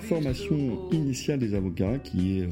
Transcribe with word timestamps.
formation 0.00 0.90
initiale 0.92 1.38
des 1.38 1.54
avocats 1.54 1.98
qui 1.98 2.38
est 2.38 2.42
euh, 2.42 2.48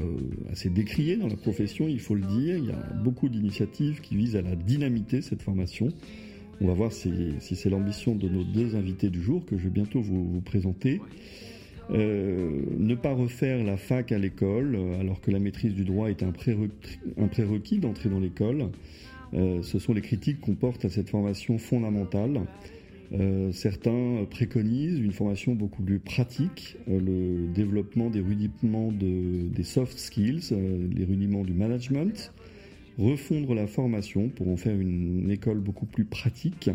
assez 0.51 0.69
décrié 0.69 1.17
dans 1.17 1.27
la 1.27 1.35
profession, 1.35 1.87
il 1.87 1.99
faut 1.99 2.15
le 2.15 2.25
dire. 2.25 2.57
Il 2.57 2.65
y 2.65 2.71
a 2.71 2.93
beaucoup 3.03 3.29
d'initiatives 3.29 4.01
qui 4.01 4.15
visent 4.15 4.35
à 4.35 4.41
la 4.41 4.55
dynamiter 4.55 5.21
cette 5.21 5.41
formation. 5.41 5.89
On 6.61 6.67
va 6.67 6.73
voir 6.73 6.91
si, 6.91 7.11
c'est 7.39 7.69
l'ambition 7.69 8.15
de 8.15 8.27
nos 8.27 8.43
deux 8.43 8.75
invités 8.75 9.09
du 9.09 9.21
jour 9.21 9.45
que 9.45 9.57
je 9.57 9.63
vais 9.63 9.69
bientôt 9.69 10.01
vous, 10.01 10.41
présenter. 10.41 11.01
Euh, 11.91 12.61
ne 12.77 12.95
pas 12.95 13.13
refaire 13.13 13.63
la 13.63 13.77
fac 13.77 14.11
à 14.11 14.19
l'école 14.19 14.77
alors 14.99 15.21
que 15.21 15.31
la 15.31 15.39
maîtrise 15.39 15.73
du 15.73 15.85
droit 15.85 16.09
est 16.09 16.21
un 16.21 16.31
prérequis, 16.31 17.79
d'entrer 17.79 18.09
dans 18.09 18.19
l'école. 18.19 18.69
Euh, 19.33 19.61
ce 19.61 19.79
sont 19.79 19.93
les 19.93 20.01
critiques 20.01 20.39
qu'on 20.41 20.55
porte 20.55 20.85
à 20.85 20.89
cette 20.89 21.09
formation 21.09 21.57
fondamentale. 21.57 22.41
Euh, 23.11 23.51
certains 23.51 24.25
préconisent 24.29 24.99
une 24.99 25.11
formation 25.11 25.55
beaucoup 25.55 25.81
plus 25.81 25.99
pratique, 25.99 26.77
le 26.87 27.47
développement 27.47 28.09
des 28.09 28.21
rudiments 28.21 28.91
des 28.91 29.63
soft 29.63 29.97
skills, 29.97 30.53
les 30.95 31.05
rudiments 31.05 31.43
du 31.43 31.53
management, 31.53 32.33
refondre 32.97 33.55
la 33.55 33.67
formation 33.67 34.29
pour 34.29 34.49
en 34.49 34.57
faire 34.57 34.79
une 34.79 35.31
école 35.31 35.59
beaucoup 35.59 35.85
plus 35.85 36.05
pratique. 36.05 36.69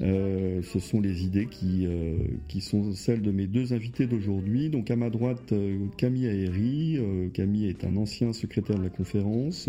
Euh, 0.00 0.62
ce 0.62 0.80
sont 0.80 1.00
les 1.00 1.24
idées 1.24 1.46
qui, 1.46 1.86
euh, 1.86 2.16
sont 2.60 2.92
celles 2.92 3.22
de 3.22 3.30
mes 3.30 3.46
deux 3.46 3.72
invités 3.72 4.06
d'aujourd'hui. 4.06 4.68
Donc 4.68 4.90
à 4.90 4.96
ma 4.96 5.10
droite, 5.10 5.52
euh, 5.52 5.78
Camille 5.96 6.26
Aéry. 6.26 6.98
Camille 7.34 7.66
est 7.66 7.84
un 7.84 7.96
ancien 7.96 8.32
secrétaire 8.32 8.78
de 8.78 8.84
la 8.84 8.90
conférence. 8.90 9.68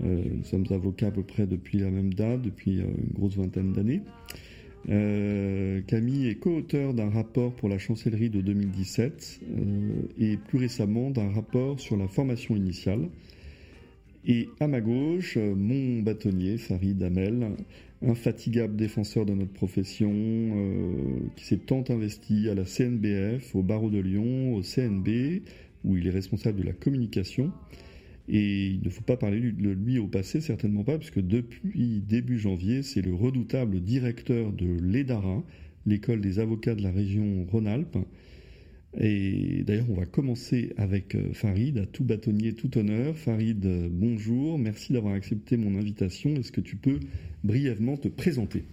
nous 0.00 0.44
sommes 0.44 0.66
avocats 0.70 1.08
à 1.08 1.10
peu 1.10 1.22
près 1.22 1.46
depuis 1.46 1.78
la 1.78 1.90
même 1.90 2.14
date, 2.14 2.42
depuis 2.42 2.78
une 2.78 3.12
grosse 3.14 3.36
vingtaine 3.36 3.72
d'années. 3.72 4.02
Camille 4.86 6.28
est 6.28 6.36
co-auteur 6.36 6.94
d'un 6.94 7.10
rapport 7.10 7.52
pour 7.54 7.68
la 7.68 7.78
chancellerie 7.78 8.30
de 8.30 8.40
2017 8.40 9.40
et 10.18 10.36
plus 10.36 10.58
récemment 10.58 11.10
d'un 11.10 11.30
rapport 11.30 11.78
sur 11.78 11.96
la 11.96 12.08
formation 12.08 12.56
initiale. 12.56 13.08
Et 14.26 14.48
à 14.60 14.68
ma 14.68 14.80
gauche, 14.80 15.36
mon 15.36 16.02
bâtonnier, 16.02 16.58
Farid 16.58 17.02
Amel, 17.02 17.50
infatigable 18.06 18.76
défenseur 18.76 19.26
de 19.26 19.32
notre 19.32 19.52
profession, 19.52 20.12
euh, 20.12 20.92
qui 21.36 21.44
s'est 21.44 21.58
tant 21.58 21.84
investi 21.88 22.48
à 22.48 22.54
la 22.54 22.64
CNBF, 22.64 23.54
au 23.54 23.62
barreau 23.62 23.90
de 23.90 23.98
Lyon, 23.98 24.54
au 24.54 24.62
CNB, 24.62 25.42
où 25.84 25.96
il 25.96 26.06
est 26.06 26.10
responsable 26.10 26.60
de 26.60 26.66
la 26.66 26.72
communication. 26.72 27.52
Et 28.28 28.66
il 28.66 28.82
ne 28.82 28.90
faut 28.90 29.02
pas 29.02 29.16
parler 29.16 29.40
de 29.40 29.70
lui 29.70 29.98
au 29.98 30.06
passé, 30.06 30.40
certainement 30.40 30.84
pas, 30.84 30.98
puisque 30.98 31.20
depuis 31.20 32.02
début 32.06 32.38
janvier, 32.38 32.82
c'est 32.82 33.00
le 33.00 33.14
redoutable 33.14 33.80
directeur 33.80 34.52
de 34.52 34.66
l'EDARA, 34.66 35.42
l'école 35.86 36.20
des 36.20 36.38
avocats 36.38 36.74
de 36.74 36.82
la 36.82 36.90
région 36.90 37.46
Rhône-Alpes, 37.50 37.98
et 38.96 39.64
d'ailleurs, 39.64 39.90
on 39.90 39.94
va 39.94 40.06
commencer 40.06 40.72
avec 40.76 41.14
euh, 41.14 41.32
Farid, 41.34 41.78
à 41.78 41.86
tout 41.86 42.04
bâtonnier, 42.04 42.54
tout 42.54 42.78
honneur. 42.78 43.16
Farid, 43.16 43.64
euh, 43.66 43.88
bonjour, 43.90 44.58
merci 44.58 44.92
d'avoir 44.92 45.14
accepté 45.14 45.56
mon 45.56 45.78
invitation. 45.78 46.34
Est-ce 46.36 46.52
que 46.52 46.62
tu 46.62 46.76
peux 46.76 46.98
brièvement 47.44 47.96
te 47.96 48.08
présenter? 48.08 48.64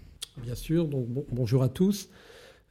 Bien 0.42 0.56
sûr, 0.56 0.88
donc 0.88 1.08
bonjour 1.32 1.64
à 1.64 1.70
tous. 1.70 2.10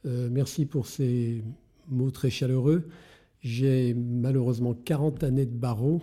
Euh, 0.05 0.29
merci 0.31 0.65
pour 0.65 0.87
ces 0.87 1.43
mots 1.87 2.11
très 2.11 2.31
chaleureux. 2.31 2.89
J'ai 3.41 3.93
malheureusement 3.93 4.73
40 4.73 5.23
années 5.23 5.45
de 5.45 5.55
barreau, 5.55 6.01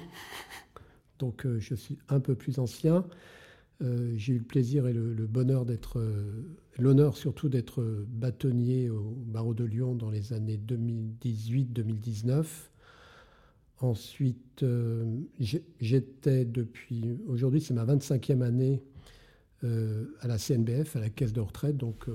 donc 1.22 1.46
je 1.58 1.74
suis 1.76 1.98
un 2.08 2.18
peu 2.18 2.34
plus 2.34 2.58
ancien. 2.58 3.06
Euh, 3.80 4.12
j'ai 4.16 4.32
eu 4.34 4.38
le 4.38 4.44
plaisir 4.44 4.88
et 4.88 4.92
le, 4.92 5.26
bonheur 5.26 5.64
d'être, 5.64 6.00
euh, 6.00 6.42
l'honneur 6.78 7.16
surtout 7.16 7.48
d'être 7.48 8.04
bâtonnier 8.08 8.90
au 8.90 9.14
barreau 9.26 9.54
de 9.54 9.62
Lyon 9.64 9.94
dans 9.94 10.10
les 10.10 10.32
années 10.32 10.58
2018-2019. 10.58 12.44
Ensuite, 13.78 14.64
euh, 14.64 15.04
j'étais 15.80 16.44
depuis, 16.44 17.20
aujourd'hui 17.28 17.60
c'est 17.60 17.74
ma 17.74 17.84
25e 17.84 18.42
année 18.42 18.82
à 19.64 20.26
la 20.26 20.38
CNBF, 20.38 20.96
à 20.96 20.98
la 20.98 21.08
caisse 21.08 21.32
de 21.32 21.40
retraite, 21.40 21.76
donc 21.76 22.06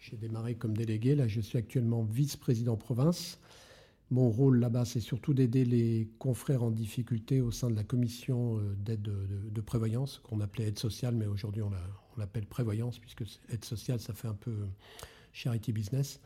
j'ai 0.00 0.16
démarré 0.16 0.56
comme 0.56 0.76
délégué, 0.76 1.14
là 1.14 1.28
je 1.28 1.40
suis 1.40 1.56
actuellement 1.58 2.02
vice-président 2.02 2.76
province. 2.76 3.38
Mon 4.10 4.30
rôle 4.30 4.58
là-bas, 4.58 4.84
c'est 4.84 5.00
surtout 5.00 5.34
d'aider 5.34 5.64
les 5.64 6.08
confrères 6.18 6.62
en 6.62 6.70
difficulté 6.70 7.40
au 7.40 7.50
sein 7.50 7.70
de 7.70 7.74
la 7.74 7.84
commission 7.84 8.58
euh, 8.58 8.74
d'aide 8.76 9.02
de, 9.02 9.60
prévoyance, 9.60 10.20
qu'on 10.22 10.40
appelait 10.40 10.68
aide 10.68 10.78
sociale, 10.78 11.14
mais 11.14 11.26
aujourd'hui 11.26 11.62
on 11.62 11.70
l'appelle 12.16 12.46
prévoyance, 12.46 12.98
puisque 12.98 13.24
aide 13.48 13.64
sociale, 13.64 14.00
ça 14.00 14.12
fait 14.12 14.28
un 14.28 14.34
peu 14.34 14.54
charity 15.32 15.72
business. 15.72 16.20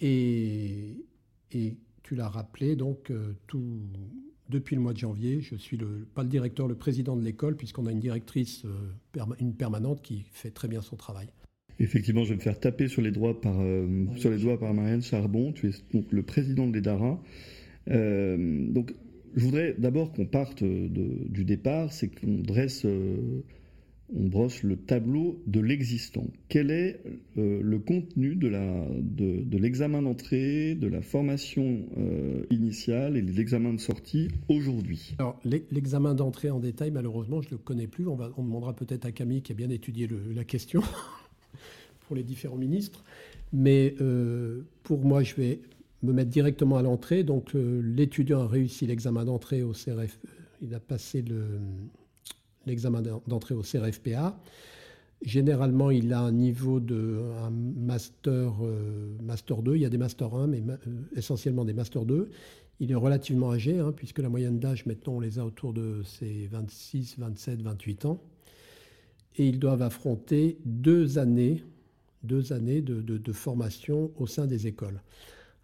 Et, 0.00 1.04
tu 2.02 2.14
l'as 2.14 2.28
rappelé, 2.28 2.74
donc 2.74 3.10
euh, 3.10 3.34
depuis 4.48 4.76
le 4.76 4.80
mois 4.80 4.94
de 4.94 4.98
janvier, 4.98 5.42
je 5.42 5.56
suis 5.56 5.76
le, 5.76 6.06
pas 6.14 6.22
le 6.22 6.28
directeur, 6.28 6.66
le 6.66 6.74
président 6.74 7.16
de 7.16 7.22
l'école, 7.22 7.54
puisqu'on 7.54 7.84
a 7.86 7.92
une 7.92 8.00
directrice, 8.00 8.64
euh, 8.64 9.26
une 9.40 9.54
permanente 9.54 10.00
qui 10.00 10.24
fait 10.32 10.50
très 10.50 10.68
bien 10.68 10.80
son 10.80 10.96
travail. 10.96 11.28
Effectivement, 11.80 12.24
je 12.24 12.30
vais 12.30 12.36
me 12.36 12.40
faire 12.40 12.58
taper 12.58 12.88
sur 12.88 13.02
les, 13.02 13.12
doigts 13.12 13.40
par, 13.40 13.60
euh, 13.60 14.06
sur 14.16 14.30
les 14.30 14.38
doigts 14.38 14.58
par 14.58 14.74
Marianne 14.74 15.02
Charbon. 15.02 15.52
Tu 15.52 15.68
es 15.68 15.72
donc 15.92 16.10
le 16.10 16.22
président 16.22 16.66
de 16.66 16.74
l'EDARA. 16.74 17.20
Euh, 17.90 18.66
donc, 18.68 18.94
je 19.36 19.44
voudrais 19.44 19.74
d'abord 19.78 20.12
qu'on 20.12 20.26
parte 20.26 20.64
du 20.64 21.44
départ, 21.44 21.92
c'est 21.92 22.08
qu'on 22.08 22.38
dresse, 22.38 22.84
euh, 22.84 23.44
on 24.12 24.26
brosse 24.26 24.64
le 24.64 24.76
tableau 24.76 25.40
de 25.46 25.60
l'existant. 25.60 26.26
Quel 26.48 26.70
est 26.72 27.00
le 27.36 27.78
contenu 27.78 28.34
de, 28.34 28.48
la, 28.48 28.86
de, 28.98 29.58
l'examen 29.58 30.02
d'entrée, 30.02 30.74
de 30.74 30.88
la 30.88 31.02
formation 31.02 31.84
initiale 32.50 33.18
et 33.18 33.22
de 33.22 33.30
l'examen 33.30 33.74
de 33.74 33.80
sortie 33.80 34.28
aujourd'hui? 34.48 35.14
Alors, 35.18 35.38
l'examen 35.44 36.14
d'entrée 36.14 36.50
en 36.50 36.58
détail, 36.58 36.90
malheureusement, 36.90 37.42
je 37.42 37.48
ne 37.48 37.52
le 37.52 37.58
connais 37.58 37.86
plus. 37.86 38.08
On, 38.08 38.16
va, 38.16 38.32
on 38.38 38.42
demandera 38.42 38.74
peut-être 38.74 39.04
à 39.04 39.12
Camille 39.12 39.42
qui 39.42 39.52
a 39.52 39.54
bien 39.54 39.70
étudié 39.70 40.08
la 40.34 40.44
question. 40.44 40.82
Pour 42.08 42.16
les 42.16 42.24
différents 42.24 42.56
ministres. 42.56 43.04
Mais 43.52 43.94
euh, 44.00 44.62
pour 44.82 45.04
moi, 45.04 45.22
je 45.22 45.34
vais 45.36 45.60
me 46.02 46.12
mettre 46.12 46.30
directement 46.30 46.78
à 46.78 46.82
l'entrée. 46.82 47.22
Donc 47.22 47.54
euh, 47.54 47.80
l'étudiant 47.82 48.40
a 48.40 48.48
réussi 48.48 48.86
l'examen 48.86 49.24
d'entrée 49.24 49.62
au 49.62 49.72
CRF. 49.72 50.18
Euh, 50.24 50.28
il 50.62 50.74
a 50.74 50.80
passé 50.80 51.24
l'examen 52.66 53.02
d'entrée 53.26 53.54
au 53.54 53.62
CRFPA. 53.62 54.40
Généralement, 55.22 55.90
il 55.90 56.12
a 56.12 56.20
un 56.20 56.32
niveau 56.32 56.80
de 56.80 57.20
un 57.44 57.50
master, 57.50 58.54
master 59.22 59.62
2. 59.62 59.76
Il 59.76 59.82
y 59.82 59.84
a 59.84 59.88
des 59.88 59.98
master 59.98 60.34
1, 60.34 60.46
mais 60.48 60.62
essentiellement 61.14 61.64
des 61.64 61.74
master 61.74 62.04
2. 62.04 62.30
Il 62.80 62.90
est 62.90 62.96
relativement 62.96 63.52
âgé, 63.52 63.78
hein, 63.78 63.92
puisque 63.94 64.18
la 64.18 64.28
moyenne 64.28 64.58
d'âge, 64.58 64.86
maintenant, 64.86 65.14
on 65.14 65.20
les 65.20 65.38
a 65.38 65.44
autour 65.44 65.72
de 65.72 66.02
ses 66.04 66.46
26, 66.48 67.16
27, 67.18 67.62
28 67.62 68.04
ans. 68.04 68.20
Et 69.36 69.48
ils 69.48 69.58
doivent 69.60 69.82
affronter 69.82 70.58
deux 70.64 71.18
années 71.18 71.62
deux 72.22 72.52
années 72.52 72.82
de, 72.82 73.32
formation 73.32 74.10
au 74.16 74.26
sein 74.26 74.46
des 74.46 74.66
écoles. 74.66 75.02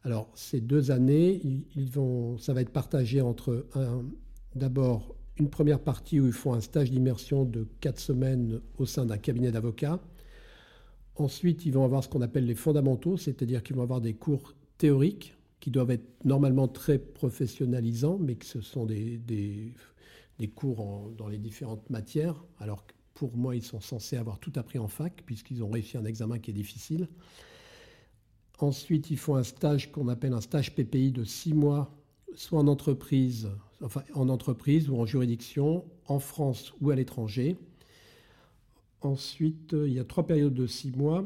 Alors, 0.03 0.31
ces 0.35 0.61
deux 0.61 0.91
années, 0.91 1.41
ça 2.39 2.53
va 2.53 2.61
être 2.61 2.71
partagé 2.71 3.21
entre 3.21 3.67
d'abord 4.55 5.15
une 5.37 5.51
première 5.51 5.81
partie 5.81 6.21
où 6.21 6.27
ils 6.27 6.33
font 6.33 6.55
un 6.55 6.61
stage 6.61 6.91
d'immersion 6.91 7.45
de 7.45 7.67
quatre 7.81 7.99
semaines 7.99 8.61
au 8.79 8.87
sein 8.87 9.05
d'un 9.05 9.19
cabinet 9.19 9.51
d'avocats. 9.51 10.01
Ensuite, 11.17 11.65
ils 11.65 11.73
vont 11.73 11.85
avoir 11.85 12.05
ce 12.05 12.09
qu'on 12.09 12.23
appelle 12.23 12.47
les 12.47 12.55
fondamentaux, 12.55 13.17
c'est-à-dire 13.17 13.63
qu'ils 13.63 13.77
vont 13.77 13.83
avoir 13.83 14.01
des 14.01 14.15
cours 14.15 14.55
théoriques 14.79 15.35
qui 15.61 15.71
doivent 15.71 15.93
être 15.93 16.25
normalement 16.25 16.69
très 16.69 16.99
professionnalisants, 16.99 18.19
mais 18.19 18.35
que 18.35 18.45
ce 18.45 18.61
sont 18.61 18.85
des, 18.85 19.17
des, 19.19 19.73
cours 20.55 21.11
dans 21.17 21.29
les 21.29 21.39
différentes 21.39 21.89
matières. 21.89 22.45
Alors 22.59 22.85
pour 23.15 23.37
moi, 23.37 23.55
ils 23.55 23.63
sont 23.63 23.81
censés 23.81 24.17
avoir 24.17 24.39
tout 24.39 24.53
appris 24.57 24.79
en 24.79 24.89
fac, 24.89 25.23
puisqu'ils 25.25 25.63
ont 25.63 25.71
réussi 25.71 25.97
un 25.97 26.05
examen 26.05 26.39
qui 26.39 26.51
est 26.51 26.55
difficile. 26.55 27.09
Ensuite, 28.59 29.11
ils 29.11 29.17
font 29.17 29.37
un 29.37 29.45
stage 29.45 29.91
qu'on 29.93 30.09
appelle 30.09 30.33
un 30.33 30.41
stage 30.41 30.75
PPI 30.75 31.13
de 31.13 31.25
six 31.25 31.55
mois, 31.55 31.97
soit 32.35 32.59
en 32.59 32.67
entreprise, 32.67 33.49
enfin 33.81 34.03
en 34.15 34.29
entreprise 34.29 34.89
ou 34.89 34.97
en 34.97 35.07
juridiction, 35.07 35.85
en 36.07 36.19
France 36.19 36.73
ou 36.81 36.91
à 36.91 36.97
l'étranger. 36.97 37.57
Ensuite, 39.01 39.73
il 39.73 39.93
y 39.93 40.01
a 40.01 40.05
trois 40.05 40.27
périodes 40.27 40.55
de 40.55 40.67
six 40.67 40.91
mois. 40.91 41.25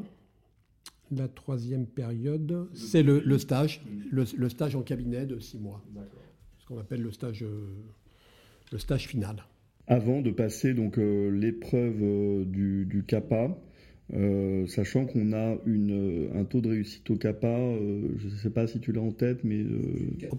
La 1.11 1.27
troisième 1.27 1.87
période, 1.87 2.69
c'est 2.75 3.01
le, 3.01 3.37
stage, 3.39 3.81
le, 4.11 4.49
stage 4.49 4.75
en 4.75 4.83
cabinet 4.83 5.25
de 5.25 5.39
six 5.39 5.57
mois. 5.57 5.81
Ce 6.59 6.67
qu'on 6.67 6.77
appelle 6.77 7.01
le 7.01 7.11
stage, 7.11 7.41
euh, 7.41 7.67
le 8.71 8.77
stage 8.77 9.07
final 9.07 9.43
avant 9.89 10.21
de 10.21 10.29
passer 10.29 10.73
donc 10.73 10.97
euh, 10.97 11.31
l'épreuve 11.31 11.97
euh, 12.01 12.45
du, 12.45 12.85
du, 12.85 13.03
CAPA, 13.03 13.57
euh, 14.13 14.67
sachant 14.67 15.05
qu'on 15.05 15.33
a 15.33 15.57
une, 15.65 16.29
un 16.35 16.43
taux 16.45 16.61
de 16.61 16.69
réussite 16.69 17.09
au 17.09 17.15
CAPA, 17.15 17.57
je 18.17 18.27
ne 18.27 18.35
sais 18.35 18.51
pas 18.51 18.67
si 18.67 18.79
tu 18.79 18.91
l'as 18.91 19.01
en 19.01 19.11
tête, 19.11 19.43
mais... 19.43 19.65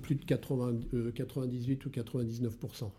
plus 0.02 0.14
de 0.14 0.24
80, 0.24 0.78
98 1.14 1.84
ou 1.84 1.88
99% 1.88 2.90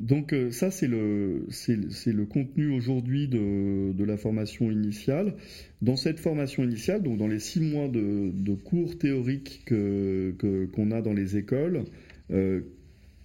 Donc 0.00 0.32
euh, 0.32 0.52
ça, 0.52 0.70
c'est 0.70 0.86
le, 0.86 1.46
c'est, 1.50 1.76
le 1.76 2.24
contenu 2.24 2.70
aujourd'hui 2.70 3.26
de, 3.26 3.92
de, 3.92 4.04
la 4.04 4.16
formation 4.16 4.70
initiale. 4.70 5.34
Dans 5.82 5.96
cette 5.96 6.20
formation 6.20 6.62
initiale, 6.62 7.02
donc 7.02 7.18
dans 7.18 7.28
les 7.28 7.40
six 7.40 7.60
mois 7.60 7.88
de, 7.88 8.30
de 8.32 8.54
cours 8.54 8.96
théoriques 8.96 9.62
que, 9.66 10.34
qu'on 10.72 10.92
a 10.92 11.02
dans 11.02 11.14
les 11.14 11.36
écoles, 11.36 11.84
euh, 12.30 12.60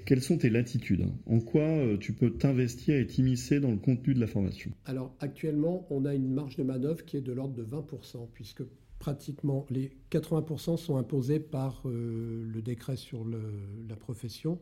quelles 0.06 0.22
sont 0.22 0.38
tes 0.38 0.50
latitudes? 0.50 1.08
En 1.26 1.40
quoi 1.40 1.64
euh, 1.64 1.98
tu 1.98 2.14
peux 2.14 2.32
t'investir 2.32 2.96
et 2.96 3.08
t'immiscer 3.08 3.60
dans 3.60 3.72
le 3.72 3.78
contenu 3.78 4.14
de 4.14 4.20
la 4.20 4.28
formation? 4.28 4.72
Alors 4.86 5.16
actuellement, 5.20 5.88
on 5.90 6.06
a 6.06 6.14
une 6.14 6.32
marge 6.32 6.56
de 6.56 6.64
manœuvre 6.64 7.04
qui 7.06 7.18
est 7.18 7.22
de 7.22 7.32
l'ordre 7.32 7.54
de 7.54 7.64
20%, 7.64 8.28
puisque 8.34 8.64
pratiquement 9.00 9.66
les 9.70 9.92
80% 10.12 10.78
sont 10.78 10.98
imposés 10.98 11.40
par 11.40 11.82
euh, 11.86 12.48
le 12.52 12.62
décret 12.62 12.98
sur 12.98 13.26
la 13.26 13.96
profession. 13.96 14.60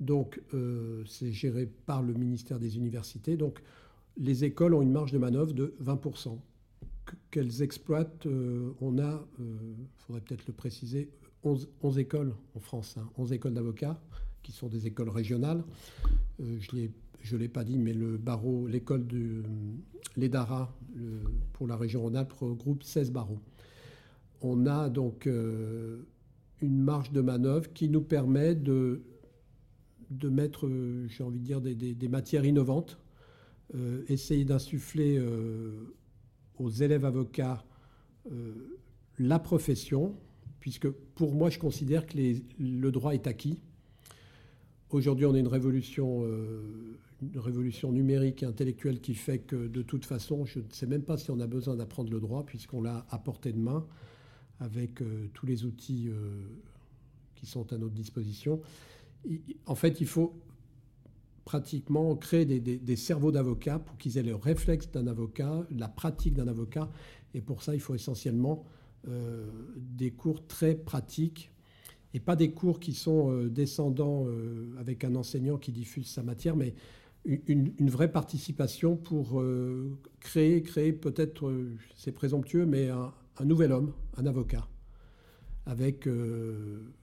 Donc 0.00 0.40
euh, 0.54 1.04
c'est 1.06 1.32
géré 1.32 1.66
par 1.66 2.02
le 2.02 2.14
ministère 2.14 2.58
des 2.58 2.76
Universités. 2.76 3.36
Donc 3.36 3.62
les 4.16 4.44
écoles 4.44 4.74
ont 4.74 4.82
une 4.82 4.92
marge 4.92 5.12
de 5.12 5.18
manœuvre 5.18 5.52
de 5.52 5.74
20%. 5.82 6.38
Qu'elles 7.30 7.62
exploitent, 7.62 8.26
on 8.80 8.98
a, 8.98 9.26
il 9.40 10.04
faudrait 10.06 10.20
peut-être 10.20 10.46
le 10.46 10.52
préciser, 10.52 11.10
11, 11.44 11.98
écoles 11.98 12.34
en 12.54 12.60
France, 12.60 12.96
11 13.18 13.32
hein, 13.32 13.34
écoles 13.34 13.54
d'avocats 13.54 14.00
qui 14.42 14.52
sont 14.52 14.68
des 14.68 14.86
écoles 14.86 15.08
régionales. 15.08 15.64
Euh, 16.40 16.58
je 16.60 17.36
ne 17.36 17.40
l'ai 17.40 17.48
pas 17.48 17.64
dit, 17.64 17.78
mais 17.78 17.92
le 17.92 18.16
barreau, 18.16 18.66
l'école 18.66 19.06
de 19.06 19.42
l'EDARA 20.16 20.76
pour 21.52 21.66
la 21.66 21.76
région 21.76 22.02
Rhône-Alpes 22.02 22.32
regroupe 22.32 22.82
16 22.82 23.12
barreaux. 23.12 23.38
On 24.40 24.66
a 24.66 24.90
donc 24.90 25.26
euh, 25.26 26.02
une 26.60 26.78
marge 26.82 27.12
de 27.12 27.20
manœuvre 27.20 27.72
qui 27.72 27.88
nous 27.88 28.02
permet 28.02 28.54
de, 28.54 29.02
de 30.10 30.28
mettre, 30.28 30.68
j'ai 31.06 31.22
envie 31.22 31.38
de 31.38 31.44
dire, 31.44 31.60
des, 31.60 32.08
matières 32.08 32.44
innovantes, 32.44 32.98
euh, 33.74 34.02
essayer 34.08 34.44
d'insuffler 34.44 35.24
aux 36.58 36.70
élèves 36.70 37.04
avocats 37.04 37.64
la 39.18 39.38
profession, 39.38 40.16
puisque 40.60 40.88
pour 40.88 41.34
moi, 41.34 41.50
je 41.50 41.58
considère 41.58 42.06
que 42.06 42.18
le 42.58 42.90
droit 42.90 43.14
est 43.14 43.26
acquis. 43.26 43.58
Aujourd'hui, 44.92 45.24
on 45.24 45.32
a 45.32 45.38
une 45.38 45.48
révolution, 45.48 46.22
euh, 46.24 46.60
une 47.22 47.38
révolution 47.38 47.90
numérique 47.92 48.42
et 48.42 48.46
intellectuelle 48.46 49.00
qui 49.00 49.14
fait 49.14 49.38
que, 49.38 49.66
de 49.66 49.80
toute 49.80 50.04
façon, 50.04 50.44
je 50.44 50.58
ne 50.58 50.68
sais 50.70 50.86
même 50.86 51.02
pas 51.02 51.16
si 51.16 51.30
on 51.30 51.40
a 51.40 51.46
besoin 51.46 51.76
d'apprendre 51.76 52.12
le 52.12 52.20
droit, 52.20 52.44
puisqu'on 52.44 52.82
l'a 52.82 53.06
à 53.08 53.18
portée 53.18 53.52
de 53.52 53.58
main 53.58 53.86
avec 54.60 55.00
euh, 55.00 55.28
tous 55.32 55.46
les 55.46 55.64
outils 55.64 56.10
euh, 56.10 56.42
qui 57.36 57.46
sont 57.46 57.72
à 57.72 57.78
notre 57.78 57.94
disposition. 57.94 58.60
en 59.64 59.74
fait, 59.74 60.02
il 60.02 60.06
faut 60.06 60.34
pratiquement 61.46 62.14
créer 62.14 62.44
des, 62.44 62.96
cerveaux 62.96 63.32
d'avocats 63.32 63.78
pour 63.78 63.96
qu'ils 63.96 64.18
aient 64.18 64.22
le 64.22 64.34
réflexe 64.34 64.90
d'un 64.90 65.06
avocat, 65.06 65.66
la 65.70 65.88
pratique 65.88 66.34
d'un 66.34 66.48
avocat. 66.48 66.90
Et 67.32 67.40
pour 67.40 67.62
ça, 67.62 67.74
il 67.74 67.80
faut 67.80 67.94
essentiellement 67.94 68.64
des 69.76 70.12
cours 70.12 70.46
très 70.46 70.76
pratiques 70.76 71.51
et 72.14 72.20
pas 72.20 72.36
des 72.36 72.50
cours 72.50 72.80
qui 72.80 72.92
sont 72.92 73.30
euh, 73.30 73.48
descendants 73.48 74.26
euh, 74.26 74.74
avec 74.78 75.04
un 75.04 75.14
enseignant 75.14 75.58
qui 75.58 75.72
diffuse 75.72 76.06
sa 76.06 76.22
matière, 76.22 76.56
mais 76.56 76.74
une, 77.24 77.72
vraie 77.88 78.10
participation 78.10 78.96
pour 78.96 79.40
euh, 79.40 79.96
créer, 80.18 80.62
créer 80.62 80.92
peut-être, 80.92 81.54
c'est 81.94 82.10
présomptueux, 82.10 82.66
mais 82.66 82.88
un, 82.88 83.12
nouvel 83.44 83.70
homme, 83.70 83.92
un 84.16 84.26
avocat, 84.26 84.66
avec 85.64 86.08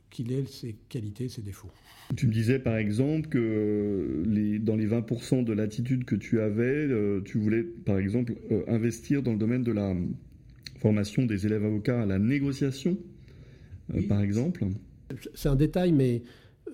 qu'il 0.10 0.34
ait 0.34 0.46
ses 0.46 0.76
qualités, 0.90 1.30
ses 1.30 1.42
défauts. 1.42 1.72
Tu 2.18 2.28
me 2.28 2.34
disais 2.34 2.60
par 2.60 2.76
exemple 2.76 3.30
que 3.30 4.24
les, 4.26 4.60
dans 4.60 4.76
les 4.76 4.88
20% 4.88 5.46
de 5.46 5.54
l'attitude 5.54 6.04
que 6.04 6.16
tu 6.16 6.42
avais, 6.42 6.90
tu 7.24 7.38
voulais 7.38 7.64
par 7.64 7.98
exemple 7.98 8.36
investir 8.68 9.24
dans 9.24 9.32
le 9.32 9.38
domaine 9.38 9.64
de 9.64 9.72
la 9.72 9.96
formation 10.80 11.26
des 11.26 11.46
élèves 11.46 11.64
avocats 11.64 12.02
à 12.02 12.06
la 12.06 12.20
négociation, 12.20 12.98
par 14.10 14.20
exemple 14.20 14.66
c'est 15.34 15.50
un 15.50 15.56
détail, 15.56 15.92
mais 15.92 16.24
euh, 16.68 16.72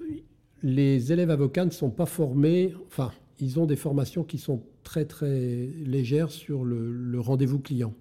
les 0.63 1.11
élèves 1.11 1.29
avocats 1.29 1.65
ne 1.65 1.71
sont 1.71 1.89
pas 1.89 2.05
formés, 2.05 2.73
enfin, 2.87 3.11
ils 3.39 3.59
ont 3.59 3.65
des 3.65 3.75
formations 3.75 4.23
qui 4.23 4.37
sont 4.37 4.63
très 4.83 5.05
très 5.05 5.67
légères 5.77 6.31
sur 6.31 6.63
le, 6.63 7.19
rendez-vous 7.19 7.59
client. 7.59 7.93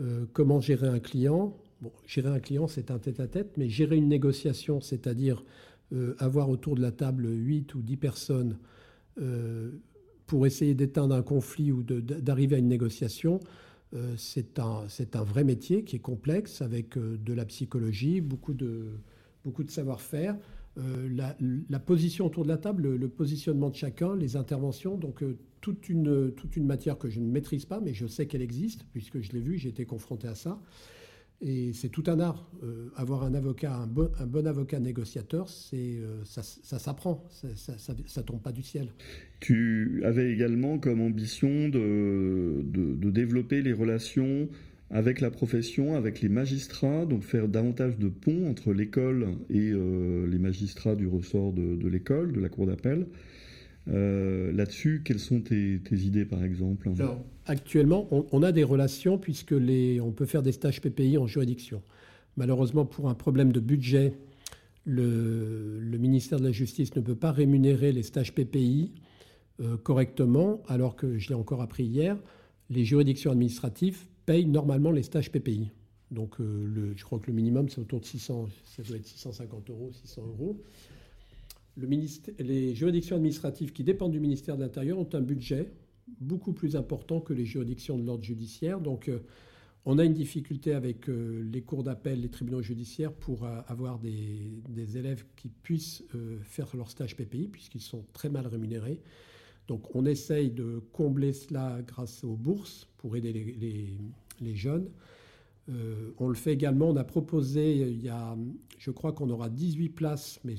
Euh, 0.00 0.24
comment 0.32 0.60
gérer 0.60 0.88
un 0.88 1.00
client? 1.00 1.56
Bon, 1.80 1.92
Gérer 2.06 2.30
un 2.30 2.40
client, 2.40 2.66
c'est 2.66 2.90
un 2.90 2.98
tête-à-tête, 2.98 3.52
mais 3.56 3.68
gérer 3.68 3.96
une 3.96 4.08
négociation, 4.08 4.80
c'est-à-dire 4.80 5.44
euh, 5.92 6.14
avoir 6.18 6.50
autour 6.50 6.74
de 6.74 6.82
la 6.82 6.92
table 6.92 7.28
8 7.28 7.74
ou 7.74 7.82
10 7.82 7.96
personnes 7.96 8.58
pour 10.28 10.46
essayer 10.46 10.76
d'éteindre 10.76 11.12
un 11.16 11.22
conflit 11.22 11.72
ou 11.72 11.82
d'arriver 11.82 12.54
à 12.54 12.60
une 12.60 12.68
négociation, 12.68 13.40
c'est 14.16 14.60
un, 14.60 14.86
un, 15.14 15.22
vrai 15.24 15.42
métier 15.42 15.82
qui 15.82 15.96
est 15.96 15.98
complexe, 15.98 16.62
avec 16.62 16.96
de 16.96 17.32
la 17.32 17.44
psychologie, 17.44 18.20
beaucoup 18.20 18.54
de 18.54 18.92
beaucoup 19.44 19.64
de 19.64 19.70
savoir-faire, 19.70 20.36
euh, 20.78 21.34
la, 21.68 21.78
position 21.80 22.26
autour 22.26 22.44
de 22.44 22.48
la 22.48 22.58
table, 22.58 22.94
le, 22.94 23.08
positionnement 23.08 23.70
de 23.70 23.74
chacun, 23.74 24.14
les 24.14 24.36
interventions, 24.36 24.96
donc 24.96 25.22
euh, 25.22 25.36
toute, 25.60 25.88
une, 25.88 26.32
toute 26.32 26.56
une 26.56 26.66
matière 26.66 26.98
que 26.98 27.08
je 27.08 27.20
ne 27.20 27.26
maîtrise 27.26 27.64
pas, 27.64 27.80
mais 27.80 27.94
je 27.94 28.06
sais 28.06 28.26
qu'elle 28.26 28.42
existe, 28.42 28.84
puisque 28.92 29.20
je 29.20 29.32
l'ai 29.32 29.40
vu, 29.40 29.58
j'ai 29.58 29.70
été 29.70 29.86
confronté 29.86 30.28
à 30.28 30.34
ça. 30.34 30.60
Et 31.40 31.72
c'est 31.72 31.88
tout 31.88 32.02
un 32.08 32.18
art. 32.18 32.50
Euh, 32.62 32.90
avoir 32.96 33.22
un 33.22 33.34
avocat, 33.34 33.74
un 33.74 33.86
bon, 33.86 34.46
avocat 34.46 34.80
négociateur, 34.80 35.48
c'est 35.48 36.00
ça, 36.24 36.42
s'apprend, 36.78 37.24
ça, 37.30 37.74
ça, 37.78 38.22
tombe 38.22 38.42
pas 38.42 38.52
du 38.52 38.62
ciel. 38.62 38.92
Tu 39.40 40.02
avais 40.04 40.32
également 40.32 40.78
comme 40.78 41.00
ambition 41.00 41.68
de, 41.68 42.62
de 42.64 43.10
développer 43.10 43.62
les 43.62 43.72
relations 43.72 44.48
avec 44.90 45.20
la 45.20 45.30
profession, 45.30 45.96
avec 45.96 46.22
les 46.22 46.28
magistrats, 46.28 47.04
donc 47.04 47.22
faire 47.22 47.48
davantage 47.48 47.98
de 47.98 48.08
ponts 48.08 48.48
entre 48.48 48.72
l'école 48.72 49.28
et 49.50 49.70
euh, 49.70 50.26
les 50.26 50.38
magistrats 50.38 50.94
du 50.94 51.06
ressort 51.06 51.52
de, 51.52 51.88
l'école, 51.88 52.32
de 52.32 52.40
la 52.40 52.48
cour 52.48 52.66
d'appel. 52.66 53.06
Euh, 53.88 54.50
là-dessus, 54.52 55.02
quelles 55.04 55.18
sont 55.18 55.40
tes, 55.40 55.80
idées, 55.92 56.24
par 56.24 56.42
exemple? 56.42 56.90
Actuellement, 57.46 58.08
on, 58.10 58.42
a 58.42 58.52
des 58.52 58.64
relations 58.64 59.18
puisque 59.18 59.52
les, 59.52 60.00
on 60.00 60.12
peut 60.12 60.26
faire 60.26 60.42
des 60.42 60.52
stages 60.52 60.80
PPI 60.80 61.18
en 61.18 61.26
juridiction. 61.26 61.82
Malheureusement, 62.36 62.86
pour 62.86 63.08
un 63.08 63.14
problème 63.14 63.52
de 63.52 63.60
budget, 63.60 64.14
le, 64.84 65.98
ministère 65.98 66.38
de 66.38 66.44
la 66.44 66.52
Justice 66.52 66.94
ne 66.96 67.00
peut 67.02 67.14
pas 67.14 67.32
rémunérer 67.32 67.92
les 67.92 68.02
stages 68.02 68.34
PPI 68.34 68.92
euh, 69.60 69.76
correctement, 69.76 70.62
alors 70.66 70.96
que 70.96 71.18
je 71.18 71.28
l'ai 71.28 71.34
encore 71.34 71.60
appris 71.60 71.84
hier, 71.84 72.16
les 72.70 72.84
juridictions 72.84 73.32
administratives 73.32 74.04
payent 74.28 74.44
normalement 74.44 74.90
les 74.90 75.02
stages 75.02 75.32
PPI. 75.32 75.70
Donc 76.10 76.38
euh, 76.38 76.92
je 76.94 77.02
crois 77.02 77.18
que 77.18 77.28
le 77.28 77.32
minimum, 77.32 77.70
c'est 77.70 77.80
autour 77.80 78.00
de 78.00 78.04
600, 78.04 78.48
ça 78.62 78.82
doit 78.82 78.98
être 78.98 79.06
650 79.06 79.70
euros, 79.70 79.90
600 79.94 80.22
euros. 80.26 80.62
Le 81.78 81.88
les 82.40 82.74
juridictions 82.74 83.16
administratives 83.16 83.72
qui 83.72 83.84
dépendent 83.84 84.12
du 84.12 84.20
ministère 84.20 84.58
de 84.58 84.62
l'Intérieur 84.62 84.98
ont 84.98 85.08
un 85.14 85.22
budget 85.22 85.72
beaucoup 86.20 86.52
plus 86.52 86.76
important 86.76 87.20
que 87.20 87.32
les 87.32 87.46
juridictions 87.46 87.96
de 87.96 88.04
l'ordre 88.04 88.22
judiciaire. 88.22 88.82
Donc 88.82 89.08
euh, 89.08 89.20
on 89.86 89.98
a 89.98 90.04
une 90.04 90.12
difficulté 90.12 90.74
avec 90.74 91.08
euh, 91.08 91.42
les 91.50 91.62
cours 91.62 91.82
d'appel, 91.82 92.20
les 92.20 92.28
tribunaux 92.28 92.60
judiciaires 92.60 93.14
pour 93.14 93.46
avoir 93.46 93.98
des, 93.98 94.60
des, 94.68 94.98
élèves 94.98 95.24
qui 95.36 95.48
puissent 95.48 96.04
faire 96.42 96.68
leur 96.76 96.90
stage 96.90 97.16
PPI 97.16 97.48
puisqu'ils 97.48 97.80
sont 97.80 98.04
très 98.12 98.28
mal 98.28 98.46
rémunérés. 98.46 99.00
Donc 99.68 99.94
on 99.94 100.04
essaye 100.06 100.50
de 100.50 100.82
combler 100.92 101.32
cela 101.32 101.80
grâce 101.86 102.24
aux 102.24 102.36
bourses 102.36 102.88
pour 102.96 103.16
aider 103.16 103.32
les, 104.40 104.54
jeunes. 104.54 104.90
Euh, 105.68 106.12
on 106.18 106.28
le 106.28 106.34
fait 106.34 106.54
également, 106.54 106.88
on 106.88 106.96
a 106.96 107.04
proposé, 107.04 107.76
il 107.76 108.02
y 108.02 108.08
a, 108.08 108.36
je 108.78 108.90
crois 108.90 109.12
qu'on 109.12 109.28
aura 109.28 109.50
18 109.50 109.90
places 109.90 110.40
mais 110.44 110.54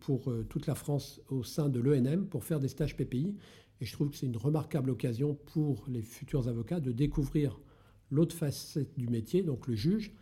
pour 0.00 0.30
euh, 0.30 0.44
toute 0.48 0.66
la 0.66 0.74
France 0.74 1.22
au 1.30 1.42
sein 1.42 1.70
de 1.70 1.80
l'ENM 1.80 2.26
pour 2.26 2.44
faire 2.44 2.60
des 2.60 2.68
stages 2.68 2.96
PPI. 2.96 3.34
Et 3.80 3.84
je 3.86 3.92
trouve 3.92 4.10
que 4.10 4.16
c'est 4.16 4.26
une 4.26 4.36
remarquable 4.36 4.90
occasion 4.90 5.34
pour 5.46 5.84
les 5.88 6.02
futurs 6.02 6.46
avocats 6.46 6.78
de 6.78 6.92
découvrir 6.92 7.58
l'autre 8.12 8.36
facette 8.36 8.96
du 8.96 9.08
métier, 9.08 9.42
donc 9.42 9.66
le 9.66 9.74
juge, 9.74 10.12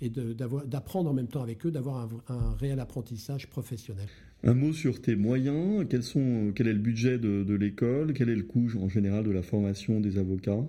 et 0.00 0.08
d'apprendre 0.10 1.10
en 1.10 1.14
même 1.14 1.28
temps 1.28 1.42
avec 1.42 1.64
eux, 1.64 1.70
d'avoir 1.70 2.08
un, 2.28 2.54
réel 2.54 2.80
apprentissage 2.80 3.48
professionnel. 3.48 4.08
Un 4.46 4.54
mot 4.54 4.72
sur 4.72 5.00
tes 5.00 5.16
moyens. 5.16 5.84
Quels 5.90 6.04
sont, 6.04 6.52
quel 6.54 6.68
est 6.68 6.72
le 6.72 6.78
budget 6.78 7.18
de, 7.18 7.54
l'école? 7.54 8.12
Quel 8.12 8.28
est 8.28 8.36
le 8.36 8.44
coût 8.44 8.70
en 8.80 8.88
général 8.88 9.24
de 9.24 9.32
la 9.32 9.42
formation 9.42 9.98
des 9.98 10.18
avocats? 10.18 10.64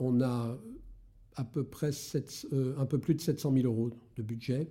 On 0.00 0.20
a 0.20 0.58
à 1.36 1.44
peu 1.44 1.62
près 1.62 1.90
euh, 2.52 2.74
un 2.76 2.84
peu 2.84 2.98
plus 2.98 3.14
de 3.14 3.20
700 3.20 3.52
000 3.54 3.66
euros 3.66 3.90
de 4.16 4.22
budget. 4.22 4.66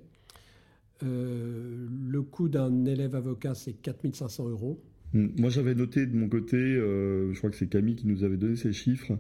Euh, 1.01 1.87
le 2.09 2.21
coût 2.23 2.49
d'un 2.49 2.83
élève 2.83 3.15
avocat, 3.15 3.55
c'est 3.55 3.71
4 3.71 4.13
500 4.13 4.49
euros. 4.49 4.83
Hmm. 5.13 5.29
Moi, 5.39 5.49
j'avais 5.49 5.73
noté 5.73 6.05
de 6.05 6.15
mon 6.17 6.27
côté, 6.27 6.57
euh, 6.57 7.31
je 7.31 7.37
crois 7.37 7.51
que 7.51 7.55
c'est 7.55 7.69
Camille 7.69 7.95
qui 7.95 8.07
nous 8.07 8.25
avait 8.25 8.37
donné 8.37 8.57
ces 8.57 8.73
chiffres, 8.73 9.17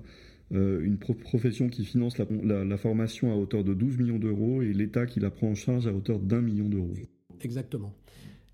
une 0.51 0.97
profession 0.97 1.69
qui 1.69 1.85
finance 1.85 2.17
la, 2.17 2.25
la, 2.65 2.77
formation 2.77 3.31
à 3.31 3.37
hauteur 3.37 3.63
de 3.63 3.73
12 3.73 3.97
millions 3.97 4.19
d'euros 4.19 4.61
et 4.61 4.73
l'État 4.73 5.05
qui 5.05 5.21
la 5.21 5.29
prend 5.31 5.47
en 5.47 5.55
charge 5.55 5.87
à 5.87 5.93
hauteur 5.93 6.19
d'un 6.19 6.41
million 6.41 6.67
d'euros. 6.67 6.91
Exactement. 7.39 7.95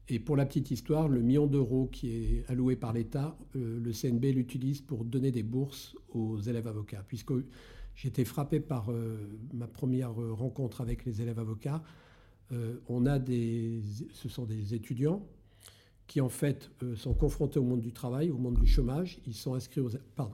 Et 0.10 0.20
pour 0.20 0.38
la 0.38 0.46
petite 0.46 0.72
histoire, 0.72 1.10
le 1.10 1.22
million 1.22 1.48
d'euros 1.48 1.88
qui 1.92 2.12
est 2.12 2.46
alloué 2.48 2.76
par 2.76 2.94
l'État, 2.94 3.38
euh, 3.56 3.80
le 3.80 3.92
CNB 3.92 4.34
l'utilise 4.34 4.82
pour 4.82 5.04
donner 5.04 5.32
des 5.32 5.44
bourses 5.44 5.96
aux 6.10 6.40
élèves 6.40 6.68
avocats. 6.68 7.04
Puisque 7.08 7.32
été 8.04 8.24
frappé 8.24 8.60
par 8.60 8.90
euh, 8.90 9.18
ma 9.54 9.68
première 9.68 10.14
rencontre 10.14 10.82
avec 10.82 11.04
les 11.06 11.22
élèves 11.22 11.40
avocats. 11.40 11.84
on 12.88 13.06
a 13.06 13.20
des, 13.20 13.82
ce 14.14 14.30
sont 14.30 14.46
des 14.46 14.74
étudiants 14.74 15.28
qui 16.06 16.22
en 16.22 16.30
fait 16.30 16.72
sont 16.96 17.14
confrontés 17.14 17.60
au 17.60 17.64
monde 17.64 17.82
du 17.82 17.92
travail, 17.92 18.32
au 18.32 18.38
monde 18.38 18.58
du 18.58 18.68
chômage. 18.68 19.20
Ils 19.26 19.34
sont 19.34 19.56
inscrits 19.56 19.82
aux, 19.82 19.90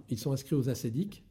ils 0.09 0.19
sont 0.19 0.31
inscrits 0.31 0.55
aux 0.55 0.69
ACEDIC, 0.69 1.23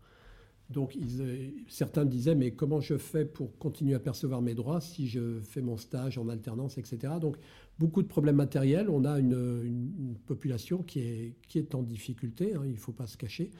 donc 0.72 0.96
euh, 0.96 1.50
certains 1.68 2.04
me 2.04 2.10
disaient, 2.10 2.34
mais 2.34 2.52
comment 2.52 2.80
je 2.80 2.96
fais 2.96 3.24
pour 3.24 3.56
continuer 3.58 3.94
à 3.94 4.00
percevoir 4.00 4.42
mes 4.42 4.54
droits 4.54 4.80
si 4.80 5.06
je 5.06 5.40
fais 5.40 5.60
mon 5.60 5.76
stage 5.76 6.18
en 6.18 6.28
alternance, 6.28 6.78
etc. 6.78 7.14
Donc 7.20 7.36
beaucoup 7.78 8.02
de 8.02 8.08
problèmes 8.08 8.36
matériels. 8.36 8.88
On 8.90 9.04
a 9.04 9.18
une, 9.18 10.16
population 10.26 10.82
qui 10.82 11.00
est, 11.00 11.34
qui 11.48 11.58
est 11.58 11.74
en 11.74 11.82
difficulté, 11.82 12.54
hein, 12.54 12.62
il 12.64 12.72
ne 12.72 12.76
faut 12.76 12.92
pas 12.92 13.06
se 13.06 13.16
cacher. 13.16 13.50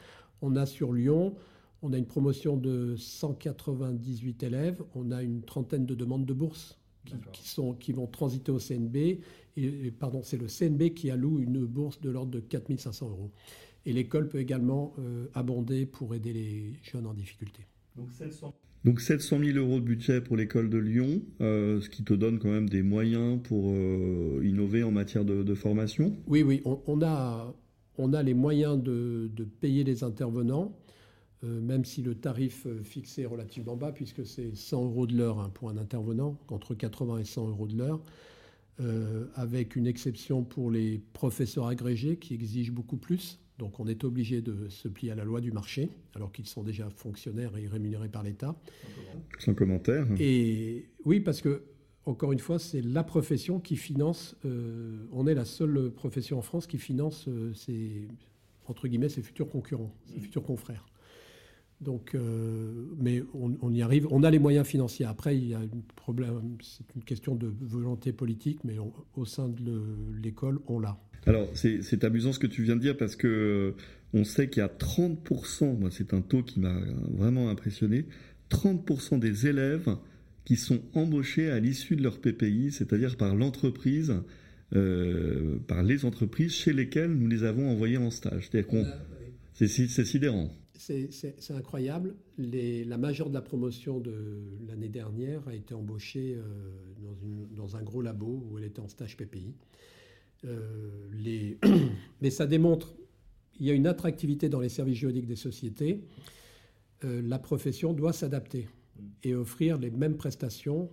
On 0.40 0.56
a 0.56 0.66
sur 0.66 0.92
Lyon, 0.92 1.34
on 1.82 1.92
a 1.92 1.98
une 1.98 2.06
promotion 2.06 2.56
de 2.56 2.96
198 2.96 4.42
élèves, 4.42 4.82
on 4.94 5.10
a 5.10 5.22
une 5.22 5.42
trentaine 5.42 5.86
de 5.86 5.94
demandes 5.94 6.24
de 6.24 6.32
bourse 6.32 6.78
qui, 7.32 7.48
sont, 7.48 7.74
qui 7.74 7.92
vont 7.92 8.06
transiter 8.06 8.52
au 8.52 8.58
CNB. 8.58 9.20
Et, 9.56 9.90
pardon, 9.90 10.22
c'est 10.22 10.38
le 10.38 10.46
CNB 10.46 10.94
qui 10.94 11.10
alloue 11.10 11.40
une 11.40 11.64
bourse 11.66 12.00
de 12.00 12.10
l'ordre 12.10 12.30
de 12.30 12.40
4500 12.40 13.10
euros. 13.10 13.30
Et 13.84 13.92
l'école 13.92 14.28
peut 14.28 14.38
également 14.38 14.94
euh, 14.98 15.26
abonder 15.34 15.86
pour 15.86 16.14
aider 16.14 16.32
les 16.32 16.74
jeunes 16.82 17.06
en 17.06 17.14
difficulté. 17.14 17.66
Donc 17.96 18.12
700, 18.12 18.54
Donc 18.84 19.00
700 19.00 19.40
000 19.40 19.58
euros 19.58 19.80
de 19.80 19.84
budget 19.84 20.20
pour 20.20 20.36
l'école 20.36 20.70
de 20.70 20.78
Lyon, 20.78 21.22
euh, 21.40 21.80
ce 21.80 21.90
qui 21.90 22.04
te 22.04 22.14
donne 22.14 22.38
quand 22.38 22.50
même 22.50 22.68
des 22.68 22.82
moyens 22.82 23.40
pour 23.42 23.72
euh, 23.72 24.40
innover 24.44 24.82
en 24.82 24.92
matière 24.92 25.24
de, 25.24 25.54
formation 25.54 26.16
Oui, 26.26 26.42
oui, 26.42 26.62
on, 26.64 27.02
a, 27.02 27.54
on 27.98 28.12
a 28.12 28.22
les 28.22 28.34
moyens 28.34 28.80
de, 28.82 29.30
de 29.34 29.44
payer 29.44 29.84
les 29.84 30.04
intervenants, 30.04 30.76
même 31.42 31.84
si 31.84 32.02
le 32.02 32.14
tarif 32.14 32.68
fixé 32.84 33.22
est 33.22 33.26
relativement 33.26 33.76
bas, 33.76 33.90
puisque 33.90 34.24
c'est 34.24 34.54
100 34.54 34.84
euros 34.84 35.08
de 35.08 35.16
l'heure 35.16 35.40
hein, 35.40 35.50
pour 35.52 35.70
un 35.70 35.76
intervenant, 35.76 36.38
entre 36.48 36.74
80 36.74 37.18
et 37.18 37.24
100 37.24 37.48
euros 37.48 37.66
de 37.66 37.76
l'heure. 37.76 38.00
avec 39.34 39.74
une 39.74 39.88
exception 39.88 40.44
pour 40.44 40.70
les 40.70 41.02
professeurs 41.12 41.66
agrégés 41.66 42.16
qui 42.16 42.34
exigent 42.34 42.72
beaucoup 42.72 42.96
plus. 42.96 43.42
Donc 43.62 43.78
on 43.78 43.86
est 43.86 44.02
obligé 44.02 44.42
de 44.42 44.68
se 44.70 44.88
plier 44.88 45.12
à 45.12 45.14
la 45.14 45.22
loi 45.22 45.40
du 45.40 45.52
marché, 45.52 45.88
alors 46.16 46.32
qu'ils 46.32 46.48
sont 46.48 46.64
déjà 46.64 46.90
fonctionnaires 46.90 47.56
et 47.56 47.68
rémunérés 47.68 48.08
par 48.08 48.24
l'État. 48.24 48.56
Sans 49.38 49.54
commentaire. 49.54 50.04
Et 50.18 50.88
oui, 51.04 51.20
parce 51.20 51.40
que, 51.40 51.62
encore 52.04 52.32
une 52.32 52.40
fois, 52.40 52.58
c'est 52.58 52.82
la 52.82 53.04
profession 53.04 53.60
qui 53.60 53.76
finance, 53.76 54.34
euh, 54.44 55.06
on 55.12 55.28
est 55.28 55.34
la 55.34 55.44
seule 55.44 55.92
profession 55.92 56.38
en 56.38 56.42
France 56.42 56.66
qui 56.66 56.78
finance 56.78 57.28
euh, 57.28 57.54
ses, 57.54 58.08
entre 58.66 58.88
guillemets, 58.88 59.08
ses 59.08 59.22
futurs 59.22 59.48
concurrents, 59.48 59.94
ses 60.06 60.18
futurs 60.18 60.42
confrères. 60.42 60.84
Donc, 61.82 62.14
euh, 62.14 62.86
mais 62.98 63.22
on, 63.34 63.72
y 63.72 63.82
arrive. 63.82 64.06
On 64.10 64.22
a 64.22 64.30
les 64.30 64.38
moyens 64.38 64.66
financiers. 64.66 65.06
Après, 65.06 65.36
il 65.36 65.48
y 65.48 65.54
a 65.54 65.58
un 65.58 65.68
problème. 65.96 66.56
C'est 66.62 66.94
une 66.94 67.04
question 67.04 67.34
de 67.34 67.52
volonté 67.60 68.12
politique, 68.12 68.60
mais 68.64 68.76
au 69.16 69.24
sein 69.24 69.48
de 69.48 69.82
l'école, 70.22 70.60
on 70.66 70.78
l'a. 70.78 70.98
Alors, 71.26 71.48
c'est 71.54 72.04
amusant 72.04 72.32
ce 72.32 72.38
que 72.38 72.46
tu 72.46 72.62
viens 72.62 72.76
de 72.76 72.80
dire 72.80 72.96
parce 72.96 73.14
que 73.14 73.28
euh, 73.28 73.82
on 74.12 74.24
sait 74.24 74.48
qu'il 74.48 74.60
y 74.60 74.64
a 74.64 74.68
30%, 74.68 75.78
moi 75.78 75.90
c'est 75.90 76.14
un 76.14 76.20
taux 76.20 76.42
qui 76.42 76.60
m'a 76.60 76.80
vraiment 77.10 77.48
impressionné, 77.48 78.06
30% 78.50 79.18
des 79.18 79.46
élèves 79.46 79.96
qui 80.44 80.56
sont 80.56 80.80
embauchés 80.94 81.50
à 81.50 81.60
l'issue 81.60 81.94
de 81.94 82.02
leur 82.02 82.20
PPI, 82.20 82.72
c'est-à-dire 82.72 83.16
par 83.16 83.36
l'entreprise, 83.36 84.14
euh, 84.74 85.58
par 85.68 85.82
les 85.84 86.04
entreprises 86.04 86.52
chez 86.52 86.72
lesquelles 86.72 87.12
nous 87.12 87.28
les 87.28 87.44
avons 87.44 87.70
envoyés 87.70 87.98
en 87.98 88.10
stage. 88.10 88.50
C'est 89.54 89.68
sidérant. 89.68 90.50
C'est 90.74 91.50
incroyable. 91.50 92.14
la 92.38 92.98
majeure 92.98 93.28
de 93.28 93.34
la 93.34 93.42
promotion 93.42 94.00
de 94.00 94.42
l'année 94.66 94.88
dernière 94.88 95.46
a 95.46 95.54
été 95.54 95.74
embauchée 95.74 96.34
euh, 96.36 96.42
dans, 97.00 97.62
dans, 97.62 97.76
un 97.76 97.82
gros 97.82 98.02
labo 98.02 98.42
où 98.50 98.58
elle 98.58 98.64
était 98.64 98.80
en 98.80 98.88
stage 98.88 99.16
PPI. 99.16 99.54
Euh, 100.44 101.08
les... 101.12 101.58
Mais 102.20 102.30
ça 102.30 102.46
démontre 102.46 102.94
qu'il 103.52 103.66
y 103.66 103.70
a 103.70 103.74
une 103.74 103.86
attractivité 103.86 104.48
dans 104.48 104.60
les 104.60 104.70
services 104.70 104.98
juridiques 104.98 105.26
des 105.26 105.36
sociétés. 105.36 106.04
Euh, 107.04 107.22
la 107.22 107.38
profession 107.38 107.92
doit 107.92 108.12
s'adapter 108.12 108.68
et 109.22 109.34
offrir 109.34 109.78
les 109.78 109.90
mêmes 109.90 110.16
prestations. 110.16 110.90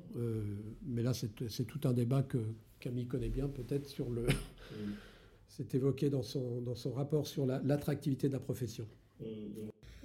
Mais 0.86 1.04
là, 1.04 1.14
c'est 1.14 1.66
tout 1.66 1.82
un 1.84 1.94
débat 1.94 2.24
que 2.24 2.40
Camille 2.80 3.08
connaît 3.08 3.30
bien, 3.30 3.48
peut-être 3.48 3.88
sur 3.88 4.10
le. 4.10 4.26
c'est 5.48 5.76
évoqué 5.76 6.10
dans 6.10 6.24
son, 6.24 6.62
dans 6.62 6.76
son 6.76 6.92
rapport 6.92 7.28
sur 7.28 7.46
l'attractivité 7.46 8.28
de 8.28 8.34
la 8.34 8.40
profession. 8.40 8.88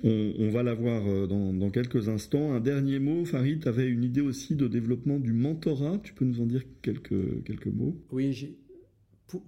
On, 0.07 0.51
va 0.51 0.63
la 0.63 0.75
voir 0.75 1.29
dans, 1.29 1.55
dans, 1.55 1.71
quelques 1.71 2.09
instants. 2.11 2.53
Un 2.53 2.61
dernier 2.61 2.99
mot, 2.99 3.25
Farid, 3.25 3.63
tu 3.63 3.69
avais 3.69 3.89
une 3.89 4.05
idée 4.05 4.21
aussi 4.21 4.55
de 4.55 4.69
développement 4.69 5.19
du 5.19 5.33
mentorat. 5.33 5.99
Tu 6.03 6.13
peux 6.13 6.27
nous 6.27 6.43
en 6.43 6.47
dire 6.47 6.63
quelques, 6.83 7.43
quelques 7.45 7.69
mots? 7.69 7.97
Oui, 8.11 8.35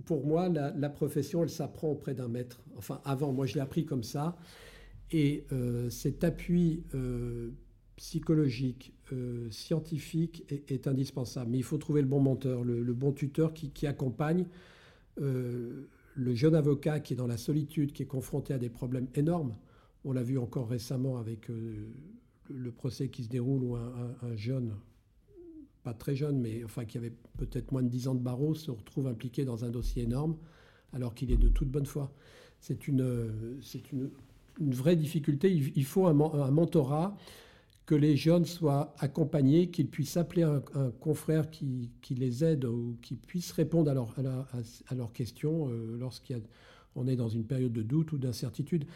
pour, 0.04 0.26
moi, 0.26 0.48
la, 0.48 0.88
profession, 0.88 1.42
elle 1.42 1.50
s'apprend 1.50 1.90
auprès 1.90 2.14
d'un 2.14 2.28
maître. 2.28 2.62
Enfin, 2.76 3.00
avant, 3.04 3.32
moi, 3.32 3.46
je 3.46 3.54
l'ai 3.54 3.60
appris 3.60 3.84
comme 3.84 4.02
ça. 4.02 4.36
Et 5.12 5.44
euh, 5.52 5.88
cet 5.90 6.24
appui 6.24 6.84
euh, 6.94 7.50
psychologique, 7.96 8.94
euh, 9.12 9.48
scientifique 9.50 10.44
est, 10.48 10.86
indispensable. 10.86 11.50
Mais 11.52 11.58
il 11.58 11.64
faut 11.64 11.78
trouver 11.78 12.00
le 12.00 12.08
bon 12.08 12.20
menteur, 12.20 12.64
le, 12.64 12.82
bon 12.92 13.12
tuteur 13.12 13.52
qui, 13.54 13.86
accompagne 13.86 14.46
le 16.16 16.34
jeune 16.34 16.54
avocat 16.54 17.00
qui 17.00 17.12
est 17.12 17.16
dans 17.16 17.26
la 17.26 17.36
solitude, 17.36 17.92
qui 17.92 18.02
est 18.02 18.06
confronté 18.06 18.52
à 18.52 18.58
des 18.58 18.70
problèmes 18.70 19.08
énormes. 19.14 19.54
On 20.04 20.12
l'a 20.12 20.22
vu 20.22 20.38
encore 20.38 20.68
récemment 20.68 21.18
avec 21.18 21.48
le 21.48 22.72
procès 22.72 23.08
qui 23.08 23.24
se 23.24 23.28
déroule 23.28 23.62
où 23.62 23.76
un 23.76 24.36
jeune 24.36 24.74
pas 25.86 25.94
très 25.94 26.16
jeune, 26.16 26.40
mais 26.40 26.64
enfin 26.64 26.84
qui 26.84 26.98
avait 26.98 27.12
peut-être 27.38 27.70
moins 27.70 27.84
de 27.84 27.88
10 27.88 28.08
ans 28.08 28.16
de 28.16 28.20
barreau, 28.20 28.56
se 28.56 28.72
retrouve 28.72 29.06
impliqué 29.06 29.44
dans 29.44 29.64
un 29.64 29.70
dossier 29.70 30.02
énorme, 30.02 30.36
alors 30.92 31.14
qu'il 31.14 31.30
est 31.30 31.36
de 31.36 31.46
toute 31.46 31.68
bonne 31.68 31.86
foi. 31.86 32.12
C'est 32.58 32.88
une, 32.88 33.60
une, 34.58 34.74
vraie 34.74 34.96
difficulté. 34.96 35.48
Il, 35.48 35.84
faut 35.84 36.08
un, 36.08 36.12
mentorat, 36.12 37.16
que 37.86 37.94
les 37.94 38.16
jeunes 38.16 38.44
soient 38.44 38.94
accompagnés, 38.98 39.70
qu'ils 39.70 39.88
puissent 39.88 40.16
appeler 40.16 40.42
un, 40.42 40.60
confrère 41.00 41.48
qui, 41.50 41.90
les 42.10 42.44
aide 42.44 42.64
ou 42.64 42.98
qui 43.00 43.14
puisse 43.14 43.52
répondre 43.52 43.90
à, 43.90 44.94
leurs 44.94 45.12
questions 45.12 45.70
euh, 45.70 45.96
lorsqu'on 45.96 47.06
est 47.06 47.16
dans 47.16 47.28
une 47.28 47.44
période 47.44 47.72
de 47.72 47.82
doute 47.82 48.12
ou 48.12 48.18
d'incertitude. 48.18 48.86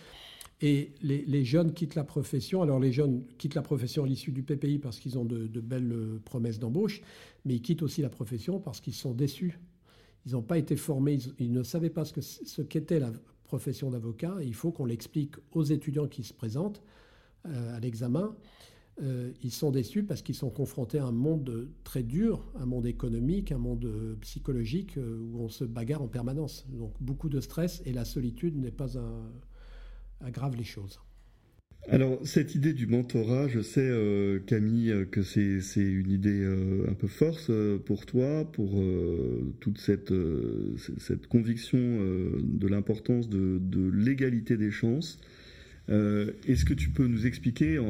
Et 0.61 0.93
les, 1.03 1.45
jeunes 1.45 1.73
quittent 1.73 1.95
la 1.95 2.05
profession. 2.05 2.63
Alors 2.63 2.81
les 2.81 2.93
jeunes 2.93 3.25
quittent 3.39 3.55
la 3.55 3.63
profession 3.63 4.05
à 4.05 4.07
l'issue 4.07 4.33
du 4.33 4.43
PPI 4.43 4.79
parce 4.79 4.99
qu'ils 4.99 5.19
ont 5.19 5.25
de, 5.25 5.61
belles 5.61 5.93
euh, 5.93 6.21
promesses 6.25 6.59
d'embauche, 6.59 7.01
mais 7.45 7.55
ils 7.55 7.63
quittent 7.63 7.83
aussi 7.83 8.03
la 8.03 8.11
profession 8.11 8.59
parce 8.59 8.81
qu'ils 8.81 8.95
sont 8.95 9.15
déçus. 9.15 9.61
Ils 10.27 10.33
n'ont 10.33 10.43
pas 10.43 10.59
été 10.59 10.77
formés, 10.77 11.19
ils, 11.39 11.53
ne 11.53 11.63
savaient 11.63 11.91
pas 11.91 12.05
ce 12.05 12.61
qu'était 12.61 12.99
la 12.99 13.11
profession 13.45 13.91
d'avocat. 13.91 14.37
Il 14.43 14.55
faut 14.55 14.71
qu'on 14.71 14.85
l'explique 14.85 15.37
aux 15.53 15.65
étudiants 15.65 16.09
qui 16.09 16.25
se 16.25 16.35
présentent 16.35 16.83
euh, 17.47 17.77
à 17.77 17.81
l'examen. 17.81 18.37
Euh, 19.03 19.33
ils 19.43 19.53
sont 19.53 19.71
déçus 19.71 20.03
parce 20.03 20.23
qu'ils 20.23 20.35
sont 20.35 20.51
confrontés 20.51 20.99
à 20.99 21.07
un 21.07 21.13
monde 21.13 21.69
très 21.85 22.03
dur, 22.03 22.53
un 22.59 22.67
monde 22.67 22.87
économique, 22.87 23.53
un 23.53 23.59
monde 23.59 24.17
psychologique 24.21 24.97
où 24.99 25.41
on 25.41 25.49
se 25.49 25.65
bagarre 25.65 26.03
en 26.03 26.09
permanence. 26.09 26.67
Donc 26.69 26.93
beaucoup 27.01 27.29
de 27.29 27.41
stress 27.41 27.83
et 27.87 27.93
la 27.93 28.05
solitude 28.05 28.57
n'est 28.57 28.71
pas 28.71 28.99
un, 28.99 29.31
aggrave 30.25 30.57
les 30.57 30.65
choses. 30.65 31.01
Alors, 31.89 32.19
cette 32.25 32.55
idée 32.55 32.75
du 32.75 32.87
mentorat, 32.87 33.49
je 33.49 33.61
sais, 33.61 33.81
euh, 33.81 34.39
Camille, 34.41 35.07
que 35.11 35.23
c'est 35.23 35.81
une 35.81 36.11
idée 36.11 36.43
euh, 36.43 36.85
un 36.89 36.95
peu 36.95 37.09
force 37.09 37.47
euh, 37.49 37.79
pour 37.79 38.05
toi, 38.05 38.45
pour 38.53 38.83
toute 39.61 39.79
cette, 39.79 40.13
conviction 41.29 41.79
de 41.79 42.69
l'importance 42.69 43.29
de 43.29 43.91
l'égalité 43.93 44.57
des 44.57 44.71
chances. 44.71 45.19
Est-ce 45.89 46.65
que 46.65 46.75
tu 46.75 46.91
peux 46.91 47.07
nous 47.07 47.27
expliquer 47.27 47.81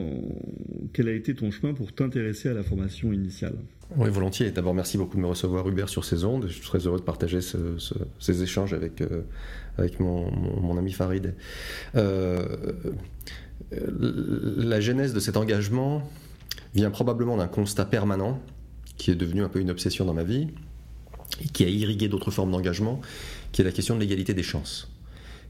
quel 0.95 1.09
a 1.09 1.13
été 1.13 1.35
ton 1.35 1.51
chemin 1.51 1.75
pour 1.75 1.93
t'intéresser 1.93 2.49
à 2.49 2.55
la 2.55 2.63
formation 2.63 3.13
initiale? 3.13 3.57
Oui, 3.97 4.09
volontiers. 4.09 4.51
D'abord, 4.53 4.73
merci 4.73 4.97
beaucoup 4.97 5.17
de 5.17 5.23
me 5.23 5.27
recevoir, 5.27 5.69
Hubert, 5.69 5.89
sur 5.89 6.05
ces 6.05 6.25
ondes. 6.25 6.47
Je 6.49 6.53
suis 6.55 6.63
très 6.63 6.79
heureux 6.87 6.99
de 6.99 7.05
partager 7.05 7.41
ces 7.43 8.43
échanges 8.43 8.73
avec 8.73 9.03
avec 9.81 10.01
mon, 10.01 10.77
ami 10.77 10.93
Farid. 10.93 11.35
Euh, 11.97 12.45
la 13.71 14.81
genèse 14.81 15.13
de 15.13 15.21
cet 15.21 15.37
engagement 15.37 16.09
vient 16.75 16.91
probablement 16.91 17.37
d'un 17.37 17.49
constat 17.49 17.85
permanent 17.85 18.41
qui 18.97 19.11
est 19.11 19.15
devenu 19.15 19.43
un 19.43 19.49
peu 19.49 19.61
une 19.61 19.71
obsession 19.71 20.05
dans 20.05 20.15
ma 20.15 20.25
vie 20.25 20.49
et 21.43 21.49
qui 21.49 21.65
a 21.65 21.69
irrigué 21.69 22.09
d'autres 22.09 22.31
formes 22.31 22.51
d'engagement, 22.51 23.01
qui 23.53 23.63
est 23.63 23.65
la 23.65 23.73
question 23.73 23.95
de 23.95 24.01
l'égalité 24.01 24.35
des 24.35 24.43
chances 24.43 24.89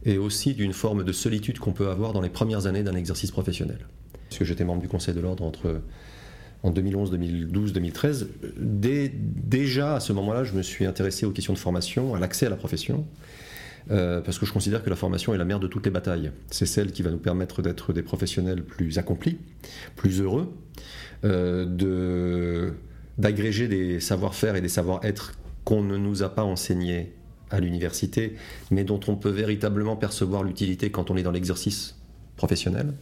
et 0.04 0.19
aussi 0.19 0.54
d'une 0.54 0.73
forme 0.73 1.04
de 1.04 1.12
solitude 1.12 1.59
qu'on 1.59 1.73
peut 1.73 1.88
avoir 1.88 2.12
dans 2.12 2.21
les 2.21 2.30
premières 2.30 2.66
années 2.66 2.83
d'un 2.83 2.95
exercice 2.95 3.30
professionnel. 3.30 3.87
Puisque 4.28 4.45
j'étais 4.45 4.64
membre 4.64 4.80
du 4.80 4.88
Conseil 4.88 5.14
de 5.14 5.21
l'ordre 5.21 5.45
entre 5.45 5.80
en 6.62 6.71
2011, 6.71 7.11
2012, 7.11 7.73
2013, 7.73 8.28
déjà 8.59 9.97
à 9.97 10.00
ce 10.00 10.12
moment-là, 10.12 10.45
je 10.45 10.52
me 10.52 10.62
suis 10.62 10.85
intéressé 10.85 11.25
aux 11.26 11.30
questions 11.30 11.52
de 11.52 11.59
formation, 11.59 12.14
à 12.14 12.21
l'accès 12.21 12.47
à 12.47 12.50
la 12.50 12.57
profession, 12.57 13.07
euh, 13.90 14.21
parce 14.21 14.38
que 14.38 14.45
je 14.45 14.52
considère 14.52 14.85
que 14.85 14.90
la 14.90 14.97
formation 14.97 15.35
est 15.35 15.38
la 15.38 15.47
mère 15.47 15.59
de 15.59 15.66
toutes 15.66 15.87
les 15.87 15.90
batailles. 15.90 16.33
C'est 16.50 16.66
celle 16.66 16.92
qui 16.92 17.02
va 17.02 17.11
nous 17.11 17.19
permettre 17.19 17.62
d'être 17.62 17.92
des 17.92 18.02
professionnels 18.02 18.62
plus 18.62 18.99
accomplis, 18.99 19.38
plus 19.97 20.21
heureux, 20.21 20.52
euh, 21.25 22.71
d'agréger 23.16 23.69
des 23.69 24.00
savoir-faire 24.00 24.54
et 24.54 24.61
des 24.61 24.69
savoir-être 24.69 25.38
qu'on 25.64 25.83
ne 25.83 25.97
nous 25.97 26.23
a 26.23 26.28
pas 26.28 26.45
enseignés 26.45 27.12
à 27.50 27.61
l'université, 27.61 28.37
mais 28.71 28.85
dont 28.85 29.00
on 29.09 29.16
peut 29.16 29.30
véritablement 29.30 29.97
percevoir 29.97 30.45
l'utilité 30.45 30.90
quand 30.90 31.11
on 31.11 31.16
est 31.16 31.23
dans 31.23 31.33
l'exercice 31.33 31.97
professionnel. 32.37 32.95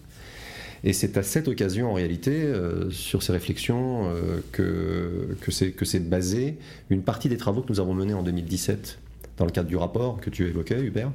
Et 0.85 0.93
c'est 0.93 1.17
à 1.17 1.23
cette 1.23 1.49
occasion, 1.49 1.91
en 1.91 1.95
réalité, 1.95 2.43
euh, 2.45 2.91
sur 2.91 3.23
ces 3.23 3.33
réflexions, 3.33 4.11
euh, 4.11 4.41
que, 4.53 5.37
que 5.41 5.85
c'est 5.85 6.09
basé 6.09 6.59
une 6.89 7.03
partie 7.03 7.29
des 7.29 7.37
travaux 7.37 7.63
que 7.63 7.73
nous 7.73 7.81
avons 7.81 7.95
menés 7.95 8.15
en 8.15 8.23
2017 8.23 8.99
dans 9.37 9.45
le 9.45 9.51
cadre 9.51 9.69
du 9.69 9.77
rapport 9.77 10.21
que 10.21 10.31
tu 10.31 10.47
évoquais, 10.47 10.81
Hubert, 10.81 11.13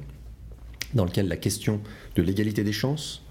dans 0.94 1.04
lequel 1.04 1.28
la 1.28 1.36
question 1.36 1.80
de 2.14 2.22
l'égalité 2.22 2.62
des 2.62 2.72
chances, 2.72 3.22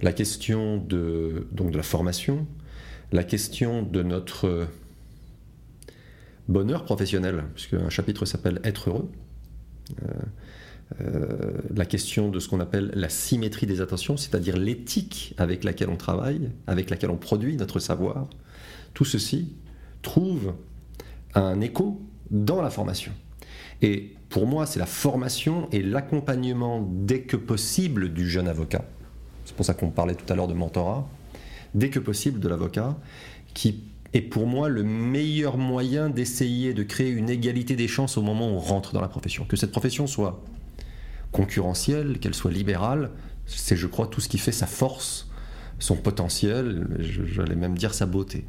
la 0.00 0.12
question 0.12 0.78
de, 0.78 1.46
donc 1.52 1.70
de 1.70 1.76
la 1.76 1.82
formation, 1.82 2.46
la 3.12 3.24
question 3.24 3.82
de 3.82 4.02
notre 4.02 4.68
bonheur 6.48 6.84
professionnel, 6.84 7.44
puisque 7.54 7.74
un 7.74 7.90
chapitre 7.90 8.24
s'appelle 8.24 8.60
Être 8.64 8.90
heureux, 8.90 9.10
euh, 9.10 9.10
euh, 9.10 9.27
la 11.74 11.84
question 11.84 12.30
de 12.30 12.40
ce 12.40 12.48
qu'on 12.48 12.60
appelle 12.60 12.90
la 12.94 13.08
symétrie 13.08 13.66
des 13.66 13.80
attentions, 13.80 14.16
c'est-à-dire 14.16 14.56
l'éthique 14.56 15.34
avec 15.36 15.64
laquelle 15.64 15.90
on 15.90 15.96
travaille, 15.96 16.50
avec 16.66 16.88
laquelle 16.90 17.10
on 17.10 17.16
produit 17.16 17.56
notre 17.56 17.78
savoir, 17.78 18.26
tout 18.94 19.04
ceci 19.04 19.52
trouve 20.02 20.54
un 21.34 21.60
écho 21.60 22.00
dans 22.30 22.62
la 22.62 22.70
formation. 22.70 23.12
Et 23.82 24.14
pour 24.28 24.46
moi, 24.46 24.66
c'est 24.66 24.78
la 24.78 24.86
formation 24.86 25.68
et 25.72 25.82
l'accompagnement 25.82 26.86
dès 26.90 27.22
que 27.22 27.36
possible 27.36 28.12
du 28.12 28.28
jeune 28.28 28.48
avocat. 28.48 28.84
C'est 29.44 29.54
pour 29.54 29.64
ça 29.64 29.74
qu'on 29.74 29.90
parlait 29.90 30.14
tout 30.14 30.30
à 30.32 30.36
l'heure 30.36 30.48
de 30.48 30.54
mentorat. 30.54 31.08
Dès 31.74 31.90
que 31.90 31.98
possible 31.98 32.40
de 32.40 32.48
l'avocat, 32.48 32.96
qui 33.54 33.84
est 34.14 34.22
pour 34.22 34.46
moi 34.46 34.68
le 34.68 34.82
meilleur 34.82 35.58
moyen 35.58 36.08
d'essayer 36.08 36.74
de 36.74 36.82
créer 36.82 37.10
une 37.10 37.28
égalité 37.28 37.76
des 37.76 37.88
chances 37.88 38.16
au 38.16 38.22
moment 38.22 38.50
où 38.50 38.56
on 38.56 38.60
rentre 38.60 38.92
dans 38.92 39.00
la 39.00 39.08
profession. 39.08 39.44
Que 39.44 39.56
cette 39.56 39.72
profession 39.72 40.06
soit 40.06 40.42
concurrentielle, 41.32 42.18
qu'elle 42.18 42.34
soit 42.34 42.50
libérale, 42.50 43.10
c'est, 43.46 43.76
je 43.76 43.86
crois, 43.86 44.06
tout 44.06 44.20
ce 44.20 44.28
qui 44.28 44.38
fait 44.38 44.52
sa 44.52 44.66
force, 44.66 45.28
son 45.78 45.96
potentiel, 45.96 46.86
j'allais 46.98 47.54
même 47.54 47.76
dire 47.76 47.94
sa 47.94 48.06
beauté. 48.06 48.44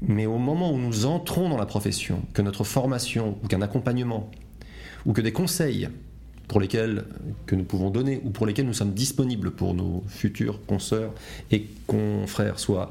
Mais 0.00 0.26
au 0.26 0.38
moment 0.38 0.72
où 0.72 0.78
nous 0.78 1.06
entrons 1.06 1.48
dans 1.48 1.56
la 1.56 1.66
profession, 1.66 2.22
que 2.34 2.42
notre 2.42 2.64
formation 2.64 3.38
ou 3.42 3.46
qu'un 3.46 3.62
accompagnement 3.62 4.30
ou 5.06 5.12
que 5.12 5.20
des 5.20 5.32
conseils 5.32 5.88
pour 6.48 6.60
lesquels 6.60 7.04
que 7.46 7.54
nous 7.54 7.64
pouvons 7.64 7.90
donner 7.90 8.20
ou 8.24 8.30
pour 8.30 8.46
lesquels 8.46 8.66
nous 8.66 8.74
sommes 8.74 8.92
disponibles 8.92 9.52
pour 9.52 9.74
nos 9.74 10.02
futurs 10.08 10.64
consoeurs 10.66 11.14
et 11.50 11.66
confrères 11.86 12.58
soient 12.58 12.90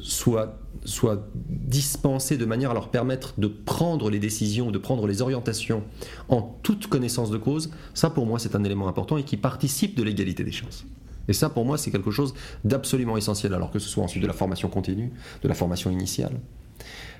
soit, 0.00 0.58
soit 0.84 1.28
dispensés 1.48 2.36
de 2.36 2.44
manière 2.44 2.70
à 2.70 2.74
leur 2.74 2.90
permettre 2.90 3.34
de 3.38 3.46
prendre 3.46 4.10
les 4.10 4.18
décisions, 4.18 4.70
de 4.70 4.78
prendre 4.78 5.06
les 5.06 5.22
orientations 5.22 5.82
en 6.28 6.42
toute 6.62 6.86
connaissance 6.86 7.30
de 7.30 7.38
cause, 7.38 7.70
ça 7.94 8.10
pour 8.10 8.26
moi 8.26 8.38
c'est 8.38 8.54
un 8.54 8.64
élément 8.64 8.88
important 8.88 9.16
et 9.16 9.24
qui 9.24 9.36
participe 9.36 9.96
de 9.96 10.02
l'égalité 10.02 10.44
des 10.44 10.52
chances. 10.52 10.84
Et 11.28 11.32
ça 11.32 11.50
pour 11.50 11.64
moi 11.64 11.78
c'est 11.78 11.90
quelque 11.90 12.10
chose 12.10 12.34
d'absolument 12.64 13.16
essentiel, 13.16 13.54
alors 13.54 13.70
que 13.70 13.78
ce 13.78 13.88
soit 13.88 14.04
ensuite 14.04 14.22
de 14.22 14.28
la 14.28 14.34
formation 14.34 14.68
continue, 14.68 15.12
de 15.42 15.48
la 15.48 15.54
formation 15.54 15.90
initiale, 15.90 16.40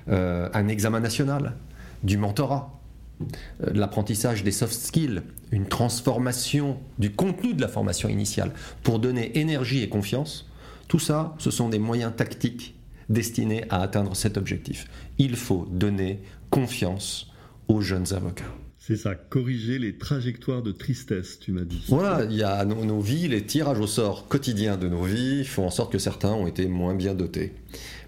euh, 0.09 0.49
un 0.53 0.67
examen 0.67 0.99
national, 0.99 1.55
du 2.03 2.17
mentorat, 2.17 2.79
euh, 3.21 3.25
l'apprentissage 3.73 4.43
des 4.43 4.51
soft 4.51 4.73
skills, 4.73 5.21
une 5.51 5.67
transformation 5.67 6.77
du 6.97 7.11
contenu 7.11 7.53
de 7.53 7.61
la 7.61 7.67
formation 7.67 8.09
initiale 8.09 8.53
pour 8.83 8.99
donner 8.99 9.37
énergie 9.37 9.83
et 9.83 9.89
confiance, 9.89 10.49
tout 10.87 10.99
ça, 10.99 11.35
ce 11.37 11.51
sont 11.51 11.69
des 11.69 11.79
moyens 11.79 12.13
tactiques 12.15 12.75
destinés 13.09 13.65
à 13.69 13.81
atteindre 13.81 14.15
cet 14.15 14.37
objectif. 14.37 14.87
Il 15.17 15.35
faut 15.35 15.67
donner 15.69 16.21
confiance 16.49 17.31
aux 17.67 17.81
jeunes 17.81 18.13
avocats. 18.13 18.45
C'est 18.77 18.95
ça, 18.95 19.13
corriger 19.13 19.77
les 19.77 19.97
trajectoires 19.97 20.63
de 20.63 20.71
tristesse, 20.71 21.37
tu 21.39 21.51
m'as 21.51 21.61
dit. 21.61 21.83
Voilà, 21.89 22.25
il 22.25 22.35
y 22.35 22.41
a 22.41 22.65
nos, 22.65 22.99
vies, 22.99 23.27
les 23.27 23.43
tirages 23.43 23.79
au 23.79 23.85
sort 23.85 24.27
quotidiens 24.27 24.77
de 24.77 24.87
nos 24.87 25.03
vies 25.03 25.45
font 25.45 25.67
en 25.67 25.69
sorte 25.69 25.91
que 25.91 25.99
certains 25.99 26.31
ont 26.31 26.47
été 26.47 26.67
moins 26.67 26.95
bien 26.95 27.13
dotés. 27.13 27.53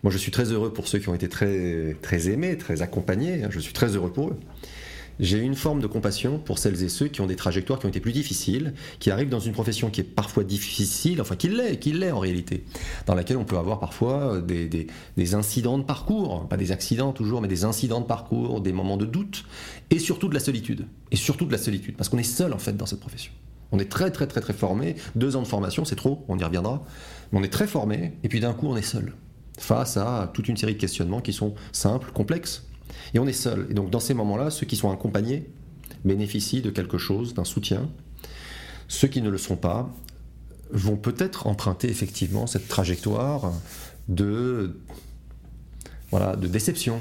Moi, 0.01 0.11
je 0.11 0.17
suis 0.17 0.31
très 0.31 0.45
heureux 0.45 0.73
pour 0.73 0.87
ceux 0.87 0.97
qui 0.97 1.09
ont 1.09 1.13
été 1.13 1.29
très, 1.29 1.95
très 2.01 2.29
aimés, 2.29 2.57
très 2.57 2.81
accompagnés. 2.81 3.43
Je 3.51 3.59
suis 3.59 3.73
très 3.73 3.95
heureux 3.95 4.11
pour 4.11 4.29
eux 4.29 4.39
j'ai 5.19 5.39
une 5.39 5.55
forme 5.55 5.81
de 5.81 5.87
compassion 5.87 6.39
pour 6.39 6.57
celles 6.57 6.83
et 6.83 6.89
ceux 6.89 7.07
qui 7.07 7.21
ont 7.21 7.27
des 7.27 7.35
trajectoires 7.35 7.79
qui 7.79 7.85
ont 7.85 7.89
été 7.89 7.99
plus 7.99 8.11
difficiles, 8.11 8.73
qui 8.99 9.11
arrivent 9.11 9.29
dans 9.29 9.39
une 9.39 9.53
profession 9.53 9.89
qui 9.89 10.01
est 10.01 10.05
parfois 10.05 10.43
difficile, 10.43 11.21
enfin 11.21 11.35
qui 11.35 11.47
l'est, 11.47 11.77
qui 11.77 11.93
l'est 11.93 12.11
en 12.11 12.19
réalité, 12.19 12.63
dans 13.05 13.15
laquelle 13.15 13.37
on 13.37 13.45
peut 13.45 13.57
avoir 13.57 13.79
parfois 13.79 14.41
des, 14.41 14.67
des, 14.67 15.35
incidents 15.35 15.77
de 15.77 15.83
parcours, 15.83 16.47
pas 16.47 16.57
des 16.57 16.71
accidents 16.71 17.13
toujours, 17.13 17.41
mais 17.41 17.47
des 17.47 17.65
incidents 17.65 18.01
de 18.01 18.05
parcours, 18.05 18.61
des 18.61 18.73
moments 18.73 18.97
de 18.97 19.05
doute, 19.05 19.45
et 19.89 19.99
surtout 19.99 20.27
de 20.27 20.33
la 20.33 20.39
solitude. 20.39 20.87
Et 21.11 21.15
surtout 21.15 21.45
de 21.45 21.51
la 21.51 21.57
solitude, 21.57 21.95
parce 21.95 22.09
qu'on 22.09 22.17
est 22.17 22.23
seul 22.23 22.53
en 22.53 22.57
fait 22.57 22.75
dans 22.75 22.85
cette 22.85 22.99
profession. 22.99 23.31
On 23.71 23.79
est 23.79 23.89
très 23.89 24.11
très 24.11 24.27
très 24.27 24.41
très 24.41 24.53
formé, 24.53 24.95
deux 25.15 25.35
ans 25.35 25.41
de 25.41 25.47
formation, 25.47 25.85
c'est 25.85 25.95
trop, 25.95 26.25
on 26.27 26.37
y 26.37 26.43
reviendra, 26.43 26.83
mais 27.31 27.39
on 27.39 27.43
est 27.43 27.53
très 27.53 27.67
formé, 27.67 28.13
et 28.23 28.29
puis 28.29 28.39
d'un 28.39 28.53
coup 28.53 28.67
on 28.67 28.75
est 28.75 28.81
seul, 28.81 29.13
face 29.57 29.97
à 29.97 30.29
toute 30.33 30.47
une 30.47 30.57
série 30.57 30.73
de 30.73 30.79
questionnements 30.79 31.21
qui 31.21 31.31
sont 31.31 31.53
simples, 31.71 32.11
complexes, 32.11 32.65
et 33.13 33.19
on 33.19 33.27
est 33.27 33.33
seul. 33.33 33.67
Et 33.69 33.73
donc 33.73 33.89
dans 33.89 33.99
ces 33.99 34.13
moments-là, 34.13 34.49
ceux 34.49 34.65
qui 34.65 34.75
sont 34.75 34.91
accompagnés 34.91 35.49
bénéficient 36.05 36.61
de 36.61 36.69
quelque 36.69 36.97
chose, 36.97 37.33
d'un 37.33 37.43
soutien. 37.43 37.89
Ceux 38.87 39.07
qui 39.07 39.21
ne 39.21 39.29
le 39.29 39.37
sont 39.37 39.55
pas 39.55 39.93
vont 40.71 40.97
peut-être 40.97 41.47
emprunter 41.47 41.89
effectivement 41.89 42.47
cette 42.47 42.67
trajectoire 42.67 43.53
de, 44.07 44.79
voilà, 46.11 46.35
de 46.35 46.47
déception 46.47 46.99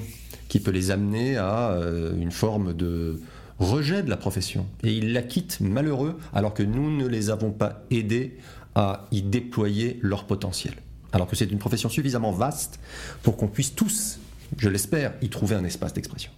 qui 0.48 0.60
peut 0.60 0.70
les 0.70 0.90
amener 0.90 1.36
à 1.36 1.70
euh, 1.70 2.16
une 2.16 2.32
forme 2.32 2.74
de 2.74 3.20
rejet 3.58 4.02
de 4.02 4.10
la 4.10 4.16
profession. 4.16 4.66
Et 4.82 4.92
ils 4.92 5.12
la 5.12 5.22
quittent 5.22 5.60
malheureux 5.60 6.18
alors 6.32 6.54
que 6.54 6.62
nous 6.62 6.90
ne 6.90 7.06
les 7.06 7.30
avons 7.30 7.52
pas 7.52 7.84
aidés 7.90 8.36
à 8.74 9.06
y 9.12 9.22
déployer 9.22 9.98
leur 10.02 10.24
potentiel. 10.24 10.74
Alors 11.12 11.26
que 11.26 11.36
c'est 11.36 11.50
une 11.50 11.58
profession 11.58 11.88
suffisamment 11.88 12.32
vaste 12.32 12.80
pour 13.22 13.36
qu'on 13.36 13.48
puisse 13.48 13.74
tous 13.74 14.18
je 14.58 14.68
l'espère, 14.68 15.14
y 15.22 15.28
trouver 15.28 15.54
un 15.54 15.64
espace 15.64 15.92
d'expression. 15.92 16.30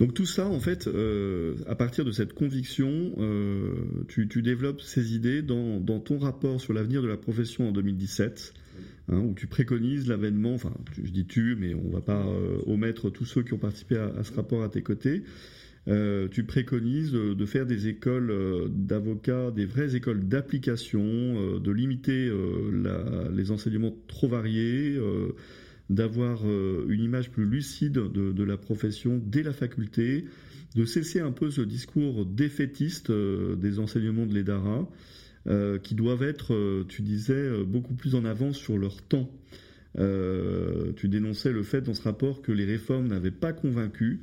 Donc 0.00 0.14
tout 0.14 0.24
ça, 0.24 0.48
en 0.48 0.58
fait, 0.58 0.86
euh, 0.86 1.56
à 1.66 1.74
partir 1.74 2.06
de 2.06 2.10
cette 2.10 2.32
conviction, 2.32 3.12
euh, 3.18 3.74
tu, 4.08 4.26
développes 4.40 4.80
ces 4.80 5.14
idées 5.14 5.42
dans, 5.42 6.00
ton 6.00 6.18
rapport 6.18 6.58
sur 6.58 6.72
l'avenir 6.72 7.02
de 7.02 7.06
la 7.06 7.18
profession 7.18 7.68
en 7.68 7.72
2017, 7.72 8.54
hein, 9.10 9.18
où 9.18 9.34
tu 9.34 9.46
préconises 9.46 10.08
l'avènement, 10.08 10.54
enfin 10.54 10.72
je 10.96 11.10
dis 11.10 11.26
tu, 11.26 11.54
mais 11.54 11.74
on 11.74 11.88
ne 11.88 11.92
va 11.92 12.00
pas 12.00 12.24
euh, 12.26 12.62
omettre 12.66 13.10
tous 13.10 13.26
ceux 13.26 13.42
qui 13.42 13.52
ont 13.52 13.58
participé 13.58 13.98
à, 13.98 14.24
ce 14.24 14.32
rapport 14.32 14.62
à 14.62 14.70
tes 14.70 14.80
côtés. 14.80 15.22
tu 15.86 16.44
préconises 16.44 17.12
de 17.12 17.46
faire 17.46 17.66
des 17.66 17.88
écoles 17.88 18.32
d'avocats, 18.70 19.50
des 19.50 19.66
vraies 19.66 19.96
écoles 19.96 20.26
d'application, 20.28 21.58
de 21.58 21.72
limiter 21.72 22.32
les 23.34 23.50
enseignements 23.50 23.94
trop 24.08 24.28
variés 24.28 24.98
d'avoir 25.90 26.42
euh, 26.44 26.86
une 26.88 27.02
image 27.02 27.30
plus 27.30 27.44
lucide 27.44 27.94
de, 27.94 28.44
la 28.44 28.56
profession 28.56 29.20
dès 29.22 29.42
la 29.42 29.52
faculté, 29.52 30.24
de 30.76 30.84
cesser 30.84 31.20
un 31.20 31.32
peu 31.32 31.50
ce 31.50 31.60
discours 31.60 32.24
défaitiste 32.24 33.10
euh, 33.10 33.56
des 33.56 33.80
enseignements 33.80 34.24
de 34.24 34.32
l'EDARA, 34.32 34.88
euh, 35.48 35.78
qui 35.78 35.96
doivent 35.96 36.22
être, 36.22 36.84
tu 36.88 37.02
disais, 37.02 37.64
beaucoup 37.64 37.94
plus 37.94 38.14
en 38.14 38.24
avance 38.24 38.56
sur 38.56 38.78
leur 38.78 39.02
temps. 39.02 39.30
tu 39.96 41.08
dénonçais 41.08 41.52
le 41.52 41.64
fait 41.64 41.80
dans 41.80 41.94
ce 41.94 42.02
rapport 42.02 42.40
que 42.40 42.52
les 42.52 42.64
réformes 42.64 43.08
n'avaient 43.08 43.32
pas 43.32 43.52
convaincu 43.52 44.20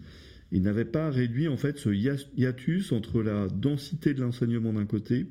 et 0.54 0.62
n'avaient 0.62 0.86
pas 0.86 1.10
réduit 1.10 1.50
en 1.50 1.58
fait 1.58 1.78
ce 1.78 1.90
hiatus 1.90 2.94
entre 2.94 3.22
la 3.22 3.50
densité 3.50 4.14
de 4.14 4.22
l'enseignement 4.22 4.72
d'un 4.72 4.86
côté 4.86 5.26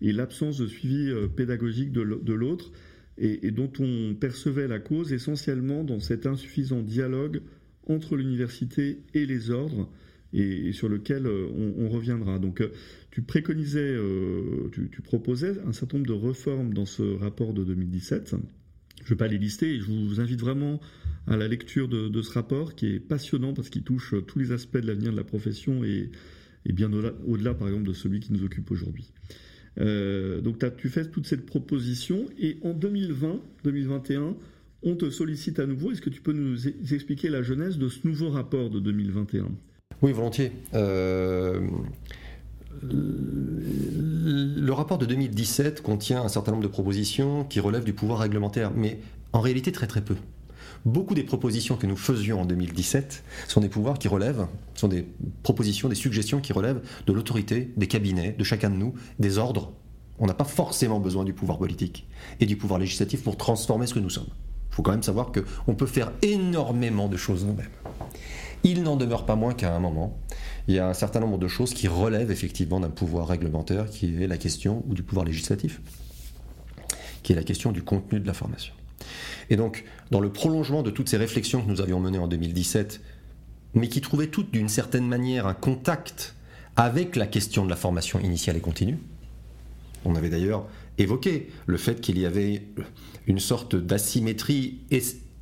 et 0.00 0.12
l'absence 0.12 0.58
de 0.58 0.66
suivi 0.66 1.12
pédagogique 1.36 1.92
de 1.92 2.32
l'autre 2.32 2.72
et, 3.20 3.50
dont 3.50 3.70
on 3.78 4.14
percevait 4.14 4.66
la 4.66 4.78
cause 4.78 5.12
essentiellement 5.12 5.84
dans 5.84 6.00
cet 6.00 6.26
insuffisant 6.26 6.80
dialogue 6.80 7.42
entre 7.86 8.16
l'université 8.16 9.02
et 9.14 9.26
les 9.26 9.50
ordres, 9.50 9.90
et, 10.32 10.72
sur 10.72 10.88
lequel 10.88 11.26
euh, 11.26 11.46
on, 11.78 11.88
reviendra. 11.88 12.38
Donc 12.38 12.60
euh, 12.60 12.72
tu 13.10 13.22
préconisais, 13.22 13.80
euh, 13.80 14.70
tu, 14.72 15.02
proposais 15.02 15.56
un 15.66 15.72
certain 15.72 15.98
nombre 15.98 16.08
de 16.08 16.26
réformes 16.26 16.72
dans 16.72 16.86
ce 16.86 17.02
rapport 17.02 17.52
de 17.52 17.62
2017. 17.62 18.30
Je 18.30 19.04
ne 19.04 19.08
vais 19.08 19.16
pas 19.16 19.28
les 19.28 19.38
lister 19.38 19.74
et 19.74 19.80
je 19.80 19.86
vous 19.86 20.20
invite 20.20 20.40
vraiment 20.40 20.80
à 21.26 21.36
la 21.36 21.48
lecture 21.48 21.88
de, 21.88 22.22
ce 22.22 22.32
rapport 22.32 22.74
qui 22.74 22.86
est 22.86 23.00
passionnant 23.00 23.52
parce 23.52 23.68
qu'il 23.70 23.82
touche 23.82 24.14
tous 24.26 24.38
les 24.38 24.52
aspects 24.52 24.78
de 24.78 24.86
l'avenir 24.86 25.12
de 25.12 25.16
la 25.16 25.24
profession 25.24 25.84
et, 25.84 26.10
bien 26.66 26.90
au-delà, 27.26 27.54
par 27.54 27.68
exemple, 27.68 27.86
de 27.88 27.92
celui 27.92 28.20
qui 28.20 28.32
nous 28.32 28.44
occupe 28.44 28.70
aujourd'hui. 28.70 29.10
Euh, 29.80 30.40
donc 30.40 30.58
tu 30.76 30.88
fais 30.88 31.04
toute 31.06 31.26
cette 31.26 31.46
proposition 31.46 32.26
et 32.38 32.58
en 32.62 32.72
2020, 32.72 33.40
2021, 33.64 34.34
on 34.82 34.94
te 34.94 35.10
sollicite 35.10 35.58
à 35.58 35.66
nouveau. 35.66 35.92
Est-ce 35.92 36.02
que 36.02 36.10
tu 36.10 36.20
peux 36.20 36.32
nous 36.32 36.68
expliquer 36.92 37.28
la 37.28 37.42
genèse 37.42 37.78
de 37.78 37.88
ce 37.88 38.06
nouveau 38.06 38.30
rapport 38.30 38.70
de 38.70 38.80
2021 38.80 39.48
Oui, 40.02 40.12
volontiers. 40.12 40.52
Euh, 40.74 41.60
le 42.82 44.70
rapport 44.72 44.98
de 44.98 45.06
2017 45.06 45.82
contient 45.82 46.22
un 46.22 46.28
certain 46.28 46.52
nombre 46.52 46.62
de 46.62 46.68
propositions 46.68 47.44
qui 47.44 47.60
relèvent 47.60 47.84
du 47.84 47.92
pouvoir 47.92 48.20
réglementaire, 48.20 48.72
mais 48.74 48.98
en 49.32 49.40
réalité 49.40 49.72
très 49.72 49.86
très 49.86 50.02
peu. 50.02 50.14
Beaucoup 50.86 51.14
des 51.14 51.24
propositions 51.24 51.76
que 51.76 51.86
nous 51.86 51.96
faisions 51.96 52.40
en 52.40 52.44
2017 52.46 53.22
sont 53.48 53.60
des 53.60 53.68
pouvoirs 53.68 53.98
qui 53.98 54.08
relèvent, 54.08 54.46
sont 54.74 54.88
des 54.88 55.06
propositions, 55.42 55.90
des 55.90 55.94
suggestions 55.94 56.40
qui 56.40 56.54
relèvent 56.54 56.80
de 57.06 57.12
l'autorité, 57.12 57.70
des 57.76 57.86
cabinets, 57.86 58.34
de 58.38 58.44
chacun 58.44 58.70
de 58.70 58.76
nous, 58.76 58.94
des 59.18 59.36
ordres. 59.36 59.72
On 60.18 60.26
n'a 60.26 60.32
pas 60.34 60.44
forcément 60.44 60.98
besoin 60.98 61.24
du 61.24 61.34
pouvoir 61.34 61.58
politique 61.58 62.06
et 62.40 62.46
du 62.46 62.56
pouvoir 62.56 62.80
législatif 62.80 63.22
pour 63.22 63.36
transformer 63.36 63.86
ce 63.86 63.92
que 63.92 63.98
nous 63.98 64.08
sommes. 64.08 64.28
Il 64.70 64.74
faut 64.74 64.82
quand 64.82 64.92
même 64.92 65.02
savoir 65.02 65.32
qu'on 65.32 65.74
peut 65.74 65.86
faire 65.86 66.12
énormément 66.22 67.08
de 67.08 67.16
choses 67.18 67.44
nous-mêmes. 67.44 67.68
Il 68.62 68.82
n'en 68.82 68.96
demeure 68.96 69.26
pas 69.26 69.36
moins 69.36 69.52
qu'à 69.52 69.74
un 69.74 69.80
moment, 69.80 70.18
il 70.66 70.74
y 70.74 70.78
a 70.78 70.88
un 70.88 70.94
certain 70.94 71.20
nombre 71.20 71.38
de 71.38 71.48
choses 71.48 71.74
qui 71.74 71.88
relèvent 71.88 72.30
effectivement 72.30 72.80
d'un 72.80 72.90
pouvoir 72.90 73.28
réglementaire, 73.28 73.90
qui 73.90 74.22
est 74.22 74.26
la 74.26 74.38
question, 74.38 74.82
ou 74.88 74.94
du 74.94 75.02
pouvoir 75.02 75.26
législatif, 75.26 75.80
qui 77.22 77.32
est 77.32 77.36
la 77.36 77.42
question 77.42 77.72
du 77.72 77.82
contenu 77.82 78.20
de 78.20 78.26
la 78.26 78.34
formation. 78.34 78.74
Et 79.50 79.56
donc, 79.56 79.84
dans 80.10 80.20
le 80.20 80.30
prolongement 80.30 80.82
de 80.82 80.90
toutes 80.90 81.08
ces 81.08 81.16
réflexions 81.16 81.62
que 81.62 81.68
nous 81.68 81.80
avions 81.80 82.00
menées 82.00 82.18
en 82.18 82.28
2017, 82.28 83.00
mais 83.74 83.88
qui 83.88 84.00
trouvaient 84.00 84.28
toutes 84.28 84.50
d'une 84.50 84.68
certaine 84.68 85.06
manière 85.06 85.46
un 85.46 85.54
contact 85.54 86.34
avec 86.76 87.16
la 87.16 87.26
question 87.26 87.64
de 87.64 87.70
la 87.70 87.76
formation 87.76 88.20
initiale 88.20 88.56
et 88.56 88.60
continue, 88.60 88.98
on 90.04 90.14
avait 90.14 90.30
d'ailleurs 90.30 90.66
évoqué 90.98 91.50
le 91.66 91.76
fait 91.76 92.00
qu'il 92.00 92.18
y 92.18 92.26
avait 92.26 92.62
une 93.26 93.38
sorte 93.38 93.76
d'asymétrie 93.76 94.78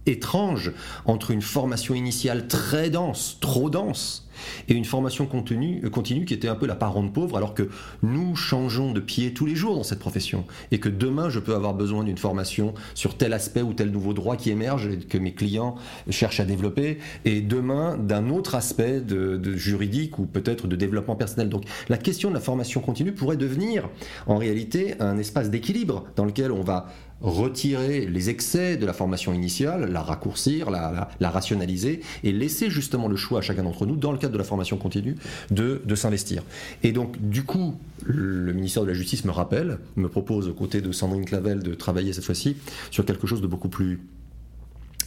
étrange 0.09 0.73
entre 1.05 1.31
une 1.31 1.43
formation 1.43 1.95
initiale 1.95 2.49
très 2.49 2.91
dense, 2.91 3.39
trop 3.41 3.71
dense, 3.71 4.29
et 4.69 4.75
une 4.75 4.85
formation 4.85 5.27
continue, 5.27 5.81
euh, 5.85 5.91
continue 5.91 6.25
qui 6.25 6.35
était 6.35 6.49
un 6.49 6.55
peu 6.55 6.67
la 6.67 6.75
parente 6.75 7.13
pauvre, 7.13 7.37
alors 7.37 7.55
que 7.55 7.69
nous 8.03 8.37
changeons 8.37 8.93
de 8.93 9.01
pied 9.01 9.33
tous 9.33 9.47
les 9.47 9.55
jours 9.55 9.75
dans 9.75 9.83
cette 9.83 9.99
profession, 9.99 10.45
et 10.71 10.79
que 10.79 10.89
demain 10.89 11.29
je 11.29 11.41
peux 11.41 11.55
avoir 11.55 11.75
besoin 11.75 12.05
d'une 12.05 12.19
formation 12.19 12.75
sur 12.95 13.17
tel 13.17 13.33
aspect 13.33 13.63
ou 13.63 13.73
tel 13.73 13.91
nouveau 13.91 14.13
droit 14.13 14.37
qui 14.37 14.51
émerge 14.51 14.87
et 14.87 14.99
que 14.99 15.19
mes 15.19 15.33
clients 15.33 15.77
cherchent 16.11 16.41
à 16.41 16.45
développer, 16.45 16.99
et 17.25 17.41
demain 17.41 17.97
d'un 17.97 18.31
autre 18.31 18.55
aspect 18.55 19.01
de, 19.01 19.39
juridique 19.57 20.19
ou 20.19 20.27
peut-être 20.27 20.67
de 20.67 20.77
développement 20.77 21.17
personnel. 21.17 21.49
Donc 21.49 21.65
la 21.89 21.97
question 21.97 22.29
de 22.29 22.35
la 22.35 22.41
formation 22.41 22.81
continue 22.81 23.13
pourrait 23.13 23.37
devenir 23.37 23.89
en 24.27 24.37
réalité 24.37 24.95
un 25.01 25.19
espace 25.19 25.51
d'équilibre 25.51 26.05
dans 26.17 26.25
lequel 26.25 26.53
on 26.53 26.63
va 26.63 26.89
retirer 27.21 28.07
les 28.07 28.31
excès 28.31 28.77
de 28.77 28.87
la 28.87 28.93
formation 28.93 29.33
initiale, 29.33 29.91
la 29.91 30.03
raccourcir, 30.03 30.71
la, 30.71 31.09
rationaliser 31.21 32.01
et 32.23 32.33
laisser 32.33 32.71
justement 32.71 33.09
le 33.09 33.17
choix 33.17 33.41
à 33.41 33.43
chacun 33.43 33.65
d'entre 33.65 33.87
nous, 33.87 33.97
dans 33.97 34.13
le 34.13 34.19
cadre 34.19 34.33
de 34.33 34.39
la 34.39 34.45
formation 34.45 34.77
continue, 34.77 35.17
de, 35.51 35.95
s'investir. 35.95 36.45
Et 36.83 36.93
donc, 36.93 37.21
du 37.21 37.43
coup, 37.43 37.75
le 38.05 38.53
ministère 38.53 38.83
de 38.85 38.89
la 38.89 38.95
Justice 38.95 39.25
me 39.25 39.33
rappelle, 39.33 39.79
me 39.97 40.09
propose 40.09 40.49
aux 40.49 40.55
côtés 40.55 40.81
de 40.81 40.93
Sandrine 40.93 41.25
Clavel 41.25 41.63
de 41.63 41.75
travailler 41.75 42.13
cette 42.13 42.25
fois-ci 42.25 42.57
sur 42.91 43.05
quelque 43.05 43.27
chose 43.27 43.41
de 43.41 43.49
beaucoup 43.49 43.69
plus 43.69 44.01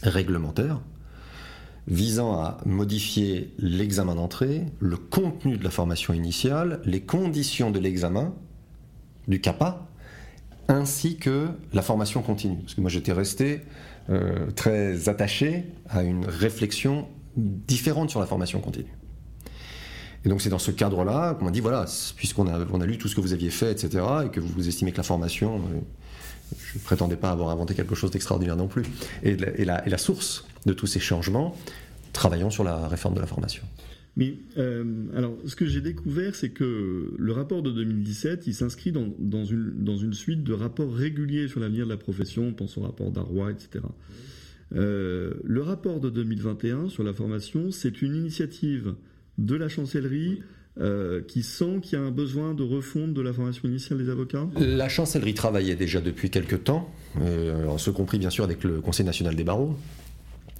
réglementaire, 0.02 0.80
visant 1.88 2.34
à 2.34 2.58
modifier 2.66 3.52
l'examen 3.58 4.14
d'entrée, 4.14 4.66
le 4.80 4.96
contenu 4.96 5.56
de 5.56 5.64
la 5.64 5.70
formation 5.70 6.12
initiale, 6.12 6.80
les 6.84 7.00
conditions 7.00 7.70
de 7.70 7.78
l'examen, 7.78 8.34
du 9.28 9.40
CAPA, 9.40 9.86
ainsi 10.68 11.16
que 11.16 11.48
la 11.72 11.82
formation 11.82 12.22
continue. 12.22 12.58
Parce 12.58 12.74
que 12.74 12.80
moi 12.80 12.90
j'étais 12.90 13.12
resté 13.12 13.62
euh, 14.10 14.50
très 14.52 15.08
attaché 15.08 15.64
à 15.88 16.02
une 16.02 16.24
réflexion 16.26 17.06
différente 17.36 18.10
sur 18.10 18.20
la 18.20 18.26
formation 18.26 18.60
continue. 18.60 18.92
Et 20.24 20.28
donc 20.28 20.40
c'est 20.40 20.50
dans 20.50 20.58
ce 20.58 20.70
cadre-là 20.70 21.34
qu'on 21.34 21.46
m'a 21.46 21.50
dit, 21.50 21.60
voilà, 21.60 21.84
puisqu'on 22.16 22.46
a, 22.46 22.86
lu 22.86 22.98
tout 22.98 23.08
ce 23.08 23.16
que 23.16 23.20
vous 23.20 23.32
aviez 23.32 23.50
fait, 23.50 23.72
etc., 23.72 24.04
et 24.26 24.28
que 24.28 24.40
vous 24.40 24.68
estimez 24.68 24.92
que 24.92 24.98
la 24.98 25.02
formation, 25.02 25.56
euh, 25.56 25.80
je 26.58 26.78
ne 26.78 26.84
prétendais 26.84 27.16
pas 27.16 27.30
avoir 27.30 27.50
inventé 27.50 27.74
quelque 27.74 27.94
chose 27.94 28.10
d'extraordinaire 28.10 28.56
non 28.56 28.68
plus, 28.68 28.84
et 29.22 29.36
la, 29.36 29.84
et 29.86 29.90
la 29.90 29.98
source 29.98 30.44
de 30.64 30.72
tous 30.72 30.86
ces 30.86 31.00
changements, 31.00 31.56
travaillons 32.12 32.50
sur 32.50 32.62
la 32.62 32.86
réforme 32.88 33.14
de 33.14 33.20
la 33.20 33.26
formation. 33.26 33.62
Mais 34.16 34.34
euh, 34.58 35.06
alors, 35.14 35.36
ce 35.46 35.56
que 35.56 35.64
j'ai 35.64 35.80
découvert, 35.80 36.34
c'est 36.34 36.50
que 36.50 37.14
le 37.16 37.32
rapport 37.32 37.62
de 37.62 37.70
2017, 37.70 38.46
il 38.46 38.54
s'inscrit 38.54 38.92
dans, 38.92 39.08
dans, 39.18 39.44
une, 39.44 39.72
dans 39.82 39.96
une 39.96 40.12
suite 40.12 40.42
de 40.42 40.52
rapports 40.52 40.92
réguliers 40.92 41.48
sur 41.48 41.60
l'avenir 41.60 41.86
de 41.86 41.90
la 41.90 41.96
profession, 41.96 42.48
on 42.48 42.52
pense 42.52 42.76
au 42.76 42.82
rapport 42.82 43.10
d'Arroy, 43.10 43.52
etc. 43.52 43.84
Euh, 44.74 45.34
le 45.44 45.62
rapport 45.62 46.00
de 46.00 46.10
2021 46.10 46.88
sur 46.88 47.02
la 47.02 47.12
formation, 47.12 47.70
c'est 47.70 48.02
une 48.02 48.14
initiative 48.14 48.94
de 49.38 49.54
la 49.54 49.68
chancellerie 49.68 50.40
euh, 50.80 51.20
qui 51.22 51.42
sent 51.42 51.80
qu'il 51.82 51.98
y 51.98 52.02
a 52.02 52.04
un 52.04 52.10
besoin 52.10 52.54
de 52.54 52.62
refonte 52.62 53.12
de 53.12 53.20
la 53.20 53.32
formation 53.32 53.68
initiale 53.68 53.98
des 53.98 54.08
avocats 54.08 54.48
La 54.56 54.88
chancellerie 54.88 55.34
travaillait 55.34 55.76
déjà 55.76 56.00
depuis 56.00 56.30
quelque 56.30 56.56
temps, 56.56 56.90
euh, 57.20 57.76
ce 57.76 57.90
compris 57.90 58.18
bien 58.18 58.30
sûr 58.30 58.44
avec 58.44 58.64
le 58.64 58.80
Conseil 58.80 59.04
national 59.04 59.36
des 59.36 59.44
barreaux, 59.44 59.76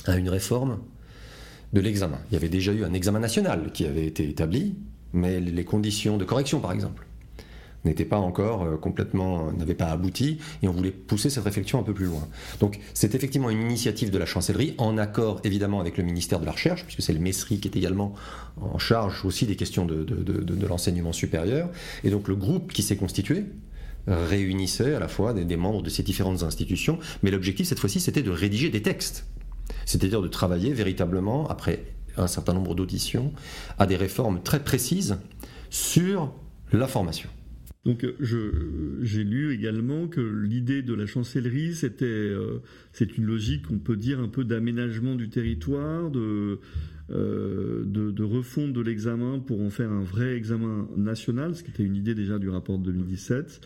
à 0.04 0.18
une 0.18 0.28
réforme 0.28 0.78
de 1.72 1.80
l'examen. 1.80 2.18
Il 2.30 2.34
y 2.34 2.36
avait 2.36 2.48
déjà 2.48 2.72
eu 2.72 2.84
un 2.84 2.92
examen 2.92 3.20
national 3.20 3.70
qui 3.72 3.86
avait 3.86 4.06
été 4.06 4.28
établi, 4.28 4.76
mais 5.12 5.40
les 5.40 5.64
conditions 5.64 6.16
de 6.16 6.24
correction, 6.24 6.60
par 6.60 6.72
exemple, 6.72 7.06
n'étaient 7.84 8.04
pas 8.04 8.18
encore 8.18 8.62
euh, 8.62 8.76
complètement, 8.76 9.52
n'avaient 9.52 9.74
pas 9.74 9.86
abouti, 9.86 10.38
et 10.62 10.68
on 10.68 10.72
voulait 10.72 10.90
pousser 10.90 11.30
cette 11.30 11.44
réflexion 11.44 11.80
un 11.80 11.82
peu 11.82 11.94
plus 11.94 12.06
loin. 12.06 12.28
Donc 12.60 12.78
c'est 12.94 13.14
effectivement 13.14 13.50
une 13.50 13.62
initiative 13.62 14.10
de 14.10 14.18
la 14.18 14.26
chancellerie, 14.26 14.74
en 14.78 14.98
accord 14.98 15.40
évidemment 15.44 15.80
avec 15.80 15.96
le 15.96 16.04
ministère 16.04 16.40
de 16.40 16.46
la 16.46 16.52
Recherche, 16.52 16.84
puisque 16.84 17.02
c'est 17.02 17.12
le 17.12 17.20
MESRI 17.20 17.58
qui 17.58 17.68
est 17.68 17.76
également 17.76 18.14
en 18.60 18.78
charge 18.78 19.24
aussi 19.24 19.46
des 19.46 19.56
questions 19.56 19.84
de, 19.84 20.04
de, 20.04 20.66
l'enseignement 20.66 21.12
supérieur, 21.12 21.70
et 22.04 22.10
donc 22.10 22.28
le 22.28 22.36
groupe 22.36 22.72
qui 22.72 22.82
s'est 22.82 22.96
constitué, 22.96 23.46
réunissait 24.06 24.94
à 24.94 24.98
la 24.98 25.06
fois 25.06 25.32
des 25.32 25.56
membres 25.56 25.82
de 25.82 25.88
ces 25.88 26.02
différentes 26.02 26.42
institutions, 26.42 26.98
mais 27.22 27.30
l'objectif 27.30 27.68
cette 27.68 27.78
fois-ci 27.78 28.00
c'était 28.00 28.22
de 28.22 28.30
rédiger 28.30 28.68
des 28.68 28.82
textes 28.82 29.26
c'est-à-dire 29.84 30.22
de 30.22 30.28
travailler 30.28 30.72
véritablement, 30.72 31.48
après 31.48 31.84
un 32.16 32.26
certain 32.26 32.52
nombre 32.52 32.74
d'auditions, 32.74 33.32
à 33.78 33.86
des 33.86 33.96
réformes 33.96 34.42
très 34.42 34.62
précises 34.62 35.18
sur 35.70 36.32
la 36.72 36.86
formation. 36.86 37.28
Donc 37.84 38.06
j'ai 38.20 39.24
lu 39.24 39.52
également 39.52 40.06
que 40.06 40.20
l'idée 40.20 40.82
de 40.82 40.94
la 40.94 41.06
chancellerie, 41.06 41.74
c'était 41.74 42.04
euh, 42.04 42.62
c'est 42.92 43.18
une 43.18 43.24
logique, 43.24 43.64
on 43.72 43.78
peut 43.78 43.96
dire, 43.96 44.20
un 44.20 44.28
peu 44.28 44.44
d'aménagement 44.44 45.16
du 45.16 45.28
territoire, 45.28 46.10
de, 46.12 46.60
euh, 47.10 47.82
de, 47.84 48.12
de, 48.12 48.22
refonte 48.22 48.72
de 48.72 48.80
l'examen 48.80 49.40
pour 49.40 49.60
en 49.62 49.70
faire 49.70 49.90
un 49.90 50.02
vrai 50.02 50.36
examen 50.36 50.88
national, 50.96 51.56
ce 51.56 51.64
qui 51.64 51.70
était 51.72 51.82
une 51.82 51.96
idée 51.96 52.14
déjà 52.14 52.38
du 52.38 52.50
rapport 52.50 52.78
de 52.78 52.84
2017 52.84 53.60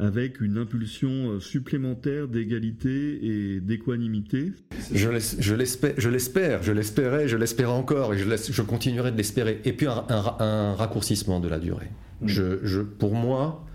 avec 0.00 0.40
une 0.40 0.56
impulsion 0.56 1.10
euh, 1.10 1.40
supplémentaire 1.40 2.26
d'égalité 2.26 3.18
et 3.22 3.60
d'équanimité. 3.60 4.52
Je 4.92 5.08
l'espère, 5.54 5.94
je 5.98 6.08
l'espérais, 6.72 7.28
je 7.28 7.36
l'espère 7.36 7.70
encore 7.70 8.14
et 8.14 8.18
je, 8.18 8.24
je 8.50 8.62
continuerai 8.62 9.12
de 9.12 9.16
l'espérer. 9.16 9.60
Et 9.64 9.72
puis 9.72 9.86
un, 9.86 10.74
raccourcissement 10.74 11.38
de 11.38 11.48
la 11.48 11.58
durée. 11.58 11.90
Je, 12.24 12.80
pour 12.80 13.14
moi, 13.14 13.66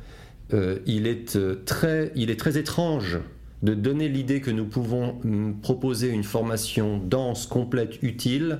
euh, 0.53 0.79
il, 0.85 1.07
est 1.07 1.35
euh, 1.35 1.61
très, 1.65 2.11
il 2.15 2.29
est 2.29 2.39
très 2.39 2.57
étrange 2.57 3.19
de 3.63 3.73
donner 3.73 4.09
l'idée 4.09 4.41
que 4.41 4.51
nous 4.51 4.65
pouvons 4.65 5.19
proposer 5.61 6.09
une 6.09 6.23
formation 6.23 6.97
dense, 6.97 7.47
complète, 7.47 7.97
utile, 8.03 8.59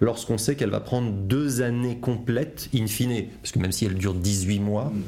lorsqu'on 0.00 0.38
sait 0.38 0.54
qu'elle 0.54 0.70
va 0.70 0.80
prendre 0.80 1.10
deux 1.10 1.60
années 1.60 1.98
complètes, 1.98 2.68
in 2.74 2.86
fine, 2.86 3.24
parce 3.42 3.50
que 3.52 3.58
même 3.58 3.72
si 3.72 3.84
elle 3.86 3.94
dure 3.94 4.14
18 4.14 4.60
mois, 4.60 4.92
mm 4.94 5.02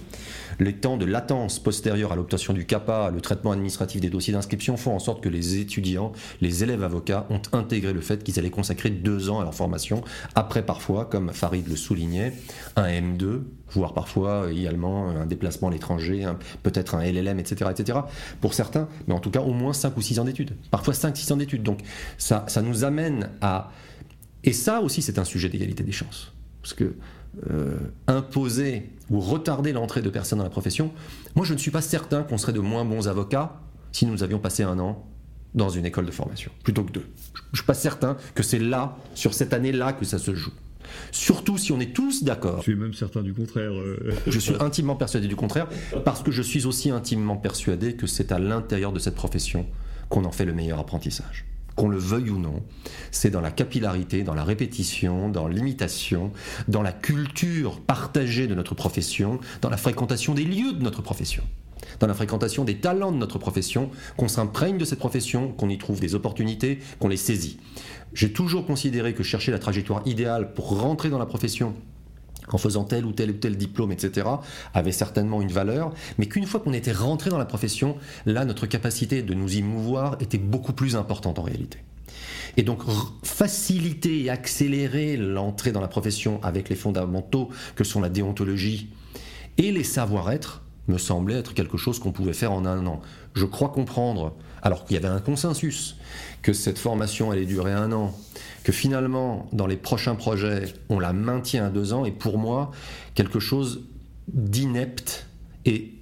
les 0.61 0.75
temps 0.75 0.97
de 0.97 1.07
latence 1.07 1.59
postérieure 1.59 2.13
à 2.13 2.17
l'obtention 2.17 2.53
du 2.53 2.67
CAPA, 2.67 3.11
le 3.11 3.21
traitement 3.21 3.53
administratif 3.53 4.01
des 4.01 4.11
dossiers 4.11 4.33
d'inscription 4.33 4.77
font 4.77 4.95
en 4.95 4.99
sorte 4.99 5.23
que 5.23 5.29
les 5.29 5.59
étudiants, 5.59 6.13
les 6.41 6.63
élèves 6.63 6.85
avocats 6.85 7.27
ont 7.31 7.41
intégré 7.53 7.93
le 7.93 8.01
fait 8.01 8.23
qu'ils 8.23 8.39
allaient 8.39 8.51
consacrer 8.51 8.91
deux 8.91 9.31
ans 9.31 9.41
à 9.41 9.45
leur 9.45 9.55
formation, 9.55 10.05
après 10.35 10.65
parfois, 10.65 11.07
comme 11.07 11.33
Farid 11.33 11.67
le 11.67 11.77
soulignait, 11.77 12.35
un 12.77 12.89
M2, 12.89 13.41
voire 13.71 13.95
parfois 13.95 14.53
également 14.53 15.09
un 15.09 15.27
déplacement 15.27 15.69
à 15.69 15.71
l'étranger, 15.71 16.27
peut-être 16.63 16.95
un 16.95 17.03
LLM, 17.03 17.39
etc., 17.39 17.71
etc. 17.71 18.01
Pour 18.41 18.53
certains, 18.53 18.89
mais 19.07 19.15
en 19.15 19.21
tout 19.21 19.31
cas 19.31 19.41
au 19.41 19.53
moins 19.53 19.73
5 19.73 19.97
ou 19.97 20.03
6 20.03 20.19
ans 20.19 20.25
d'études. 20.25 20.53
Parfois 20.71 20.93
5-6 20.93 21.33
ans 21.33 21.37
d'études. 21.37 21.63
Donc 21.63 21.81
ça, 22.19 22.45
ça 22.49 22.63
nous 22.63 22.85
amène 22.85 23.31
à... 23.41 23.71
Et 24.45 24.53
ça 24.53 24.81
aussi 24.81 25.03
c'est 25.03 25.19
un 25.19 25.25
sujet 25.25 25.49
d'égalité 25.49 25.85
des 25.85 25.93
chances. 25.93 26.33
Parce 26.63 26.75
que 26.75 26.95
euh, 27.49 27.79
imposer 28.09 28.91
ou 29.11 29.21
retarder 29.21 29.73
l'entrée 29.73 30.03
de 30.03 30.11
personnes 30.11 30.39
dans 30.39 30.45
la 30.45 30.51
profession, 30.51 30.93
moi 31.35 31.45
je 31.45 31.53
ne 31.53 31.59
suis 31.59 31.71
pas 31.71 31.83
certain 31.83 32.23
qu'on 32.23 32.39
serait 32.39 32.53
de 32.53 32.61
moins 32.61 32.85
bons 32.85 33.09
avocats 33.09 33.61
si 33.93 34.07
nous 34.07 34.23
avions 34.23 34.39
passé 34.39 34.63
un 34.63 34.79
an 34.79 35.05
dans 35.55 35.69
une 35.69 35.85
école 35.85 36.07
de 36.07 36.13
formation, 36.13 36.53
plutôt 36.63 36.85
que 36.85 36.93
deux. 36.93 37.07
Je 37.35 37.43
ne 37.53 37.57
suis 37.57 37.67
pas 37.67 37.75
certain 37.75 38.17
que 38.35 38.43
c'est 38.43 38.61
là, 38.61 38.97
sur 39.15 39.35
cette 39.35 39.53
année-là, 39.53 39.93
que 39.93 40.05
ça 40.05 40.19
se 40.19 40.35
joue. 40.35 40.53
Surtout 41.11 41.59
si 41.59 41.73
on 41.73 41.81
est 41.81 41.93
tous 41.93 42.23
d'accord. 42.23 42.59
Je 42.59 42.63
suis 42.63 42.77
même 42.77 42.95
certain 42.95 43.23
du 43.23 43.35
contraire. 43.35 43.73
Euh. 43.73 44.13
je 44.27 44.39
suis 44.39 44.55
intimement 44.61 44.95
persuadé 44.95 45.27
du 45.27 45.37
contraire, 45.37 45.67
parce 46.05 46.23
que 46.23 46.31
je 46.31 46.43
suis 46.43 46.67
aussi 46.67 46.91
intimement 46.91 47.37
persuadé 47.37 47.97
que 47.97 48.07
c'est 48.07 48.31
à 48.31 48.39
l'intérieur 48.39 48.93
de 48.93 49.01
cette 49.01 49.17
profession 49.17 49.67
qu'on 50.09 50.25
en 50.25 50.33
fait 50.33 50.45
le 50.45 50.53
meilleur 50.53 50.79
apprentissage 50.79 51.50
qu'on 51.77 51.89
le 51.89 51.99
veuille 51.99 52.31
ou 52.31 52.39
non, 52.39 52.63
c'est 53.11 53.31
dans 53.31 53.41
la 53.41 53.51
capillarité, 53.51 54.23
dans 54.23 54.35
la 54.35 54.45
répétition, 54.45 55.29
dans 55.29 55.49
l'imitation, 55.49 56.33
dans 56.69 56.83
la 56.83 56.93
culture 56.93 57.81
partagée 57.81 58.47
de 58.47 58.55
notre 58.55 58.75
profession, 58.75 59.41
dans 59.61 59.71
la 59.71 59.77
fréquentation 59.77 60.35
des 60.35 60.45
lieux 60.45 60.73
de 60.73 60.83
notre 60.83 61.03
profession, 61.03 61.43
dans 61.99 62.07
la 62.07 62.15
fréquentation 62.15 62.65
des 62.65 62.77
talents 62.77 63.13
de 63.13 63.17
notre 63.17 63.39
profession, 63.39 63.91
qu'on 64.17 64.29
s'imprègne 64.29 64.79
de 64.79 64.85
cette 64.85 64.99
profession, 64.99 65.53
qu'on 65.53 65.69
y 65.69 65.79
trouve 65.79 66.01
des 66.01 66.15
opportunités, 66.15 66.81
qu'on 66.99 67.09
les 67.09 67.17
saisit. 67.17 67.59
J'ai 68.13 68.33
toujours 68.33 68.67
considéré 68.67 69.15
que 69.15 69.23
chercher 69.23 69.53
la 69.53 69.59
trajectoire 69.59 70.03
idéale 70.07 70.53
pour 70.53 70.81
rentrer 70.81 71.11
dans 71.11 71.19
la 71.19 71.27
profession 71.27 71.75
en 72.55 72.59
faisant 72.59 72.85
tel 72.85 73.05
ou 73.05 73.13
tel 73.13 73.31
ou 73.31 73.35
tel 73.35 73.57
diplôme, 73.57 73.93
etc., 73.93 74.27
avait 74.75 74.93
certainement 74.93 75.43
une 75.43 75.53
valeur, 75.53 75.93
mais 76.19 76.27
qu'une 76.27 76.47
fois 76.47 76.61
qu'on 76.61 76.73
était 76.73 76.93
rentré 76.93 77.31
dans 77.31 77.39
la 77.39 77.45
profession, 77.45 77.97
là, 78.27 78.45
notre 78.45 78.67
capacité 78.67 79.23
de 79.23 79.35
nous 79.35 79.57
y 79.57 79.63
mouvoir 79.63 80.17
était 80.21 80.39
beaucoup 80.39 80.73
plus 80.73 80.97
importante 80.97 81.39
en 81.39 81.43
réalité. 81.43 81.79
Et 82.57 82.63
donc 82.63 82.83
faciliter 83.23 84.25
et 84.25 84.31
accélérer 84.31 85.17
l'entrée 85.17 85.73
dans 85.73 85.81
la 85.81 85.89
profession 85.89 86.41
avec 86.43 86.69
les 86.69 86.77
fondamentaux 86.77 87.49
que 87.77 87.85
sont 87.85 88.01
la 88.01 88.09
déontologie 88.09 88.89
et 89.57 89.71
les 89.71 89.85
savoir-être 89.85 90.63
me 90.89 90.99
semblait 90.99 91.37
être 91.37 91.55
quelque 91.55 91.77
chose 91.77 91.99
qu'on 91.99 92.13
pouvait 92.13 92.33
faire 92.33 92.53
en 92.53 92.67
un 92.67 92.87
an. 92.87 93.01
Je 93.35 93.45
crois 93.45 93.69
comprendre, 93.69 94.35
alors 94.63 94.85
qu'il 94.85 94.95
y 94.95 94.99
avait 94.99 95.09
un 95.09 95.21
consensus, 95.21 95.97
que 96.43 96.53
cette 96.53 96.79
formation 96.79 97.31
allait 97.31 97.47
durer 97.47 97.73
un 97.73 97.93
an, 97.93 98.15
que 98.65 98.73
finalement, 98.73 99.49
dans 99.53 99.67
les 99.67 99.77
prochains 99.77 100.15
projets, 100.15 100.65
on 100.89 100.99
la 100.99 101.13
maintient 101.13 101.67
à 101.67 101.71
deux 101.71 101.93
ans, 101.93 102.05
et 102.05 102.11
pour 102.11 102.39
moi, 102.39 102.71
quelque 103.15 103.41
chose 103.41 103.85
d'inepte 104.29 105.27
et 105.65 105.95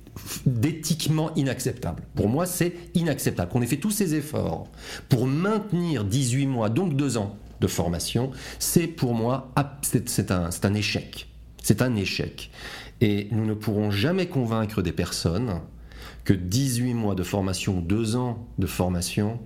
d'éthiquement 0.47 1.35
inacceptable. 1.37 2.03
Pour 2.15 2.29
moi, 2.29 2.47
c'est 2.47 2.75
inacceptable 2.95 3.51
qu'on 3.51 3.63
ait 3.63 3.67
fait 3.67 3.77
tous 3.77 3.91
ces 3.91 4.15
efforts 4.15 4.69
pour 5.09 5.27
maintenir 5.27 6.05
18 6.05 6.47
mois, 6.47 6.69
donc 6.69 6.97
deux 6.97 7.17
ans 7.17 7.37
de 7.61 7.67
formation. 7.67 8.31
C'est 8.59 8.87
pour 8.87 9.15
moi, 9.15 9.53
c'est 9.83 10.31
un, 10.31 10.51
un 10.63 10.75
échec. 10.75 11.29
C'est 11.63 11.83
un 11.83 11.95
échec. 11.97 12.51
Et 13.01 13.29
nous 13.31 13.47
ne 13.47 13.55
pourrons 13.55 13.91
jamais 13.91 14.27
convaincre 14.27 14.83
des 14.83 14.93
personnes 14.93 15.61
que 16.25 16.33
18 16.33 16.95
mois 16.95 17.15
de 17.15 17.23
formation, 17.23 17.81
deux 17.81 18.17
ans 18.17 18.47
de 18.59 18.67
formation, 18.67 19.39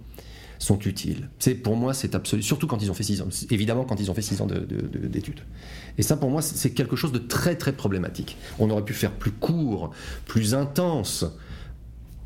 sont 0.63 0.79
utiles. 0.79 1.29
C'est 1.41 1.55
pour 1.55 1.77
moi 1.77 1.93
c'est 1.93 2.15
absolu, 2.15 2.43
surtout 2.43 2.69
quand 2.69 2.81
ils 2.83 2.91
ont 2.91 2.95
fait 2.95 3.03
six 3.03 3.21
ans. 3.21 3.29
Évidemment 3.51 3.85
quand 3.85 3.99
ils 3.99 4.11
ont 4.11 4.15
fait 4.15 4.23
six 4.23 4.41
ans 4.41 4.47
d'études. 4.47 5.41
Et 5.99 6.03
ça 6.03 6.17
pour 6.17 6.31
moi 6.31 6.41
c'est 6.41 6.71
quelque 6.71 6.95
chose 6.95 7.11
de 7.11 7.19
très 7.19 7.57
très 7.57 7.73
problématique. 7.73 8.37
On 8.61 8.71
aurait 8.71 8.85
pu 8.85 8.95
faire 8.95 9.13
plus 9.13 9.33
court, 9.33 9.91
plus 10.25 10.55
intense. 10.55 11.25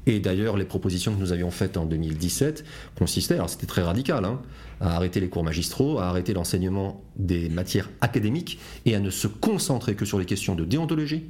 Et 0.09 0.21
d'ailleurs, 0.21 0.57
les 0.57 0.65
propositions 0.65 1.13
que 1.13 1.19
nous 1.19 1.33
avions 1.33 1.51
faites 1.51 1.77
en 1.77 1.85
2017 1.85 2.65
consistaient, 2.97 3.35
alors 3.35 3.51
c'était 3.51 3.67
très 3.67 3.83
radical, 3.83 4.25
hein, 4.25 4.41
à 4.81 4.95
arrêter 4.95 5.19
les 5.19 5.29
cours 5.29 5.43
magistraux, 5.43 5.99
à 5.99 6.07
arrêter 6.07 6.33
l'enseignement 6.33 7.03
des 7.17 7.49
matières 7.49 7.91
académiques 8.01 8.61
et 8.85 8.95
à 8.95 9.01
ne 9.01 9.11
se 9.11 9.27
concentrer 9.27 9.97
que 9.97 10.05
sur 10.05 10.21
les 10.21 10.25
questions 10.25 10.55
de 10.55 10.65
déontologie, 10.65 11.25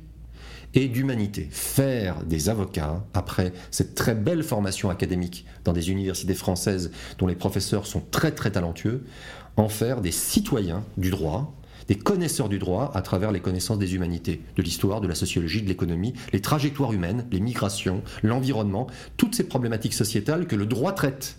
et 0.76 0.88
d'humanité. 0.88 1.48
Faire 1.50 2.22
des 2.24 2.48
avocats, 2.48 3.02
après 3.14 3.52
cette 3.70 3.94
très 3.94 4.14
belle 4.14 4.42
formation 4.42 4.90
académique 4.90 5.46
dans 5.64 5.72
des 5.72 5.90
universités 5.90 6.34
françaises 6.34 6.92
dont 7.18 7.26
les 7.26 7.34
professeurs 7.34 7.86
sont 7.86 8.02
très 8.10 8.30
très 8.30 8.52
talentueux, 8.52 9.04
en 9.56 9.68
faire 9.68 10.02
des 10.02 10.12
citoyens 10.12 10.84
du 10.98 11.10
droit, 11.10 11.54
des 11.88 11.94
connaisseurs 11.94 12.50
du 12.50 12.58
droit 12.58 12.90
à 12.94 13.00
travers 13.00 13.32
les 13.32 13.40
connaissances 13.40 13.78
des 13.78 13.94
humanités, 13.94 14.42
de 14.56 14.62
l'histoire, 14.62 15.00
de 15.00 15.08
la 15.08 15.14
sociologie, 15.14 15.62
de 15.62 15.68
l'économie, 15.68 16.12
les 16.32 16.40
trajectoires 16.40 16.92
humaines, 16.92 17.26
les 17.32 17.40
migrations, 17.40 18.02
l'environnement, 18.22 18.86
toutes 19.16 19.34
ces 19.34 19.44
problématiques 19.44 19.94
sociétales 19.94 20.46
que 20.46 20.56
le 20.56 20.66
droit 20.66 20.92
traite. 20.92 21.38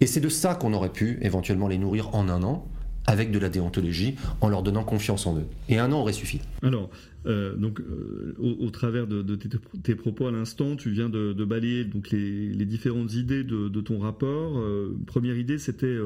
Et 0.00 0.06
c'est 0.06 0.20
de 0.20 0.28
ça 0.28 0.54
qu'on 0.56 0.74
aurait 0.74 0.92
pu 0.92 1.18
éventuellement 1.22 1.68
les 1.68 1.78
nourrir 1.78 2.14
en 2.14 2.28
un 2.28 2.42
an, 2.42 2.66
avec 3.06 3.30
de 3.30 3.38
la 3.38 3.48
déontologie, 3.48 4.14
en 4.40 4.48
leur 4.48 4.62
donnant 4.62 4.84
confiance 4.84 5.26
en 5.26 5.36
eux. 5.36 5.46
Et 5.68 5.78
un 5.78 5.92
an 5.92 6.00
aurait 6.00 6.12
suffi. 6.12 6.40
Alors, 6.62 6.90
euh, 7.26 7.54
donc, 7.56 7.80
euh, 7.80 8.34
au, 8.38 8.70
travers 8.70 9.06
de, 9.06 9.36
tes, 9.36 9.94
propos 9.94 10.26
à 10.26 10.32
l'instant, 10.32 10.76
tu 10.76 10.90
viens 10.90 11.08
de, 11.08 11.44
balayer 11.44 11.84
donc 11.84 12.10
les, 12.10 12.64
différentes 12.64 13.14
idées 13.14 13.44
de, 13.44 13.80
ton 13.80 13.98
rapport. 13.98 14.58
Euh, 14.58 14.96
première 15.06 15.36
idée, 15.36 15.58
c'était 15.58 15.96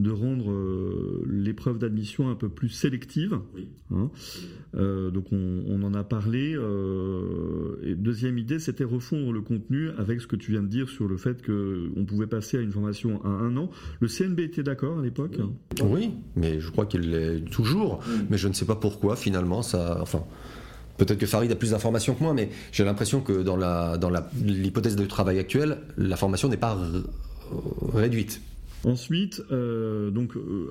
de 0.00 0.10
rendre 0.10 0.50
euh, 0.50 1.22
l'épreuve 1.28 1.78
d'admission 1.78 2.30
un 2.30 2.34
peu 2.34 2.48
plus 2.48 2.70
sélective. 2.70 3.38
Hein. 3.94 4.10
Euh, 4.74 5.10
donc 5.10 5.26
on, 5.30 5.82
en 5.82 5.92
a 5.92 6.02
parlé. 6.04 6.54
Euh, 6.56 7.76
et 7.84 7.94
deuxième 7.94 8.38
idée, 8.38 8.58
c'était 8.58 8.84
refondre 8.84 9.30
le 9.30 9.42
contenu 9.42 9.90
avec 9.98 10.22
ce 10.22 10.26
que 10.26 10.36
tu 10.36 10.52
viens 10.52 10.62
de 10.62 10.68
dire 10.68 10.88
sur 10.88 11.06
le 11.06 11.18
fait 11.18 11.44
qu'on 11.44 12.04
pouvait 12.06 12.26
passer 12.26 12.56
à 12.56 12.60
une 12.60 12.72
formation 12.72 13.22
à 13.24 13.28
un 13.28 13.56
an. 13.58 13.70
Le 14.00 14.08
CNB 14.08 14.40
était 14.40 14.62
d'accord 14.62 15.00
à 15.00 15.02
l'époque? 15.02 15.38
Oui. 15.82 16.12
mais 16.34 16.60
je 16.60 16.70
crois 16.70 16.86
qu'il 16.86 17.10
l'est 17.10 17.44
toujours. 17.50 18.00
Mais 18.30 18.38
je 18.38 18.48
ne 18.48 18.54
sais 18.54 18.66
pas 18.66 18.76
pourquoi 18.76 19.16
finalement 19.16 19.62
ça. 19.62 19.98
Enfin. 20.00 20.24
Peut-être 20.96 21.18
que 21.18 21.24
Farid 21.24 21.50
a 21.50 21.56
plus 21.56 21.70
d'informations 21.70 22.14
que 22.14 22.22
moi, 22.22 22.34
mais 22.34 22.50
j'ai 22.72 22.84
l'impression 22.84 23.22
que 23.22 23.42
dans 23.42 23.56
l'hypothèse 24.36 24.96
dans 24.96 25.02
de 25.02 25.08
travail 25.08 25.38
actuelle, 25.38 25.78
la 25.96 26.16
formation 26.16 26.50
n'est 26.50 26.58
pas 26.58 26.76
réduite. 27.94 28.42
Ensuite, 28.84 29.42
euh, 29.52 30.10
donc 30.10 30.36
euh, 30.36 30.66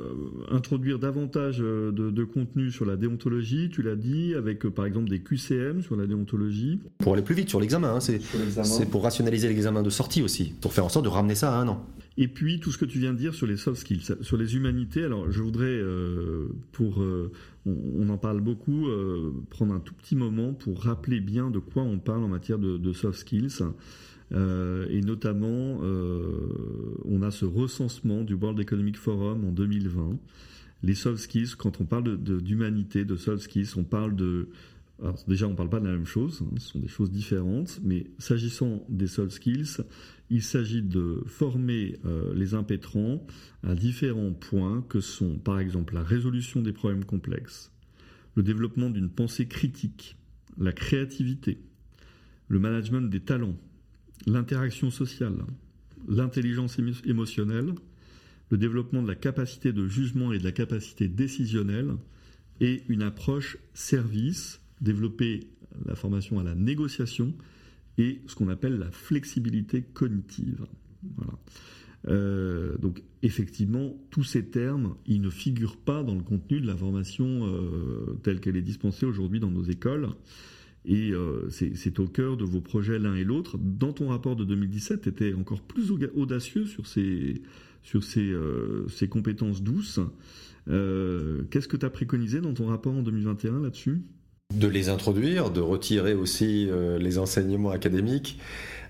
introduire 0.50 0.98
davantage 0.98 1.58
euh, 1.62 1.92
de, 1.92 2.24
contenu 2.24 2.72
sur 2.72 2.86
la 2.86 2.96
déontologie, 2.96 3.70
tu 3.70 3.84
l'as 3.84 3.96
dit, 3.96 4.34
avec 4.34 4.68
par 4.68 4.86
exemple 4.86 5.10
des 5.10 5.20
QCM 5.20 5.84
sur 5.84 5.96
la 5.96 6.08
déontologie. 6.08 6.80
Pour 7.00 7.14
aller 7.14 7.22
plus 7.22 7.36
vite 7.36 7.50
sur 7.50 7.60
l'examen, 7.60 7.96
hein, 7.96 8.00
c'est 8.00 8.90
pour 8.90 9.04
rationaliser 9.04 9.48
l'examen 9.48 9.84
de 9.84 9.90
sortie 9.92 10.24
aussi, 10.24 10.54
pour 10.60 10.74
faire 10.74 10.86
en 10.86 10.90
sorte 10.90 11.06
de 11.06 11.10
ramener 11.10 11.36
ça 11.36 11.54
à 11.54 11.62
un 11.62 11.68
an. 11.68 11.86
Et 12.18 12.28
puis 12.28 12.60
tout 12.60 12.72
ce 12.72 12.78
que 12.78 12.86
tu 12.86 13.00
viens 13.00 13.14
de 13.14 13.18
dire 13.18 13.34
sur 13.34 13.48
les 13.48 13.58
soft 13.58 13.80
skills, 13.80 14.16
sur 14.22 14.38
les 14.38 14.56
humanités. 14.56 15.04
Alors 15.04 15.32
je 15.32 15.42
voudrais, 15.42 15.80
pour, 16.74 17.02
on, 17.66 18.10
en 18.10 18.18
parle 18.18 18.42
beaucoup, 18.42 18.88
prendre 19.50 19.74
un 19.74 19.80
tout 19.80 19.94
petit 19.94 20.16
moment 20.16 20.54
pour 20.54 20.82
rappeler 20.82 21.22
bien 21.22 21.50
de 21.50 21.60
quoi 21.60 21.84
on 21.84 22.00
parle 22.00 22.24
en 22.24 22.28
matière 22.28 22.60
de, 22.60 22.78
de 22.78 22.94
soft 22.94 23.20
skills. 23.20 23.62
Euh, 24.32 24.88
et 24.90 25.02
notamment, 25.02 25.80
euh, 25.82 26.98
on 27.06 27.22
a 27.22 27.32
ce 27.32 27.46
recensement 27.46 28.24
du 28.24 28.34
World 28.34 28.60
Economic 28.60 28.98
Forum 28.98 29.46
en 29.46 29.52
2020. 29.52 30.20
Les 30.84 30.96
soft 30.96 31.18
skills, 31.18 31.56
quand 31.58 31.82
on 31.82 31.86
parle 31.86 32.18
d'humanité, 32.18 33.06
de, 33.06 33.14
de, 33.14 33.18
soft 33.18 33.44
skills, 33.44 33.70
on 33.78 33.84
parle 33.84 34.16
de... 34.16 34.50
Alors 35.02 35.18
déjà, 35.28 35.48
on 35.48 35.52
ne 35.52 35.56
parle 35.56 35.70
pas 35.70 35.80
de 35.80 35.86
la 35.86 35.94
même 35.94 36.06
chose, 36.06 36.44
hein, 36.44 36.56
ce 36.58 36.72
sont 36.72 36.80
des 36.80 36.90
choses 36.90 37.10
différentes, 37.10 37.80
mais 37.84 38.08
s'agissant 38.18 38.86
des 38.90 39.08
soft 39.08 39.32
skills, 39.32 39.78
il 40.30 40.44
s'agit 40.44 40.82
de 40.82 41.24
former 41.26 41.96
euh, 42.06 42.34
les 42.36 42.54
impétrants 42.54 43.26
à 43.64 43.76
différents 43.76 44.34
points 44.34 44.86
que 44.90 45.00
sont, 45.00 45.38
par 45.38 45.60
exemple, 45.60 45.94
la 45.94 46.04
résolution 46.04 46.62
des 46.62 46.74
problèmes 46.74 47.06
complexes, 47.06 47.72
le 48.36 48.44
développement 48.44 48.90
d'une 48.90 49.10
pensée 49.10 49.48
critique, 49.48 50.18
la 50.58 50.74
créativité, 50.74 51.60
le 52.50 52.60
management 52.60 53.10
des 53.10 53.22
talents, 53.22 53.56
l'interaction 54.32 54.90
sociale, 54.90 55.38
l'intelligence 56.08 56.78
émotionnelle, 57.06 57.74
le 58.50 58.58
développement 58.58 59.02
de 59.02 59.08
la 59.08 59.16
capacité 59.16 59.74
de 59.74 59.88
jugement 59.88 60.34
et 60.34 60.40
de 60.40 60.44
la 60.44 60.52
capacité 60.52 61.08
décisionnelle, 61.08 61.96
et 62.62 62.84
une 62.90 63.02
approche 63.04 63.58
service, 63.74 64.62
développer 64.82 65.48
la 65.86 65.96
formation 65.96 66.40
à 66.40 66.44
la 66.44 66.56
négociation 66.56 67.34
et 67.98 68.22
ce 68.28 68.36
qu'on 68.36 68.50
appelle 68.50 68.78
la 68.78 68.92
flexibilité 68.92 69.82
cognitive. 69.82 70.66
Euh, 72.08 72.78
donc 72.78 73.04
effectivement, 73.24 73.94
tous 74.10 74.24
ces 74.24 74.46
termes, 74.46 74.96
ils 75.06 75.22
ne 75.22 75.30
figurent 75.30 75.78
pas 75.78 76.04
dans 76.04 76.16
le 76.16 76.24
contenu 76.24 76.62
de 76.62 76.68
la 76.68 76.76
formation 76.76 77.46
euh, 77.46 78.18
telle 78.24 78.40
qu'elle 78.40 78.56
est 78.56 78.62
dispensée 78.62 79.06
aujourd'hui 79.06 79.40
dans 79.40 79.52
nos 79.52 79.64
écoles. 79.64 80.10
Et 80.86 81.12
euh, 81.12 81.50
c'est 81.50 82.00
au 82.00 82.08
cœur 82.08 82.38
de 82.38 82.46
vos 82.46 82.62
projets 82.62 83.00
l'un 83.00 83.16
et 83.16 83.24
l'autre. 83.24 83.58
Dans 83.58 83.92
ton 83.92 84.10
rapport 84.10 84.36
de 84.36 84.46
2017, 84.46 85.02
tu 85.02 85.10
étais 85.10 85.34
encore 85.34 85.62
plus 85.62 85.92
audacieux 86.16 86.66
sur 86.66 86.88
ces, 86.88 87.42
sur 87.84 88.04
ces, 88.04 88.32
euh, 88.32 88.88
ces 88.88 89.08
compétences 89.08 89.62
douces. 89.62 90.00
Euh, 90.70 91.44
qu'est-ce 91.52 91.68
que 91.68 91.78
tu 91.78 91.86
as 91.86 91.90
préconisé 91.90 92.40
dans 92.40 92.54
ton 92.54 92.68
rapport 92.68 92.94
en 92.94 93.02
2021 93.02 93.62
là-dessus? 93.62 94.02
De 94.56 94.68
les 94.68 94.90
introduire, 94.90 95.52
de 95.52 95.62
retirer 95.62 96.16
aussi 96.16 96.68
les 97.00 97.20
enseignements 97.20 97.70
académiques. 97.70 98.40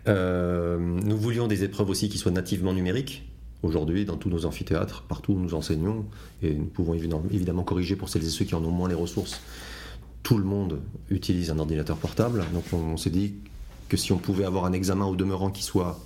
nous 0.07 1.17
voulions 1.17 1.47
des 1.47 1.65
épreuves 1.65 1.89
aussi 1.89 2.07
qui 2.07 2.17
soient 2.17 2.31
nativement 2.31 2.73
numériques. 2.73 3.29
Aujourd'hui, 3.61 4.05
dans 4.05 4.15
tous 4.15 4.29
nos 4.29 4.45
amphithéâtres, 4.45 5.03
partout 5.09 5.33
où 5.33 5.39
nous 5.39 5.53
enseignons, 5.53 6.05
et 6.41 6.53
nous 6.53 6.67
pouvons 6.67 6.93
évidemment 6.93 7.63
corriger 7.63 7.97
pour 7.97 8.07
celles 8.07 8.23
et 8.23 8.29
ceux 8.29 8.45
qui 8.45 8.55
en 8.55 8.63
ont 8.63 8.71
moins 8.71 8.87
les 8.87 8.95
ressources, 8.95 9.41
tout 10.23 10.37
le 10.37 10.43
monde 10.43 10.81
utilise 11.09 11.51
un 11.51 11.59
ordinateur 11.59 11.97
portable. 11.97 12.43
Donc 12.53 12.65
on, 12.73 12.97
s'est 12.97 13.09
dit 13.09 13.35
que 13.87 13.97
si 13.97 14.11
on 14.11 14.17
pouvait 14.17 14.45
avoir 14.45 14.65
un 14.65 14.73
examen 14.73 15.05
au 15.05 15.15
demeurant 15.15 15.49
qui 15.49 15.63
soit 15.63 15.99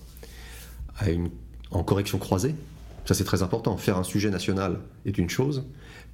en 1.71 1.83
correction 1.83 2.17
croisée, 2.17 2.55
ça 3.05 3.13
c'est 3.13 3.23
très 3.23 3.43
important. 3.43 3.75
Faire 3.77 3.97
un 3.97 4.03
sujet 4.03 4.29
national 4.29 4.79
est 5.05 5.17
une 5.17 5.29
chose, 5.29 5.65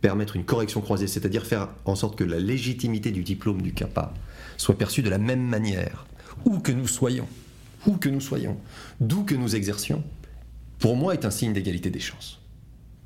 permettre 0.01 0.35
une 0.35 0.45
correction 0.45 0.81
croisée, 0.81 1.07
c'est-à-dire 1.07 1.45
faire 1.45 1.69
en 1.85 1.95
sorte 1.95 2.17
que 2.17 2.23
la 2.23 2.39
légitimité 2.39 3.11
du 3.11 3.23
diplôme 3.23 3.61
du 3.61 3.73
CAPA 3.73 4.13
soit 4.57 4.77
perçue 4.77 5.01
de 5.01 5.09
la 5.09 5.17
même 5.17 5.43
manière, 5.43 6.05
où 6.45 6.59
que 6.59 6.71
nous 6.71 6.87
soyons, 6.87 7.27
où 7.85 7.97
que 7.97 8.09
nous 8.09 8.21
soyons, 8.21 8.57
d'où 8.99 9.23
que 9.23 9.35
nous 9.35 9.55
exercions, 9.55 10.03
pour 10.79 10.95
moi 10.95 11.13
est 11.13 11.25
un 11.25 11.31
signe 11.31 11.53
d'égalité 11.53 11.89
des 11.89 11.99
chances. 11.99 12.38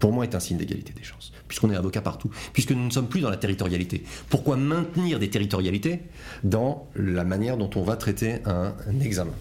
Pour 0.04 0.12
moi 0.12 0.26
est 0.26 0.36
un 0.36 0.42
signe 0.42 0.58
d'égalité 0.58 0.92
des 0.92 1.06
chances, 1.06 1.32
puisqu'on 1.48 1.72
est 1.72 1.78
avocat 1.78 2.02
partout, 2.02 2.30
puisque 2.52 2.72
nous 2.72 2.84
ne 2.84 2.90
sommes 2.90 3.08
plus 3.08 3.22
dans 3.22 3.30
la 3.30 3.38
territorialité. 3.38 4.04
Pourquoi 4.30 4.58
maintenir 4.58 5.18
des 5.18 5.30
territorialités 5.30 6.02
dans 6.44 6.90
la 6.94 7.24
manière 7.24 7.56
dont 7.56 7.70
on 7.78 7.84
va 7.84 7.96
traiter 7.96 8.40
un, 8.44 8.74
examen? 9.00 9.32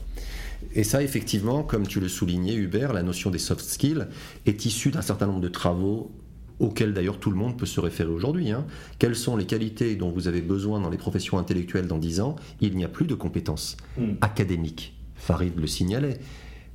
Et 0.76 0.84
ça, 0.84 1.02
effectivement, 1.02 1.64
comme 1.64 1.88
tu 1.88 1.98
le 1.98 2.06
soulignais, 2.06 2.54
Hubert, 2.54 2.92
la 2.92 3.02
notion 3.02 3.28
des 3.28 3.40
soft 3.40 3.64
skills 3.64 4.06
est 4.46 4.64
issue 4.64 4.92
d'un 4.92 5.02
certain 5.02 5.26
nombre 5.26 5.40
de 5.40 5.48
travaux 5.48 6.12
auxquels 6.60 6.94
d'ailleurs 6.94 7.18
tout 7.18 7.30
le 7.32 7.36
monde 7.36 7.58
peut 7.58 7.66
se 7.66 7.80
référer 7.80 8.10
aujourd'hui. 8.10 8.52
Hein. 8.52 8.64
Quelles 9.00 9.16
sont 9.16 9.36
les 9.36 9.46
qualités 9.46 9.96
dont 9.96 10.12
vous 10.12 10.28
avez 10.28 10.42
besoin 10.42 10.78
dans 10.78 10.90
les 10.90 10.96
professions 10.96 11.38
intellectuelles 11.38 11.88
dans 11.88 11.98
10 11.98 12.20
ans? 12.20 12.36
Il 12.60 12.76
n'y 12.76 12.84
a 12.84 12.88
plus 12.88 13.06
de 13.06 13.16
compétences 13.16 13.76
hmm. 13.98 14.12
académiques. 14.20 14.94
Farid 15.16 15.58
le 15.58 15.66
signalait. 15.66 16.20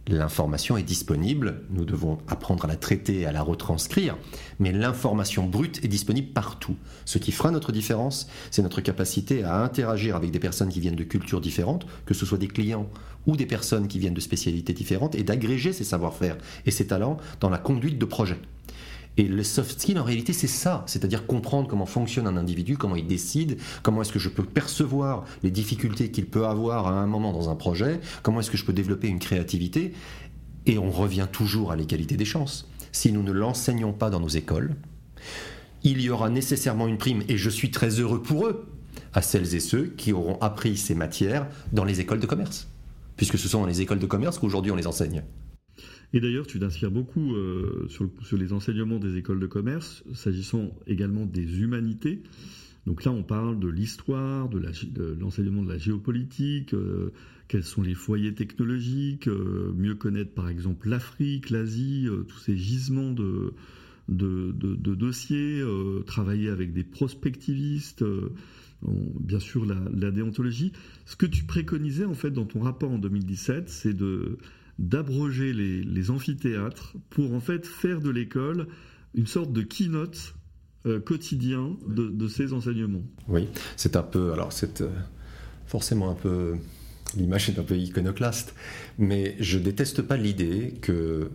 L'information 0.10 0.78
est 0.78 0.84
disponible, 0.84 1.64
nous 1.70 1.84
devons 1.84 2.18
apprendre 2.30 2.64
à 2.64 2.68
la 2.68 2.78
traiter, 2.78 3.26
à 3.26 3.34
la 3.34 3.42
retranscrire, 3.42 4.18
mais 4.58 4.72
l'information 4.72 5.46
brute 5.46 5.84
est 5.84 5.90
disponible 5.90 6.30
partout. 6.30 6.78
Ce 7.04 7.18
qui 7.18 7.34
fera 7.34 7.52
notre 7.52 7.74
différence, 7.74 8.30
c'est 8.50 8.62
notre 8.62 8.80
capacité 8.80 9.44
à 9.44 9.62
interagir 9.62 10.16
avec 10.16 10.32
des 10.32 10.40
personnes 10.40 10.70
qui 10.70 10.80
viennent 10.80 10.96
de 10.96 11.04
cultures 11.04 11.42
différentes, 11.42 11.86
que 12.06 12.14
ce 12.14 12.26
soit 12.26 12.38
des 12.38 12.48
clients 12.48 12.88
ou 13.26 13.36
des 13.36 13.46
personnes 13.46 13.90
qui 13.90 14.00
viennent 14.00 14.14
de 14.14 14.22
spécialités 14.22 14.72
différentes, 14.72 15.14
et 15.16 15.24
d'agréger 15.24 15.74
ces 15.74 15.84
savoir-faire 15.84 16.38
et 16.66 16.72
ces 16.72 16.88
talents 16.88 17.18
dans 17.42 17.50
la 17.50 17.58
conduite 17.58 18.00
de 18.00 18.06
projets. 18.06 18.40
Et 19.18 19.24
le 19.24 19.44
soft 19.44 19.82
skill, 19.82 19.98
en 19.98 20.04
réalité, 20.04 20.32
c'est 20.32 20.48
ça, 20.48 20.84
c'est-à-dire 20.86 21.26
comprendre 21.26 21.68
comment 21.68 21.88
fonctionne 21.88 22.28
un 22.28 22.38
individu, 22.38 22.78
comment 22.78 22.96
il 22.96 23.08
décide, 23.08 23.58
comment 23.82 24.04
est-ce 24.04 24.12
que 24.12 24.20
je 24.20 24.30
peux 24.30 24.44
percevoir 24.44 25.26
les 25.42 25.50
difficultés 25.50 26.12
qu'il 26.12 26.28
peut 26.28 26.46
avoir 26.46 26.88
à 26.88 26.92
un 26.92 27.08
moment 27.08 27.34
dans 27.34 27.50
un 27.50 27.56
projet, 27.56 28.00
comment 28.22 28.42
est-ce 28.42 28.52
que 28.52 28.58
je 28.58 28.66
peux 28.66 28.74
développer 28.74 29.08
une 29.08 29.18
créativité. 29.18 29.94
Et 30.68 30.78
on 30.78 30.92
revient 30.92 31.28
toujours 31.32 31.72
à 31.72 31.76
l'égalité 31.76 32.16
des 32.16 32.26
chances. 32.26 32.70
Si 32.92 33.12
nous 33.12 33.24
ne 33.24 33.32
l'enseignons 33.32 33.92
pas 33.94 34.12
dans 34.12 34.20
nos 34.20 34.28
écoles, 34.28 34.76
il 35.84 36.00
y 36.02 36.12
aura 36.12 36.30
nécessairement 36.30 36.88
une 36.88 36.98
prime, 37.00 37.24
et 37.28 37.38
je 37.38 37.50
suis 37.50 37.72
très 37.72 38.00
heureux 38.00 38.22
pour 38.22 38.46
eux, 38.46 38.68
à 39.14 39.24
celles 39.24 39.56
et 39.56 39.60
ceux 39.60 39.88
qui 39.98 40.14
auront 40.14 40.38
appris 40.42 40.78
ces 40.78 40.94
matières 40.94 41.48
dans 41.72 41.86
les 41.86 42.02
écoles 42.02 42.20
de 42.20 42.28
commerce, 42.28 42.68
puisque 43.16 43.40
ce 43.40 43.48
sont 43.48 43.62
dans 43.62 43.68
les 43.68 43.82
écoles 43.82 44.00
de 44.00 44.06
commerce 44.06 44.38
qu'aujourd'hui 44.38 44.72
on 44.72 44.76
les 44.76 44.86
enseigne. 44.86 45.24
Et 46.18 46.20
d'ailleurs, 46.20 46.48
tu 46.48 46.58
t'inspires 46.58 46.90
beaucoup 46.90 47.36
euh, 47.36 47.86
sur, 47.90 48.10
les 48.40 48.52
enseignements 48.52 48.98
des 48.98 49.18
écoles 49.18 49.40
de 49.40 49.46
commerce, 49.46 50.04
s'agissant 50.16 50.74
également 50.88 51.28
des 51.28 51.62
humanités. 51.62 52.24
Donc 52.88 53.04
là, 53.04 53.12
on 53.12 53.22
parle 53.22 53.60
de 53.60 53.68
l'histoire, 53.68 54.50
de 54.50 54.58
l'enseignement 55.20 55.62
de, 55.62 55.70
la 55.70 55.78
géopolitique, 55.78 56.74
euh, 56.74 57.12
quels 57.48 57.64
sont 57.64 57.84
les 57.84 57.94
foyers 57.94 58.34
technologiques, 58.34 59.28
euh, 59.28 59.72
mieux 59.78 59.94
connaître 59.94 60.32
par 60.32 60.50
exemple 60.50 60.90
l'Afrique, 60.90 61.52
l'Asie, 61.52 62.08
tous 62.28 62.40
ces 62.40 62.58
gisements 62.58 63.12
de, 63.12 63.54
dossiers, 64.10 65.64
travailler 66.08 66.50
avec 66.50 66.74
des 66.74 66.84
prospectivistes, 66.84 68.04
bien 68.82 69.40
sûr 69.40 69.68
la, 69.68 70.10
déontologie. 70.10 70.74
Ce 71.06 71.16
que 71.16 71.28
tu 71.28 71.44
préconisais 71.44 72.06
en 72.06 72.16
fait 72.16 72.32
dans 72.32 72.46
ton 72.46 72.62
rapport 72.62 72.90
en 72.90 72.98
2017, 72.98 73.70
c'est 73.70 73.94
de 73.94 74.40
d'abroger 74.80 75.54
les, 75.54 76.12
amphithéâtres 76.12 76.96
pour 77.10 77.34
en 77.34 77.40
fait 77.40 77.66
faire 77.66 78.00
de 78.00 78.10
l'école 78.10 78.68
une 79.16 79.28
sorte 79.28 79.52
de 79.52 79.62
keynote 79.62 80.36
euh, 80.86 81.00
quotidien 81.00 81.76
de, 81.88 82.28
ces 82.28 82.54
enseignements. 82.54 83.04
Oui, 83.28 83.48
c'est 83.76 83.96
un 83.96 84.04
peu, 84.04 84.32
alors 84.32 84.54
c'est 84.54 84.82
euh, 84.82 84.90
forcément 85.66 86.12
un 86.12 86.14
peu, 86.14 86.56
l'image 87.16 87.50
est 87.50 87.60
un 87.60 87.64
peu 87.64 87.76
iconoclaste, 87.76 88.54
mais 89.00 89.36
je 89.40 89.58
déteste 89.58 90.04
pas 90.04 90.18
l'idée 90.18 90.76
que 90.82 91.30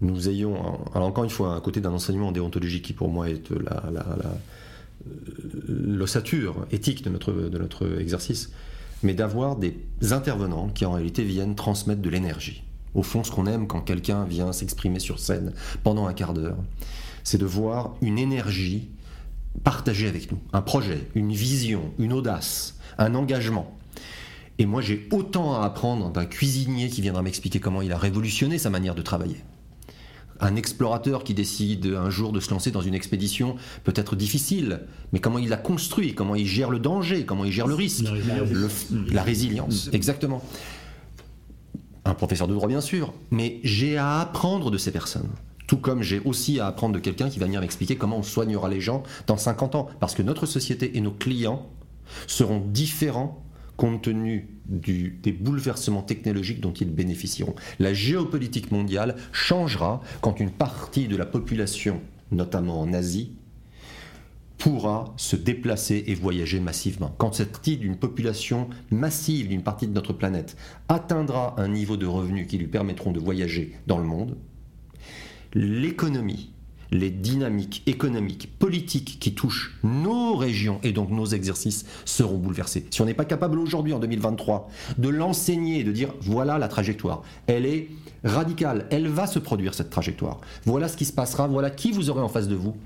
nous 0.00 0.28
ayons, 0.28 0.84
alors 0.92 1.08
encore 1.08 1.24
une 1.24 1.30
fois, 1.30 1.56
à 1.56 1.60
côté 1.60 1.80
d'un 1.80 1.92
enseignement 1.92 2.28
en 2.28 2.32
déontologie 2.32 2.82
qui 2.82 2.92
pour 2.92 3.08
moi 3.08 3.30
est 3.30 3.50
la, 3.50 3.92
euh, 5.06 5.10
l'ossature 5.68 6.66
éthique 6.72 7.04
de 7.04 7.10
notre, 7.10 7.32
de 7.32 7.58
notre 7.58 8.00
exercice, 8.00 8.50
mais 9.04 9.14
d'avoir 9.14 9.56
des 9.56 9.76
intervenants 10.10 10.68
qui 10.68 10.84
en 10.84 10.92
réalité 10.92 11.22
viennent 11.22 11.54
transmettre 11.54 12.02
de 12.02 12.10
l'énergie. 12.10 12.63
Au 12.94 13.02
fond, 13.02 13.24
ce 13.24 13.30
qu'on 13.30 13.46
aime 13.46 13.66
quand 13.66 13.80
quelqu'un 13.80 14.24
vient 14.24 14.52
s'exprimer 14.52 14.98
sur 14.98 15.18
scène 15.18 15.52
pendant 15.82 16.06
un 16.06 16.12
quart 16.12 16.34
d'heure, 16.34 16.58
c'est 17.22 17.38
de 17.38 17.46
voir 17.46 17.94
une 18.00 18.18
énergie 18.18 18.88
partagée 19.62 20.08
avec 20.08 20.30
nous, 20.30 20.38
un 20.52 20.62
projet, 20.62 21.08
une 21.14 21.32
vision, 21.32 21.92
une 21.98 22.12
audace, 22.12 22.76
un 22.98 23.14
engagement. 23.14 23.76
Et 24.58 24.66
moi, 24.66 24.80
j'ai 24.80 25.08
autant 25.10 25.60
à 25.60 25.64
apprendre 25.64 26.10
d'un 26.10 26.26
cuisinier 26.26 26.88
qui 26.88 27.00
viendra 27.00 27.22
m'expliquer 27.22 27.58
comment 27.58 27.82
il 27.82 27.92
a 27.92 27.98
révolutionné 27.98 28.58
sa 28.58 28.70
manière 28.70 28.94
de 28.94 29.02
travailler 29.02 29.42
un 30.40 30.56
explorateur 30.56 31.24
qui 31.24 31.34
décide 31.34 31.86
un 31.86 32.10
jour 32.10 32.32
de 32.32 32.40
se 32.40 32.50
lancer 32.50 32.70
dans 32.70 32.80
une 32.80 32.94
expédition 32.94 33.56
peut 33.84 33.92
être 33.96 34.16
difficile, 34.16 34.80
mais 35.12 35.20
comment 35.20 35.38
il 35.38 35.48
la 35.48 35.56
construit, 35.56 36.14
comment 36.14 36.34
il 36.34 36.46
gère 36.46 36.70
le 36.70 36.78
danger, 36.78 37.24
comment 37.24 37.44
il 37.44 37.52
gère 37.52 37.66
le 37.66 37.74
risque, 37.74 38.04
la 39.12 39.22
résilience, 39.22 39.88
exactement. 39.92 40.42
Un 42.04 42.14
professeur 42.14 42.48
de 42.48 42.54
droit 42.54 42.68
bien 42.68 42.80
sûr, 42.80 43.12
mais 43.30 43.60
j'ai 43.64 43.96
à 43.96 44.20
apprendre 44.20 44.70
de 44.70 44.78
ces 44.78 44.90
personnes. 44.90 45.30
Tout 45.66 45.78
comme 45.78 46.02
j'ai 46.02 46.20
aussi 46.20 46.60
à 46.60 46.66
apprendre 46.66 46.94
de 46.94 47.00
quelqu'un 47.00 47.30
qui 47.30 47.38
va 47.38 47.46
venir 47.46 47.60
m'expliquer 47.60 47.96
comment 47.96 48.18
on 48.18 48.22
soignera 48.22 48.68
les 48.68 48.80
gens 48.80 49.02
dans 49.26 49.38
50 49.38 49.74
ans. 49.74 49.88
Parce 50.00 50.14
que 50.14 50.22
notre 50.22 50.44
société 50.44 50.96
et 50.98 51.00
nos 51.00 51.10
clients 51.10 51.66
seront 52.26 52.60
différents 52.60 53.44
compte 53.76 54.02
tenu 54.02 54.48
des 54.66 55.32
bouleversements 55.32 56.02
technologiques 56.02 56.60
dont 56.60 56.72
ils 56.72 56.90
bénéficieront. 56.90 57.54
La 57.78 57.92
géopolitique 57.92 58.70
mondiale 58.70 59.16
changera 59.32 60.00
quand 60.20 60.40
une 60.40 60.50
partie 60.50 61.08
de 61.08 61.16
la 61.16 61.26
population, 61.26 62.00
notamment 62.30 62.80
en 62.80 62.92
Asie, 62.92 63.32
pourra 64.58 65.14
se 65.16 65.36
déplacer 65.36 66.04
et 66.06 66.14
voyager 66.14 66.60
massivement. 66.60 67.14
Quand 67.18 67.34
cette 67.34 67.52
partie 67.52 67.76
d'une 67.76 67.96
population 67.96 68.68
massive 68.90 69.48
d'une 69.48 69.62
partie 69.62 69.86
de 69.86 69.92
notre 69.92 70.12
planète 70.12 70.56
atteindra 70.88 71.54
un 71.58 71.68
niveau 71.68 71.96
de 71.96 72.06
revenus 72.06 72.46
qui 72.46 72.58
lui 72.58 72.66
permettront 72.66 73.12
de 73.12 73.20
voyager 73.20 73.72
dans 73.86 73.98
le 73.98 74.04
monde, 74.04 74.36
l'économie 75.54 76.50
les 76.90 77.10
dynamiques 77.10 77.82
économiques, 77.86 78.56
politiques 78.58 79.18
qui 79.20 79.34
touchent 79.34 79.76
nos 79.82 80.36
régions 80.36 80.78
et 80.82 80.92
donc 80.92 81.10
nos 81.10 81.26
exercices 81.26 81.86
seront 82.04 82.38
bouleversés. 82.38 82.86
Si 82.90 83.02
on 83.02 83.04
n'est 83.04 83.14
pas 83.14 83.24
capable 83.24 83.58
aujourd'hui, 83.58 83.92
en 83.92 83.98
2023, 83.98 84.68
de 84.98 85.08
l'enseigner 85.08 85.82
de 85.82 85.90
dire 85.90 86.14
voilà 86.20 86.56
la 86.58 86.68
trajectoire, 86.68 87.22
elle 87.46 87.66
est 87.66 87.88
radicale, 88.22 88.86
elle 88.90 89.08
va 89.08 89.26
se 89.26 89.38
produire 89.38 89.74
cette 89.74 89.90
trajectoire. 89.90 90.40
Voilà 90.64 90.88
ce 90.88 90.96
qui 90.96 91.04
se 91.04 91.12
passera, 91.12 91.48
voilà 91.48 91.70
qui 91.70 91.90
vous 91.90 92.10
aurez 92.10 92.22
en 92.22 92.28
face 92.28 92.48
de 92.48 92.54
vous 92.54 92.76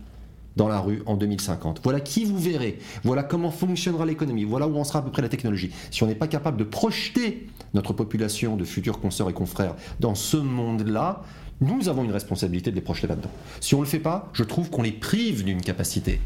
dans 0.56 0.68
la 0.68 0.80
rue 0.80 1.02
en 1.06 1.16
2050. 1.16 1.80
Voilà 1.84 2.00
qui 2.00 2.24
vous 2.24 2.38
verrez, 2.38 2.78
voilà 3.04 3.22
comment 3.22 3.50
fonctionnera 3.50 4.06
l'économie, 4.06 4.44
voilà 4.44 4.66
où 4.66 4.76
en 4.76 4.84
sera 4.84 5.00
à 5.00 5.02
peu 5.02 5.10
près 5.10 5.22
la 5.22 5.28
technologie. 5.28 5.70
Si 5.90 6.02
on 6.02 6.06
n'est 6.06 6.14
pas 6.14 6.28
capable 6.28 6.56
de 6.56 6.64
projeter 6.64 7.46
notre 7.74 7.92
population 7.92 8.56
de 8.56 8.64
futurs 8.64 9.00
consoeurs 9.00 9.30
et 9.30 9.34
confrères 9.34 9.76
dans 10.00 10.14
ce 10.14 10.36
monde-là, 10.36 11.22
nous 11.60 11.88
avons 11.88 12.04
une 12.04 12.12
responsabilité 12.12 12.70
de 12.70 12.76
les 12.76 12.82
projeter 12.82 13.06
là-dedans. 13.06 13.30
Si 13.60 13.74
on 13.74 13.78
ne 13.78 13.84
le 13.84 13.88
fait 13.88 13.98
pas, 13.98 14.30
je 14.32 14.44
trouve 14.44 14.70
qu'on 14.70 14.82
les 14.82 14.92
prive 14.92 15.44
d'une 15.44 15.60
capacité 15.60 16.20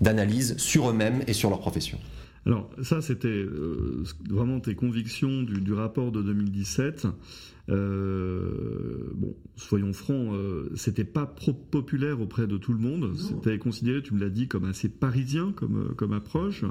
d'analyse 0.00 0.56
sur 0.58 0.90
eux-mêmes 0.90 1.22
et 1.26 1.32
sur 1.32 1.50
leur 1.50 1.58
profession. 1.60 1.98
Alors 2.46 2.70
ça, 2.82 3.02
c'était 3.02 3.28
euh, 3.28 4.04
vraiment 4.28 4.60
tes 4.60 4.74
convictions 4.74 5.42
du, 5.42 5.60
du 5.60 5.72
rapport 5.72 6.12
de 6.12 6.22
2017. 6.22 7.06
Euh, 7.70 9.10
bon, 9.14 9.34
soyons 9.56 9.92
francs, 9.92 10.32
euh, 10.32 10.70
c'était 10.74 11.04
pas 11.04 11.26
trop 11.26 11.52
populaire 11.52 12.20
auprès 12.20 12.46
de 12.46 12.56
tout 12.56 12.72
le 12.72 12.78
monde. 12.78 13.12
C'était 13.16 13.58
considéré, 13.58 14.02
tu 14.02 14.14
me 14.14 14.20
l'as 14.20 14.30
dit, 14.30 14.48
comme 14.48 14.64
assez 14.64 14.88
parisien 14.88 15.52
comme, 15.54 15.94
comme 15.96 16.12
approche. 16.12 16.64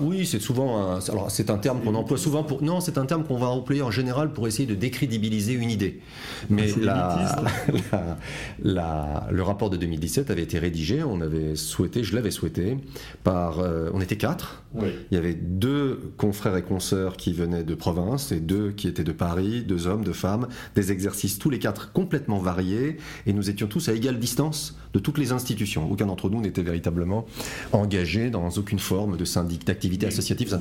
Oui, 0.00 0.26
c'est 0.26 0.40
souvent. 0.40 0.78
Un, 0.78 0.98
alors, 1.10 1.30
c'est 1.30 1.50
un 1.50 1.58
terme 1.58 1.80
qu'on 1.82 1.94
emploie 1.94 2.18
souvent 2.18 2.42
pour. 2.42 2.62
Non, 2.62 2.80
c'est 2.80 2.98
un 2.98 3.06
terme 3.06 3.24
qu'on 3.24 3.36
va 3.36 3.46
employer 3.46 3.82
en 3.82 3.90
général 3.90 4.32
pour 4.32 4.48
essayer 4.48 4.66
de 4.66 4.74
décrédibiliser 4.74 5.52
une 5.52 5.70
idée. 5.70 6.00
Mais 6.48 6.72
la, 6.80 7.36
la, 8.62 9.28
le 9.30 9.42
rapport 9.42 9.70
de 9.70 9.76
2017 9.76 10.30
avait 10.30 10.42
été 10.42 10.58
rédigé. 10.58 11.04
On 11.04 11.20
avait 11.20 11.54
souhaité, 11.54 12.02
je 12.02 12.14
l'avais 12.14 12.30
souhaité, 12.32 12.76
par. 13.22 13.60
Euh, 13.60 13.90
on 13.94 14.00
était 14.00 14.16
quatre. 14.16 14.64
Il 14.80 15.14
y 15.14 15.16
avait 15.16 15.34
deux 15.34 16.12
confrères 16.16 16.56
et 16.56 16.62
consoeurs 16.62 17.16
qui 17.16 17.32
venaient 17.32 17.64
de 17.64 17.74
province 17.74 18.30
et 18.30 18.38
deux 18.38 18.70
qui 18.70 18.86
étaient 18.86 19.02
de 19.02 19.12
Paris, 19.12 19.62
deux 19.62 19.88
hommes, 19.88 20.04
deux 20.04 20.12
femmes 20.12 20.39
des 20.74 20.92
exercices 20.92 21.38
tous 21.38 21.50
les 21.50 21.58
quatre 21.58 21.92
complètement 21.92 22.38
variés, 22.38 22.96
et 23.26 23.32
nous 23.32 23.50
étions 23.50 23.66
tous 23.66 23.88
à 23.88 23.92
égale 23.92 24.18
distance 24.18 24.76
de 24.92 24.98
toutes 24.98 25.18
les 25.18 25.32
institutions. 25.32 25.90
Aucun 25.90 26.06
d'entre 26.06 26.30
nous 26.30 26.40
n'était 26.40 26.62
véritablement 26.62 27.26
engagé 27.72 28.30
dans 28.30 28.48
aucune 28.50 28.78
forme 28.78 29.16
de 29.16 29.24
syndic, 29.24 29.66
d'activité 29.66 30.06
associative. 30.06 30.58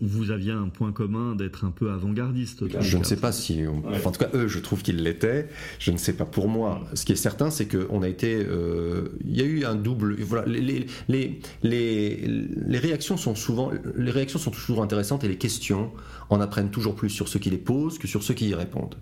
vous 0.00 0.30
aviez 0.30 0.52
un 0.52 0.68
point 0.68 0.92
commun 0.92 1.34
d'être 1.34 1.64
un 1.64 1.70
peu 1.70 1.90
avant-gardiste. 1.90 2.64
Je 2.80 2.98
ne 2.98 3.04
sais 3.04 3.16
pas 3.16 3.32
si, 3.32 3.62
en 3.66 4.10
tout 4.10 4.18
cas 4.18 4.30
eux, 4.34 4.48
je 4.48 4.58
trouve 4.58 4.82
qu'ils 4.82 5.02
l'étaient. 5.02 5.48
Je 5.78 5.90
ne 5.90 5.96
sais 5.96 6.12
pas 6.12 6.24
pour 6.24 6.48
moi. 6.48 6.82
Ce 6.94 7.04
qui 7.04 7.12
est 7.12 7.16
certain, 7.16 7.50
c'est 7.50 7.66
qu'on 7.66 8.02
a 8.02 8.08
été, 8.08 8.34
euh, 8.36 9.08
il 9.24 9.36
y 9.36 9.42
a 9.42 9.44
eu 9.44 9.64
un 9.64 9.74
double. 9.74 10.16
Voilà, 10.20 10.46
les, 10.46 10.86
les, 11.08 11.40
les, 11.62 12.20
les 12.26 12.78
réactions 12.78 13.16
sont 13.16 13.34
souvent, 13.34 13.70
les 13.96 14.10
réactions 14.10 14.38
sont 14.38 14.50
toujours 14.50 14.82
intéressantes 14.82 15.24
et 15.24 15.28
les 15.28 15.38
questions 15.38 15.90
en 16.30 16.40
apprennent 16.40 16.70
toujours 16.70 16.94
plus 16.94 17.10
sur 17.10 17.28
ceux 17.28 17.38
qui 17.38 17.50
les 17.50 17.58
posent 17.58 17.98
que 17.98 18.06
sur 18.06 18.22
ceux 18.22 18.34
qui 18.34 18.48
y 18.48 18.54
répondent. 18.54 18.96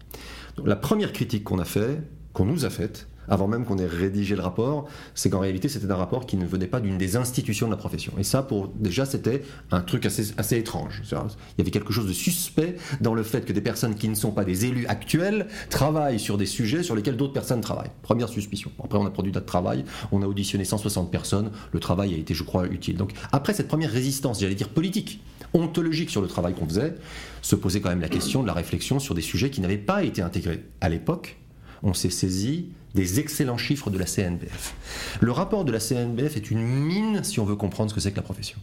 La 0.64 0.76
première 0.76 1.12
critique 1.12 1.44
qu'on 1.44 1.58
a 1.58 1.64
fait, 1.64 2.02
qu'on 2.32 2.44
nous 2.44 2.64
a 2.64 2.70
faites, 2.70 3.08
avant 3.28 3.48
même 3.48 3.64
qu'on 3.64 3.78
ait 3.78 3.86
rédigé 3.86 4.34
le 4.34 4.42
rapport, 4.42 4.88
c'est 5.14 5.30
qu'en 5.30 5.40
réalité 5.40 5.68
c'était 5.68 5.90
un 5.90 5.96
rapport 5.96 6.26
qui 6.26 6.36
ne 6.36 6.46
venait 6.46 6.66
pas 6.66 6.80
d'une 6.80 6.98
des 6.98 7.16
institutions 7.16 7.66
de 7.66 7.72
la 7.72 7.76
profession. 7.76 8.12
Et 8.18 8.24
ça, 8.24 8.42
pour 8.42 8.68
déjà, 8.68 9.06
c'était 9.06 9.42
un 9.70 9.80
truc 9.80 10.06
assez, 10.06 10.32
assez 10.36 10.58
étrange. 10.58 11.02
Il 11.10 11.16
y 11.58 11.60
avait 11.60 11.70
quelque 11.70 11.92
chose 11.92 12.06
de 12.06 12.12
suspect 12.12 12.76
dans 13.00 13.14
le 13.14 13.22
fait 13.22 13.44
que 13.44 13.52
des 13.52 13.60
personnes 13.60 13.94
qui 13.94 14.08
ne 14.08 14.14
sont 14.14 14.32
pas 14.32 14.44
des 14.44 14.66
élus 14.66 14.86
actuels 14.86 15.46
travaillent 15.70 16.20
sur 16.20 16.36
des 16.36 16.46
sujets 16.46 16.82
sur 16.82 16.96
lesquels 16.96 17.16
d'autres 17.16 17.32
personnes 17.32 17.60
travaillent. 17.60 17.92
Première 18.02 18.28
suspicion. 18.28 18.70
Après, 18.82 18.98
on 18.98 19.06
a 19.06 19.10
produit 19.10 19.32
notre 19.32 19.46
travail, 19.46 19.84
on 20.10 20.22
a 20.22 20.26
auditionné 20.26 20.64
160 20.64 21.10
personnes, 21.10 21.50
le 21.72 21.80
travail 21.80 22.14
a 22.14 22.16
été, 22.16 22.34
je 22.34 22.42
crois, 22.42 22.66
utile. 22.66 22.96
Donc 22.96 23.12
après 23.30 23.54
cette 23.54 23.68
première 23.68 23.90
résistance, 23.90 24.40
j'allais 24.40 24.54
dire 24.54 24.68
politique, 24.68 25.20
ontologique 25.54 26.10
sur 26.10 26.20
le 26.20 26.28
travail 26.28 26.54
qu'on 26.54 26.66
faisait, 26.66 26.94
se 27.42 27.56
posait 27.56 27.80
quand 27.80 27.90
même 27.90 28.00
la 28.00 28.08
question 28.08 28.42
de 28.42 28.46
la 28.46 28.52
réflexion 28.52 28.98
sur 28.98 29.14
des 29.14 29.22
sujets 29.22 29.50
qui 29.50 29.60
n'avaient 29.60 29.78
pas 29.78 30.02
été 30.02 30.22
intégrés. 30.22 30.64
À 30.80 30.88
l'époque, 30.88 31.38
on 31.82 31.94
s'est 31.94 32.10
saisi 32.10 32.68
des 32.94 33.20
excellents 33.20 33.56
chiffres 33.56 33.90
de 33.90 33.98
la 33.98 34.06
CNBF. 34.06 34.74
Le 35.20 35.32
rapport 35.32 35.64
de 35.64 35.72
la 35.72 35.80
CNBF 35.80 36.36
est 36.36 36.50
une 36.50 36.62
mine 36.62 37.24
si 37.24 37.40
on 37.40 37.44
veut 37.44 37.56
comprendre 37.56 37.90
ce 37.90 37.94
que 37.94 38.00
c'est 38.00 38.12
que 38.12 38.16
la 38.16 38.22
profession. 38.22 38.58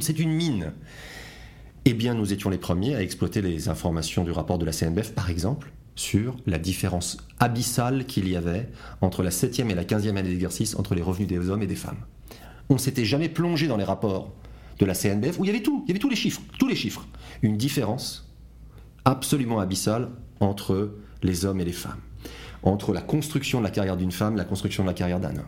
C'est 0.00 0.18
une 0.18 0.32
mine. 0.32 0.72
Eh 1.84 1.94
bien, 1.94 2.14
nous 2.14 2.32
étions 2.32 2.48
les 2.48 2.58
premiers 2.58 2.94
à 2.94 3.02
exploiter 3.02 3.42
les 3.42 3.68
informations 3.68 4.22
du 4.22 4.30
rapport 4.30 4.58
de 4.58 4.64
la 4.64 4.72
CNBF, 4.72 5.12
par 5.12 5.30
exemple, 5.30 5.72
sur 5.96 6.36
la 6.46 6.58
différence 6.58 7.16
abyssale 7.40 8.06
qu'il 8.06 8.28
y 8.28 8.36
avait 8.36 8.68
entre 9.00 9.22
la 9.22 9.30
7e 9.30 9.68
et 9.68 9.74
la 9.74 9.84
15e 9.84 10.16
année 10.16 10.30
d'exercice 10.30 10.76
entre 10.76 10.94
les 10.94 11.02
revenus 11.02 11.28
des 11.28 11.50
hommes 11.50 11.62
et 11.62 11.66
des 11.66 11.76
femmes. 11.76 11.98
On 12.68 12.78
s'était 12.78 13.04
jamais 13.04 13.28
plongé 13.28 13.66
dans 13.66 13.76
les 13.76 13.84
rapports 13.84 14.32
de 14.78 14.86
la 14.86 14.94
CNBF 14.94 15.38
où 15.38 15.44
il 15.44 15.48
y 15.48 15.50
avait 15.50 15.62
tout, 15.62 15.82
il 15.84 15.88
y 15.88 15.92
avait 15.92 16.00
tous 16.00 16.08
les 16.08 16.16
chiffres, 16.16 16.40
tous 16.58 16.68
les 16.68 16.76
chiffres. 16.76 17.06
Une 17.42 17.56
différence 17.56 18.30
absolument 19.04 19.60
abyssale 19.60 20.10
entre 20.40 20.94
les 21.22 21.44
hommes 21.44 21.60
et 21.60 21.64
les 21.64 21.72
femmes 21.72 22.00
entre 22.62 22.92
la 22.92 23.00
construction 23.00 23.58
de 23.58 23.64
la 23.64 23.70
carrière 23.70 23.96
d'une 23.96 24.12
femme 24.12 24.36
la 24.36 24.44
construction 24.44 24.82
de 24.82 24.88
la 24.88 24.94
carrière 24.94 25.20
d'un 25.20 25.36
homme. 25.36 25.46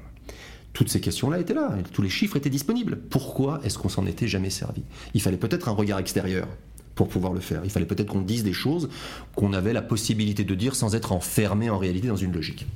Toutes 0.73 0.89
ces 0.89 1.01
questions-là 1.01 1.39
étaient 1.39 1.55
là, 1.55 1.71
tous 1.93 2.03
les 2.03 2.09
chiffres 2.09 2.37
étaient 2.37 2.51
disponibles. 2.51 2.99
Pourquoi 2.99 3.61
est-ce 3.63 3.79
qu'on 3.79 3.89
s'en 3.89 4.07
était 4.07 4.27
jamais 4.27 4.51
servi? 4.51 4.83
Il 5.15 5.23
fallait 5.23 5.37
peut-être 5.37 5.69
un 5.69 5.73
regard 5.73 6.01
extérieur 6.01 6.49
pour 6.97 7.09
pouvoir 7.09 7.33
le 7.33 7.41
faire. 7.41 7.61
Il 7.65 7.71
fallait 7.71 7.87
peut-être 7.87 8.09
qu'on 8.09 8.23
dise 8.23 8.43
des 8.43 8.53
choses 8.53 8.89
qu'on 9.37 9.53
avait 9.53 9.73
la 9.73 9.83
possibilité 9.83 10.43
de 10.43 10.55
dire 10.55 10.75
sans 10.75 10.97
être 10.97 11.13
enfermé 11.13 11.71
en 11.71 11.79
réalité 11.79 12.09
dans 12.09 12.17
une 12.17 12.33
logique. 12.33 12.67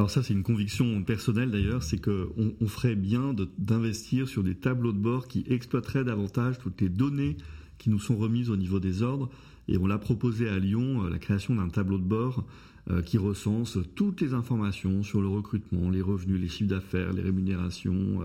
Alors 0.00 0.10
ça, 0.10 0.22
c'est 0.22 0.32
une 0.32 0.42
conviction 0.42 1.04
personnelle 1.04 1.50
d'ailleurs, 1.50 1.82
c'est 1.82 2.02
qu'on 2.02 2.54
on 2.58 2.66
ferait 2.68 2.94
bien 2.94 3.36
d'investir 3.58 4.28
sur 4.28 4.42
des 4.42 4.54
tableaux 4.54 4.92
de 4.92 4.98
bord 4.98 5.28
qui 5.28 5.44
exploiteraient 5.46 6.04
davantage 6.04 6.58
toutes 6.58 6.80
les 6.80 6.88
données 6.88 7.36
qui 7.76 7.90
nous 7.90 7.98
sont 7.98 8.16
remises 8.16 8.48
au 8.48 8.56
niveau 8.56 8.80
des 8.80 9.02
ordres. 9.02 9.28
Et 9.68 9.76
on 9.76 9.86
l'a 9.86 9.98
proposé 9.98 10.48
à 10.48 10.58
Lyon, 10.58 11.04
euh, 11.04 11.10
la 11.10 11.18
création 11.18 11.54
d'un 11.54 11.68
tableau 11.68 11.98
de 11.98 12.04
bord 12.04 12.46
euh, 12.88 13.02
qui 13.02 13.18
recense 13.18 13.76
toutes 13.94 14.22
les 14.22 14.32
informations 14.32 15.02
sur 15.02 15.20
le 15.20 15.28
recrutement, 15.28 15.90
les 15.90 16.00
revenus, 16.00 16.40
les 16.40 16.48
chiffres 16.48 16.70
d'affaires, 16.70 17.12
les 17.12 17.20
rémunérations, 17.20 18.22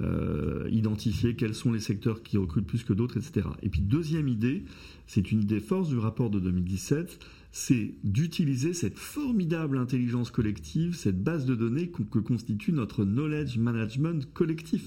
euh, 0.00 0.68
identifier 0.70 1.34
quels 1.34 1.56
sont 1.56 1.72
les 1.72 1.80
secteurs 1.80 2.22
qui 2.22 2.38
recrutent 2.38 2.68
plus 2.68 2.84
que 2.84 2.92
d'autres, 2.92 3.16
etc. 3.16 3.48
Et 3.64 3.68
puis 3.68 3.80
deuxième 3.80 4.28
idée, 4.28 4.62
c'est 5.08 5.32
une 5.32 5.42
idée 5.42 5.58
force 5.58 5.88
du 5.88 5.98
rapport 5.98 6.30
de 6.30 6.38
2017, 6.38 7.18
c'est 7.52 7.94
d'utiliser 8.04 8.74
cette 8.74 8.98
formidable 8.98 9.78
intelligence 9.78 10.30
collective, 10.30 10.94
cette 10.94 11.22
base 11.22 11.46
de 11.46 11.54
données 11.54 11.90
que 11.90 12.18
constitue 12.18 12.72
notre 12.72 13.04
knowledge 13.04 13.58
management 13.58 14.32
collectif, 14.32 14.84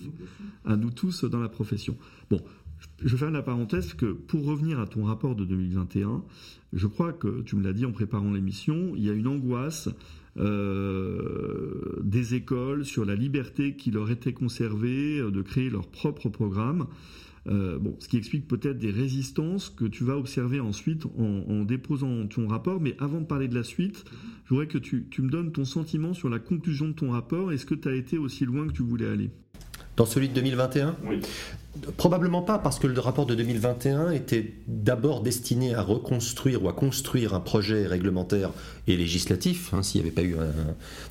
à 0.66 0.76
nous 0.76 0.91
tous 0.91 1.26
dans 1.26 1.39
la 1.39 1.49
profession. 1.49 1.97
Bon, 2.30 2.41
je 3.03 3.16
ferme 3.18 3.34
la 3.34 3.41
parenthèse 3.41 3.93
que 3.93 4.14
pour 4.14 4.45
revenir 4.45 4.80
à 4.80 4.88
ton 4.88 5.05
rapport 5.05 5.36
de 5.36 5.45
2021, 5.45 6.24
je 6.74 6.88
crois 6.88 7.14
que 7.14 7.41
tu 7.41 7.55
me 7.55 7.64
l'as 7.64 7.74
dit 7.74 7.86
en 7.86 7.91
préparant 7.91 8.32
l'émission, 8.32 8.93
il 8.95 9.03
y 9.03 9.09
a 9.09 9.14
une 9.14 9.28
angoisse 9.28 9.89
euh, 10.38 12.01
des 12.03 12.34
écoles 12.34 12.86
sur 12.86 13.05
la 13.05 13.16
liberté 13.16 13.76
qui 13.76 13.91
leur 13.91 14.09
était 14.09 14.34
conservée 14.34 15.20
euh, 15.20 15.30
de 15.30 15.41
créer 15.43 15.70
leur 15.70 15.88
propre 15.88 16.30
programme. 16.30 16.88
Euh, 17.48 17.78
bon, 17.78 17.96
ce 18.00 18.08
qui 18.08 18.18
explique 18.18 18.48
peut-être 18.48 18.78
des 18.78 18.91
résistances 18.91 19.70
que 19.70 19.86
tu 19.86 20.04
vas 20.04 20.18
observer 20.18 20.60
ensuite 20.60 21.06
en, 21.18 21.64
déposant 21.64 22.28
ton 22.28 22.48
rapport. 22.48 22.80
Mais 22.80 22.96
avant 23.00 23.22
de 23.22 23.26
parler 23.26 23.48
de 23.48 23.56
la 23.56 23.64
suite, 23.64 24.06
je 24.46 24.50
voudrais 24.50 24.68
que 24.68 24.78
tu, 24.78 25.08
tu 25.10 25.22
me 25.22 25.30
donnes 25.30 25.52
ton 25.52 25.66
sentiment 25.66 26.14
sur 26.14 26.30
la 26.30 26.39
conclusion 26.39 26.88
de 26.88 26.94
ton 26.94 27.12
rapport. 27.12 27.52
Est-ce 27.52 27.66
que 27.66 27.76
tu 27.76 27.89
as 27.89 27.96
été 27.96 28.18
aussi 28.18 28.46
loin 28.46 28.68
que 28.68 28.74
tu 28.74 28.84
voulais 28.84 29.08
aller? 29.08 29.32
Dans 29.98 30.06
celui 30.06 30.30
de 30.30 30.34
2021 30.34 30.96
Oui. 31.06 31.22
Probablement 31.98 32.44
pas, 32.44 32.60
parce 32.60 32.78
que 32.78 32.86
le 32.86 33.00
rapport 33.00 33.26
de 33.26 33.34
2021 33.34 34.12
était 34.12 34.54
d'abord 34.68 35.22
destiné 35.22 35.74
à 35.74 35.82
reconstruire 35.82 36.64
ou 36.64 36.70
à 36.70 36.74
construire 36.74 37.34
un 37.34 37.39
projet 37.39 37.88
réglementaire 37.88 38.52
et 38.86 38.96
législatif, 38.96 39.74
hein, 39.74 39.82
s'il 39.82 40.02
n'y 40.02 40.08
avait 40.08 40.16
pas 40.16 40.22
eu, 40.22 40.36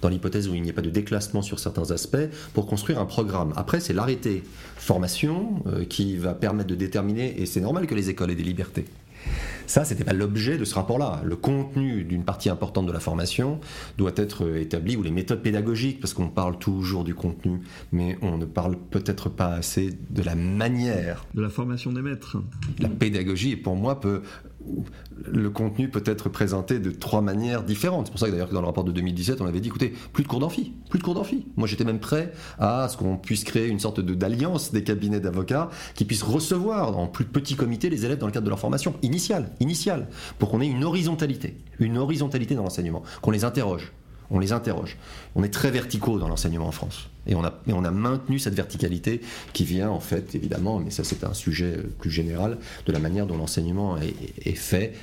dans 0.03 0.09
l'hypothèse 0.09 0.49
où 0.49 0.55
il 0.55 0.63
n'y 0.63 0.71
a 0.71 0.73
pas 0.73 0.83
de 0.83 0.89
déclassement 0.89 1.43
sur 1.43 1.59
certains 1.59 1.91
aspects, 1.91 2.29
pour 2.55 2.67
construire 2.67 3.01
un 3.01 3.07
programme. 3.07 3.53
Après, 3.57 3.81
c'est 3.81 3.93
l'arrêté 3.93 4.45
formation 4.77 5.65
euh, 5.67 5.85
qui 5.85 6.17
va 6.17 6.33
permettre 6.33 6.69
de 6.69 6.77
déterminer, 6.77 7.41
et 7.41 7.47
c'est 7.47 7.61
normal 7.61 7.89
que 7.89 7.97
les 7.97 8.09
écoles 8.11 8.31
aient 8.31 8.37
des 8.37 8.45
libertés. 8.45 8.85
Ça, 9.67 9.85
c'était 9.85 10.05
pas 10.05 10.13
l'objet 10.13 10.59
de 10.59 10.65
ce 10.65 10.75
rapport-là. 10.75 11.23
Le 11.25 11.37
contenu 11.37 12.05
d'une 12.05 12.25
partie 12.25 12.51
importante 12.51 12.87
de 12.87 12.93
la 12.93 13.01
formation 13.01 13.61
doit 13.97 14.13
être 14.17 14.57
établi, 14.57 14.97
ou 14.97 15.03
les 15.03 15.11
méthodes 15.11 15.43
pédagogiques, 15.43 16.01
parce 16.01 16.15
qu'on 16.15 16.29
parle 16.29 16.59
toujours 16.59 17.05
du 17.05 17.15
contenu, 17.15 17.61
mais 17.91 18.19
on 18.23 18.39
ne 18.39 18.45
parle 18.45 18.77
peut-être 18.77 19.29
pas 19.29 19.55
assez 19.55 19.91
de 20.11 20.23
la 20.23 20.35
manière. 20.35 21.27
De 21.35 21.43
la 21.43 21.49
formation 21.49 21.93
des 21.93 22.03
maîtres. 22.03 22.37
La 22.79 22.89
pédagogie, 22.89 23.57
pour 23.57 23.77
moi, 23.77 24.01
peut 24.01 24.23
le 25.27 25.51
contenu 25.51 25.89
peut 25.89 26.03
être 26.07 26.29
présenté 26.29 26.79
de 26.79 26.91
trois 26.91 27.21
manières 27.21 27.63
différentes. 27.63 28.07
C'est 28.07 28.13
pour 28.13 28.21
ça 28.21 28.31
que 28.31 28.53
dans 28.53 28.61
le 28.61 28.67
rapport 28.67 28.85
de 28.85 28.93
2017, 28.93 29.41
on 29.41 29.47
avait 29.47 29.61
dit 29.61 29.69
écoutez, 29.69 29.93
plus 30.13 30.23
de 30.25 30.29
cours 30.29 30.41
d'amphi, 30.41 30.73
plus 30.91 30.99
de 30.99 31.05
cours 31.05 31.15
d'amphi. 31.15 31.47
Moi, 31.57 31.69
j'étais 31.69 31.85
même 31.85 32.01
prêt 32.01 32.33
à 32.59 32.89
ce 32.89 32.97
qu'on 32.97 33.17
puisse 33.17 33.45
créer 33.45 33.69
une 33.69 33.81
sorte 33.81 34.01
d'alliance 34.01 34.73
des 34.73 34.85
cabinets 34.85 35.21
d'avocats 35.21 35.71
qui 35.95 36.05
puissent 36.05 36.23
recevoir 36.23 36.99
en 36.99 37.07
plus 37.07 37.25
petits 37.25 37.57
comités 37.57 37.91
les 37.91 38.05
élèves 38.05 38.19
dans 38.19 38.27
le 38.27 38.33
cadre 38.33 38.45
de 38.45 38.51
leur 38.51 38.61
formation 38.61 38.95
initiale, 39.03 39.51
initiale, 39.61 40.09
pour 40.39 40.51
qu'on 40.51 40.61
ait 40.61 40.69
une 40.69 40.85
horizontalité, 40.85 41.57
une 41.79 41.99
horizontalité 41.99 42.55
dans 42.55 42.63
l'enseignement, 42.63 43.03
qu'on 43.21 43.31
les 43.31 43.45
interroge 43.45 43.93
on 44.33 44.39
les 44.39 44.53
interroge. 44.53 44.97
On 45.37 45.45
est 45.45 45.53
très 45.53 45.71
verticaux 45.71 46.19
dans 46.19 46.29
l'enseignement 46.29 46.67
en 46.67 46.73
France. 46.73 47.11
Et 47.27 47.35
on, 47.35 47.45
a, 47.45 47.55
on 47.69 47.85
a 47.85 47.91
maintenu 47.91 48.39
cette 48.39 48.55
verticalité 48.55 49.21
qui 49.53 49.65
vient, 49.65 49.91
en 49.91 50.01
fait, 50.01 50.35
évidemment, 50.35 50.81
mais 50.81 50.91
ça 50.91 51.05
c'est 51.05 51.25
un 51.25 51.35
sujet 51.35 51.77
plus 51.99 52.11
général, 52.11 52.59
de 52.87 52.93
la 52.93 52.99
manière 52.99 53.27
dont 53.27 53.37
l'enseignement 53.37 53.97
est, 53.99 54.53
fait 54.55 54.95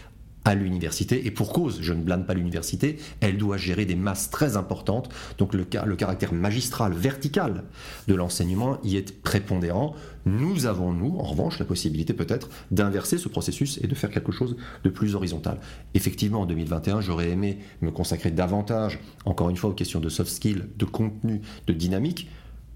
à 0.50 0.56
l'université, 0.56 1.28
et 1.28 1.32
pour 1.32 1.54
cause, 1.54 1.78
je 1.80 1.94
ne 1.94 2.02
blâme 2.02 2.26
pas 2.26 2.34
l'université, 2.34 2.98
elle 3.20 3.38
doit 3.38 3.58
gérer 3.58 3.86
des 3.86 3.96
masses 3.96 4.32
très 4.32 4.58
importantes, 4.58 5.08
donc 5.38 5.54
le, 5.54 5.68
le 5.86 5.96
caractère 5.96 6.34
magistral, 6.34 6.92
vertical 6.92 7.66
de 8.08 8.16
l'enseignement 8.16 8.80
y 8.84 8.98
est 8.98 9.22
prépondérant. 9.22 9.94
Nous 10.26 10.66
avons, 10.66 10.92
nous, 10.92 11.20
en 11.20 11.24
revanche, 11.24 11.60
la 11.60 11.66
possibilité 11.66 12.14
peut-être 12.14 12.50
d'inverser 12.72 13.20
ce 13.20 13.30
processus 13.30 13.80
et 13.84 13.86
de 13.86 13.94
faire 13.94 14.10
quelque 14.10 14.32
chose 14.32 14.58
de 14.84 14.90
plus 14.90 15.14
horizontal. 15.14 15.60
Effectivement, 15.94 16.42
en 16.42 16.46
2021, 16.48 17.02
j'aurais 17.02 17.30
aimé 17.30 17.60
me 17.82 17.92
consacrer 17.92 18.32
davantage, 18.32 19.00
encore 19.26 19.52
une 19.52 19.56
fois, 19.56 19.70
aux 19.70 19.74
questions 19.74 20.00
de 20.00 20.10
soft 20.10 20.32
skills, 20.32 20.64
de 20.80 20.86
contenu, 20.86 21.42
de 21.68 21.74
dynamique, 21.74 22.28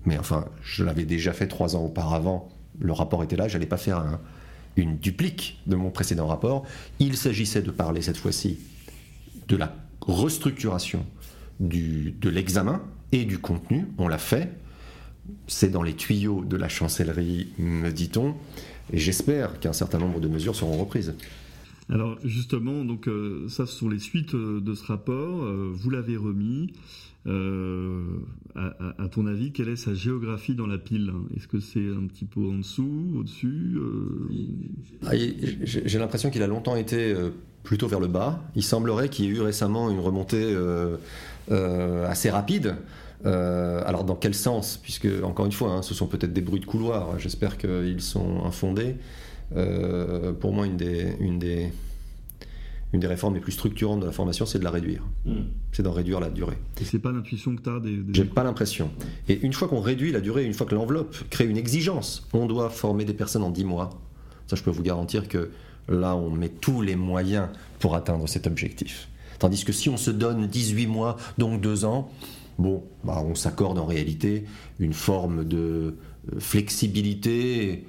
mais 0.06 0.20
enfin, 0.20 0.46
je 0.62 0.84
l'avais 0.84 1.06
déjà 1.06 1.34
fait 1.34 1.48
trois 1.48 1.76
ans 1.76 1.84
auparavant, 1.84 2.50
le 2.80 2.94
rapport 2.94 3.24
était 3.24 3.36
là, 3.36 3.48
j'allais 3.48 3.66
pas 3.66 3.78
faire 3.78 3.98
un 3.98 4.20
une 4.76 4.98
duplique 4.98 5.62
de 5.68 5.76
mon 5.76 5.92
précédent 5.92 6.28
rapport. 6.28 6.66
Il 7.00 7.18
s'agissait 7.18 7.62
de 7.62 7.72
parler 7.72 8.02
cette 8.02 8.18
fois-ci 8.18 8.60
de 9.48 9.56
la 9.56 9.76
restructuration 10.02 11.06
du, 11.60 12.12
de 12.20 12.30
l'examen 12.30 12.82
et 13.12 13.26
du 13.26 13.40
contenu. 13.40 13.88
On 13.98 14.08
l'a 14.08 14.18
fait. 14.18 14.52
C'est 15.48 15.70
dans 15.70 15.84
les 15.84 15.94
tuyaux 15.94 16.44
de 16.44 16.58
la 16.58 16.68
chancellerie, 16.68 17.48
me 17.58 17.92
dit-on. 17.92 18.36
J'espère 18.92 19.60
qu'un 19.60 19.74
certain 19.74 20.00
nombre 20.00 20.20
de 20.20 20.28
mesures 20.28 20.56
seront 20.56 20.78
reprises. 20.78 21.16
Alors 21.90 22.18
justement, 22.24 22.84
donc 22.86 23.08
euh, 23.08 23.48
ça 23.50 23.66
ce 23.66 23.76
sont 23.76 23.90
les 23.90 24.00
suites 24.00 24.36
euh, 24.36 24.62
de 24.62 24.74
ce 24.74 24.86
rapport. 24.86 25.44
Euh, 25.44 25.72
vous 25.74 25.90
l'avez 25.90 26.18
remis. 26.18 26.74
À, 27.26 29.08
ton 29.12 29.28
avis, 29.28 29.52
quelle 29.52 29.70
est 29.70 29.76
sa 29.76 29.94
géographie 29.94 30.56
dans 30.56 30.68
la 30.68 30.78
pile 30.78 31.12
Est-ce 31.36 31.48
que 31.48 31.60
c'est 31.60 31.88
un 31.88 32.08
petit 32.08 32.26
peu 32.26 32.42
en 32.42 32.58
dessous, 32.58 33.14
au-dessus 33.18 33.78
ah, 35.06 35.12
J'ai 35.64 36.00
l'impression 36.00 36.30
qu'il 36.30 36.44
a 36.44 36.48
longtemps 36.48 36.76
été 36.76 37.16
plutôt 37.64 37.88
vers 37.88 38.00
le 38.00 38.08
bas. 38.08 38.44
Il 38.56 38.64
semblerait 38.64 39.10
qu'il 39.10 39.26
y 39.26 39.28
ait 39.30 39.32
eu 39.32 39.42
récemment 39.42 39.90
une 39.90 40.00
remontée 40.00 40.56
assez 41.50 42.30
rapide. 42.30 42.76
alors 43.24 44.04
dans 44.04 44.16
quel 44.16 44.34
sens? 44.34 44.78
Puisque 44.82 45.08
encore 45.24 45.46
une 45.46 45.52
fois, 45.52 45.72
hein, 45.72 45.82
ce 45.82 45.94
sont 45.94 46.08
peut-être 46.08 46.34
des 46.34 46.42
bruits 46.42 46.60
de 46.60 46.66
couloir. 46.66 47.20
J'espère 47.20 47.58
qu'ils 47.58 48.02
sont 48.02 48.44
infondés. 48.46 48.98
Euh, 49.56 50.34
pour 50.34 50.54
moi, 50.54 50.66
une, 50.66 50.78
des, 50.78 51.72
une 52.94 53.00
des 53.00 53.08
réformes 53.08 53.34
les 53.34 53.40
plus 53.40 53.52
structurantes 53.52 54.02
de 54.02 54.06
la 54.06 54.12
formation, 54.12 54.46
c'est 54.46 54.60
de 54.60 54.64
la 54.64 54.70
réduire. 54.70 55.04
Hmm. 55.26 55.46
C'est 55.72 55.82
d'en 55.82 55.92
réduire 55.92 56.20
la 56.20 56.30
durée. 56.30 56.58
Et 56.80 56.86
c'est 56.86 57.00
pas 57.00 57.12
l'intuition 57.12 57.56
que 57.56 57.62
tu 57.62 57.70
as 57.70 57.80
des. 57.80 58.00
J'ai 58.14 58.24
pas 58.24 58.44
l'impression. 58.44 58.92
Et 59.28 59.40
une 59.42 59.52
fois 59.52 59.68
qu'on 59.68 59.82
réduit 59.82 60.12
la 60.12 60.22
durée, 60.22 60.46
une 60.46 60.54
fois 60.54 60.68
que 60.68 60.76
l'enveloppe 60.76 61.16
crée 61.32 61.46
une 61.46 61.58
exigence, 61.58 62.28
on 62.34 62.46
doit 62.46 62.70
former 62.70 63.04
des 63.04 63.14
personnes 63.14 63.44
en 63.44 63.50
10 63.50 63.66
mois. 63.66 63.90
Ça, 64.46 64.56
je 64.56 64.62
peux 64.62 64.70
vous 64.70 64.84
garantir 64.84 65.28
que 65.28 65.50
là, 65.90 66.16
on 66.16 66.30
met 66.30 66.50
tous 66.50 66.82
les 66.82 66.96
moyens 66.96 67.48
pour 67.80 67.96
atteindre 67.96 68.28
cet 68.30 68.46
objectif. 68.46 69.10
Tandis 69.40 69.66
que 69.66 69.74
si 69.74 69.90
on 69.90 69.98
se 69.98 70.12
donne 70.12 70.46
18 70.46 70.86
mois, 70.86 71.18
donc 71.40 71.62
2 71.62 71.86
ans, 71.86 72.12
bon, 72.60 72.84
bah, 73.04 73.24
on 73.26 73.34
s'accorde 73.34 73.80
en 73.80 73.86
réalité 73.86 74.46
une 74.80 74.94
forme 74.94 75.46
de 75.46 75.58
euh, 76.32 76.40
flexibilité, 76.40 77.86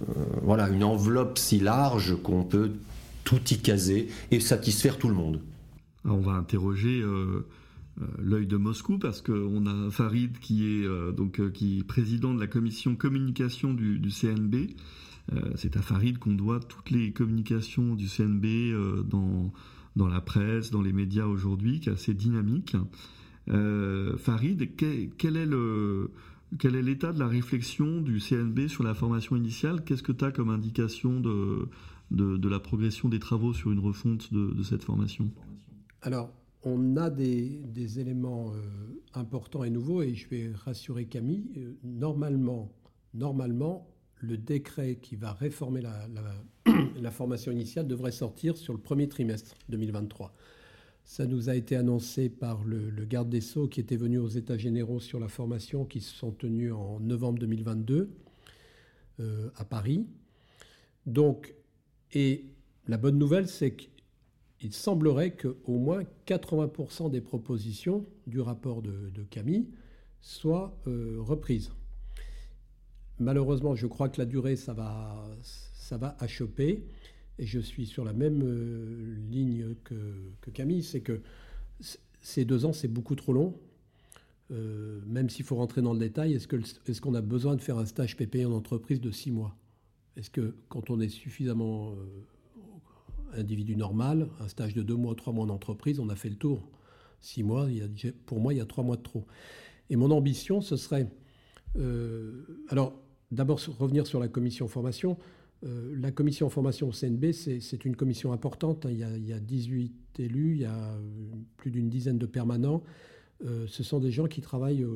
euh, 0.00 0.14
voilà, 0.42 0.68
une 0.70 0.82
enveloppe 0.82 1.38
si 1.38 1.60
large 1.60 2.16
qu'on 2.22 2.42
peut 2.42 2.72
tout 3.26 3.42
y 3.50 3.58
caser 3.58 4.08
et 4.30 4.40
satisfaire 4.40 4.96
tout 4.96 5.08
le 5.08 5.14
monde. 5.14 5.42
on 6.04 6.20
va 6.20 6.32
interroger 6.32 7.02
euh, 7.02 7.44
l'œil 8.22 8.46
de 8.46 8.56
Moscou 8.56 8.98
parce 8.98 9.20
qu'on 9.20 9.66
a 9.66 9.90
Farid 9.90 10.38
qui 10.38 10.64
est 10.64 11.12
donc 11.12 11.52
qui 11.52 11.82
président 11.82 12.32
de 12.32 12.40
la 12.40 12.46
commission 12.46 12.94
communication 12.94 13.74
du, 13.74 14.00
CNB. 14.08 14.70
C'est 15.56 15.76
à 15.76 15.82
Farid 15.82 16.18
qu'on 16.18 16.34
doit 16.34 16.60
toutes 16.60 16.90
les 16.90 17.12
communications 17.12 17.94
du 17.94 18.06
CNB 18.06 19.04
dans 19.08 19.52
dans 19.96 20.08
la 20.08 20.20
presse, 20.20 20.70
dans 20.70 20.82
les 20.82 20.92
médias 20.92 21.24
aujourd'hui, 21.24 21.80
qui 21.80 21.88
est 21.88 21.92
assez 21.92 22.14
dynamique. 22.14 22.76
Farid, 23.48 24.76
quel 24.76 25.36
est 25.36 25.48
quel 26.58 26.76
est 26.76 26.82
l'état 26.82 27.12
de 27.12 27.18
la 27.18 27.26
réflexion 27.26 28.00
du 28.00 28.20
CNB 28.20 28.68
sur 28.68 28.84
la 28.84 28.94
formation 28.94 29.36
initiale? 29.36 29.82
Qu'est-ce 29.84 30.02
que 30.02 30.12
tu 30.12 30.24
as 30.24 30.30
comme 30.30 30.50
indication 30.50 31.20
de, 31.20 31.68
de, 32.10 32.48
la 32.48 32.60
progression 32.60 33.08
des 33.08 33.18
travaux 33.18 33.52
sur 33.52 33.72
une 33.72 33.78
refonte 33.78 34.32
de, 34.32 34.62
cette 34.62 34.84
formation 34.84 35.30
Alors, 36.02 36.32
on 36.62 36.96
a 36.96 37.10
des, 37.10 37.98
éléments 37.98 38.52
euh, 38.52 38.60
importants 39.14 39.64
et 39.64 39.70
nouveaux, 39.70 40.02
et 40.02 40.14
je 40.14 40.28
vais 40.28 40.52
rassurer 40.54 41.06
Camille. 41.06 41.50
Euh, 41.56 41.74
normalement, 41.82 42.72
normalement, 43.14 43.88
le 44.16 44.36
décret 44.36 44.96
qui 44.96 45.16
va 45.16 45.32
réformer 45.32 45.82
la 45.82 47.10
formation 47.10 47.52
initiale 47.52 47.86
devrait 47.86 48.12
sortir 48.12 48.56
sur 48.56 48.72
le 48.72 48.80
premier 48.80 49.08
trimestre 49.08 49.54
2023. 49.68 50.34
Ça 51.06 51.24
nous 51.24 51.48
a 51.48 51.54
été 51.54 51.76
annoncé 51.76 52.28
par 52.28 52.64
le, 52.64 52.90
garde 53.04 53.30
des 53.30 53.40
Sceaux 53.40 53.68
qui 53.68 53.78
était 53.78 53.96
venu 53.96 54.18
aux 54.18 54.28
États 54.28 54.58
généraux 54.58 54.98
sur 54.98 55.20
la 55.20 55.28
formation 55.28 55.84
qui 55.84 56.00
se 56.00 56.12
sont 56.12 56.32
tenus 56.32 56.72
en 56.72 56.98
novembre 56.98 57.38
2022 57.38 58.10
euh, 59.20 59.48
à 59.54 59.64
Paris. 59.64 60.04
Donc, 61.06 61.54
et 62.12 62.44
la 62.86 62.96
bonne 62.96 63.18
nouvelle, 63.18 63.48
c'est 63.48 63.74
qu'il 63.74 64.72
semblerait 64.72 65.36
qu'au 65.36 65.78
moins 65.78 66.02
80% 66.26 67.10
des 67.10 67.20
propositions 67.20 68.06
du 68.26 68.40
rapport 68.40 68.82
de, 68.82 69.22
Camille 69.30 69.68
soient 70.20 70.78
euh, 70.86 71.16
reprises. 71.18 71.72
Malheureusement, 73.18 73.74
je 73.74 73.86
crois 73.86 74.08
que 74.08 74.20
la 74.20 74.26
durée, 74.26 74.56
ça 74.56 74.72
va, 74.72 75.24
ça 75.42 75.96
va 75.96 76.16
achoper 76.20 76.84
et 77.38 77.46
je 77.46 77.60
suis 77.60 77.86
sur 77.86 78.04
la 78.04 78.12
même 78.12 78.42
euh, 78.42 79.16
ligne 79.30 79.74
que, 79.84 80.50
Camille, 80.52 80.82
c'est 80.82 81.00
que 81.00 81.20
ces 82.20 82.44
deux 82.44 82.64
ans, 82.64 82.72
c'est 82.72 82.88
beaucoup 82.88 83.14
trop 83.14 83.32
long. 83.32 83.58
Euh, 84.52 85.00
même 85.06 85.28
s'il 85.28 85.44
faut 85.44 85.56
rentrer 85.56 85.82
dans 85.82 85.92
le 85.92 85.98
détail, 85.98 86.34
est-ce 86.34 87.00
qu'on 87.00 87.14
a 87.14 87.20
besoin 87.20 87.56
de 87.56 87.60
faire 87.60 87.78
un 87.78 87.86
stage 87.86 88.16
PPI 88.16 88.44
en 88.44 88.52
entreprise 88.52 89.00
de 89.00 89.10
six 89.10 89.30
mois? 89.30 89.56
Est-ce 90.16 90.30
que 90.30 90.54
quand 90.68 90.90
on 90.90 91.00
est 91.00 91.08
suffisamment 91.08 91.92
euh, 91.92 93.40
individu 93.40 93.76
normal, 93.76 94.28
un 94.40 94.48
stage 94.48 94.74
de 94.74 94.82
deux 94.82 94.96
mois, 94.96 95.14
trois 95.14 95.32
mois 95.32 95.44
en 95.44 95.50
entreprise, 95.50 96.00
on 96.00 96.08
a 96.08 96.16
fait 96.16 96.30
le 96.30 96.36
tour? 96.36 96.68
Six 97.20 97.42
mois, 97.42 97.66
pour 98.26 98.40
moi, 98.40 98.54
il 98.54 98.58
y 98.58 98.60
a 98.60 98.66
trois 98.66 98.84
mois 98.84 98.96
de 98.96 99.02
trop. 99.02 99.26
Et 99.90 99.96
mon 99.96 100.10
ambition, 100.10 100.60
ce 100.60 100.76
serait... 100.76 101.10
alors, 102.68 102.94
d'abord, 103.30 103.60
revenir 103.78 104.06
sur 104.06 104.20
la 104.20 104.28
commission 104.28 104.68
formation. 104.68 105.16
Euh, 105.64 105.94
la 105.98 106.10
commission 106.10 106.50
formation 106.50 106.90
CNB, 106.90 107.32
c'est 107.32 107.84
une 107.84 107.96
commission 107.96 108.32
importante. 108.32 108.86
Hein. 108.86 108.90
Il 108.90 109.26
y, 109.26 109.32
a, 109.32 109.40
18 109.40 110.20
élus, 110.20 110.52
il 110.52 110.60
y 110.60 110.64
a 110.64 110.92
euh, 110.92 110.98
plus 111.56 111.70
d'une 111.70 111.88
dizaine 111.88 112.18
de 112.18 112.26
permanents. 112.26 112.82
Euh, 113.44 113.66
ce 113.66 113.82
sont 113.82 113.98
des 113.98 114.10
gens 114.10 114.26
qui 114.26 114.40
travaillent 114.40 114.86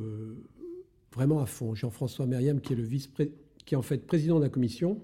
vraiment 1.13 1.41
à 1.41 1.47
fond. 1.47 1.75
Jean-François 1.75 2.27
Merriam, 2.27 2.61
qui 2.61 2.75
est 2.75 2.77
le 2.77 2.83
vice 2.83 3.11
qui 3.67 3.75
est 3.75 3.77
en 3.77 3.83
fait 3.83 4.07
président 4.07 4.39
de 4.39 4.45
la 4.45 4.49
commission, 4.49 5.03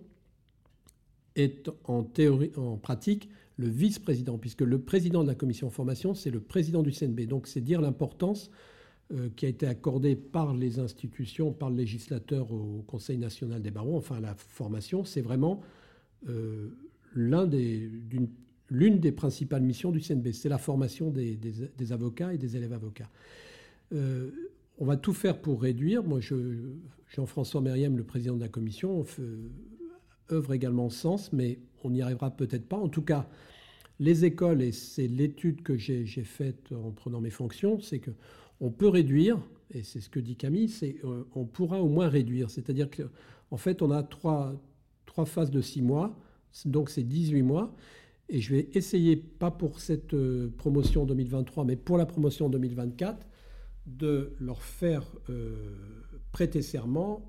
est 1.37 1.71
en 1.85 2.03
théorie, 2.03 2.51
en 2.57 2.77
pratique, 2.77 3.29
le 3.59 3.69
vice-président, 3.69 4.39
puisque 4.39 4.63
le 4.63 4.81
président 4.81 5.23
de 5.23 5.29
la 5.29 5.35
commission 5.35 5.71
formation, 5.71 6.15
c'est 6.15 6.31
le 6.31 6.41
président 6.41 6.83
du 6.83 6.93
CNB. 6.93 7.23
Donc 7.23 7.47
c'est 7.47 7.61
dire 7.61 7.81
l'importance 7.81 8.51
euh, 9.13 9.29
qui 9.37 9.47
a 9.47 9.49
été 9.49 9.67
accordé 9.67 10.17
par 10.17 10.55
les 10.55 10.79
institutions, 10.79 11.53
par 11.53 11.71
le 11.71 11.77
législateur 11.77 12.53
au 12.53 12.83
Conseil 12.87 13.19
national 13.19 13.63
des 13.63 13.71
barreaux, 13.71 13.97
enfin 13.97 14.21
la 14.21 14.35
formation, 14.35 15.05
c'est 15.05 15.23
vraiment 15.23 15.63
euh, 16.29 16.69
l'une 17.15 17.49
des, 18.99 19.13
principales 19.13 19.63
missions 19.63 19.91
du 19.91 20.01
CNB, 20.01 20.33
c'est 20.33 20.49
la 20.49 20.59
formation 20.59 21.11
des, 21.11 21.39
avocats 21.93 22.35
et 22.35 22.39
des 22.39 22.57
élèves 22.57 22.73
avocats. 22.73 23.09
Euh, 23.95 24.31
on 24.79 24.85
va 24.85 24.97
tout 24.97 25.15
faire 25.15 25.41
pour 25.41 25.63
réduire. 25.63 26.03
Moi, 26.03 26.21
Jean-François 27.09 27.63
Meriem, 27.63 27.97
le 27.97 28.05
président 28.05 28.35
de 28.35 28.43
la 28.43 28.49
commission, 28.49 29.05
œuvre 30.33 30.53
également 30.53 30.91
sens, 30.91 31.33
mais 31.33 31.59
on 31.85 31.91
n'y 31.91 32.03
arrivera 32.03 32.31
peut-être 32.31 32.69
pas. 32.69 32.77
En 32.77 32.89
tout 32.89 33.03
cas, 33.03 33.29
les 33.99 34.25
écoles, 34.25 34.63
et 34.63 34.73
c'est 34.73 35.09
l'étude 35.09 35.63
que 35.63 35.77
j'ai 35.77 36.07
faite 36.07 36.73
en 36.73 36.91
prenant 36.91 37.21
mes 37.21 37.31
fonctions, 37.31 37.81
c'est 37.81 37.99
que 37.99 38.11
on 38.61 38.71
peut 38.71 38.89
réduire, 38.89 39.39
et 39.71 39.83
c'est 39.83 40.01
ce 40.01 40.09
que 40.09 40.21
dit 40.21 40.37
Camille, 40.37 40.69
c'est 40.69 40.97
euh, 41.05 41.25
on 41.35 41.45
pourra 41.45 41.83
au 41.83 41.89
moins 41.89 42.09
réduire. 42.09 42.51
C'est-à-dire 42.51 42.89
qu'en 42.91 43.05
en 43.51 43.57
fait, 43.57 43.83
on 43.83 43.91
a 43.91 44.03
trois, 44.03 44.55
trois 45.05 45.27
phases 45.27 45.51
de 45.51 45.61
six 45.61 45.83
mois, 45.83 46.19
donc 46.65 46.91
c'est 46.91 47.03
18 47.03 47.43
mois. 47.43 47.75
Et 48.29 48.41
je 48.41 48.55
vais 48.55 48.69
essayer, 48.75 49.17
pas 49.17 49.51
pour 49.51 49.81
cette 49.81 50.15
euh, 50.15 50.53
promotion 50.57 51.05
2023, 51.05 51.65
mais 51.65 51.77
pour 51.77 51.97
la 51.97 52.07
promotion 52.07 52.49
2024, 52.49 53.27
de 53.87 54.33
leur 54.41 54.63
faire 54.63 55.05
euh, 55.31 55.55
prêter 56.33 56.61
serment 56.61 57.25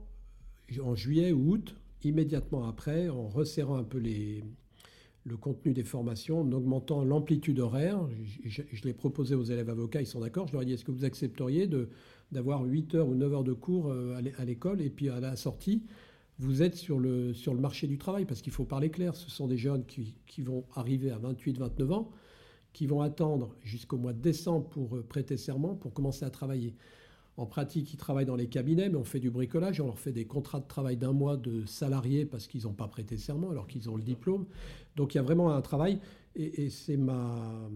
en 0.82 0.96
juillet 0.96 1.32
ou 1.32 1.52
août, 1.54 1.76
immédiatement 2.08 2.68
après, 2.68 3.10
en 3.10 3.28
resserrant 3.28 3.78
un 3.78 3.84
peu 3.84 4.00
le 4.00 5.38
contenu 5.38 5.74
des 5.74 5.84
formations 5.84 6.42
en 6.42 6.52
augmentant 6.52 7.04
l'amplitude 7.04 7.60
horaire. 7.60 8.00
Je, 8.46 8.62
l'ai 8.84 8.94
proposé 8.94 9.36
aux 9.36 9.44
élèves 9.44 9.70
avocats, 9.70 10.02
ils 10.02 10.08
sont 10.08 10.22
d'accord. 10.22 10.48
Je 10.48 10.54
leur 10.54 10.62
ai 10.62 10.66
dit 10.66 10.74
est-ce 10.74 10.86
que 10.86 10.92
vous 10.92 11.06
accepteriez 11.06 11.70
d'avoir 12.32 12.64
8 12.64 12.96
heures 12.96 13.08
ou 13.08 13.16
9 13.16 13.34
heures 13.34 13.44
de 13.44 13.54
cours 13.54 13.90
euh, 13.90 14.20
à 14.38 14.46
l'école 14.46 14.82
et 14.82 14.90
puis 14.90 15.10
à 15.10 15.20
la 15.20 15.36
sortie, 15.36 15.84
vous 16.40 16.62
êtes 16.62 16.76
sur 16.76 17.00
le, 17.00 17.34
marché 17.60 17.88
du 17.88 17.98
travail? 17.98 18.26
Parce 18.26 18.42
qu'il 18.42 18.54
faut 18.54 18.66
parler 18.66 18.90
clair. 18.90 19.16
Ce 19.16 19.30
sont 19.30 19.48
des 19.48 19.58
jeunes 19.58 19.86
qui, 19.86 20.42
vont 20.42 20.66
arriver 20.76 21.12
à 21.12 21.18
28, 21.18 21.58
29 21.58 21.92
ans, 21.92 22.12
qui 22.74 22.86
vont 22.86 23.02
attendre 23.02 23.56
jusqu'au 23.64 23.98
mois 23.98 24.14
de 24.14 24.22
décembre 24.22 24.70
pour 24.70 24.96
euh, 24.96 25.04
prêter 25.04 25.36
serment, 25.36 25.76
pour 25.76 25.94
commencer 25.94 26.26
à 26.26 26.30
travailler. 26.30 26.76
En 27.38 27.46
pratique, 27.46 27.94
ils 27.94 27.98
travaillent 27.98 28.26
dans 28.26 28.36
les 28.36 28.48
cabinets, 28.48 28.90
mais 28.90 28.98
on 28.98 29.04
fait 29.04 29.20
du 29.20 29.30
bricolage, 29.30 29.80
on 29.80 29.86
leur 29.86 30.00
fait 30.00 30.12
des 30.12 30.26
contrats 30.26 30.60
de 30.60 30.68
travail 30.68 30.98
d'un 30.98 31.14
mois 31.14 31.38
de 31.38 31.66
salariés 31.68 32.26
parce 32.26 32.48
qu'ils 32.48 32.64
n'ont 32.64 32.74
pas 32.74 32.88
prêté 32.88 33.16
serment 33.16 33.52
alors 33.52 33.68
qu'ils 33.68 33.92
ont 33.92 33.96
le 33.96 34.02
diplôme. 34.02 34.48
Donc 34.96 35.14
il 35.14 35.18
y 35.18 35.20
a 35.20 35.24
vraiment 35.24 35.54
un 35.54 35.62
travail 35.62 36.00
et, 36.36 36.70
c'est 36.70 36.98
ma. 36.98 37.70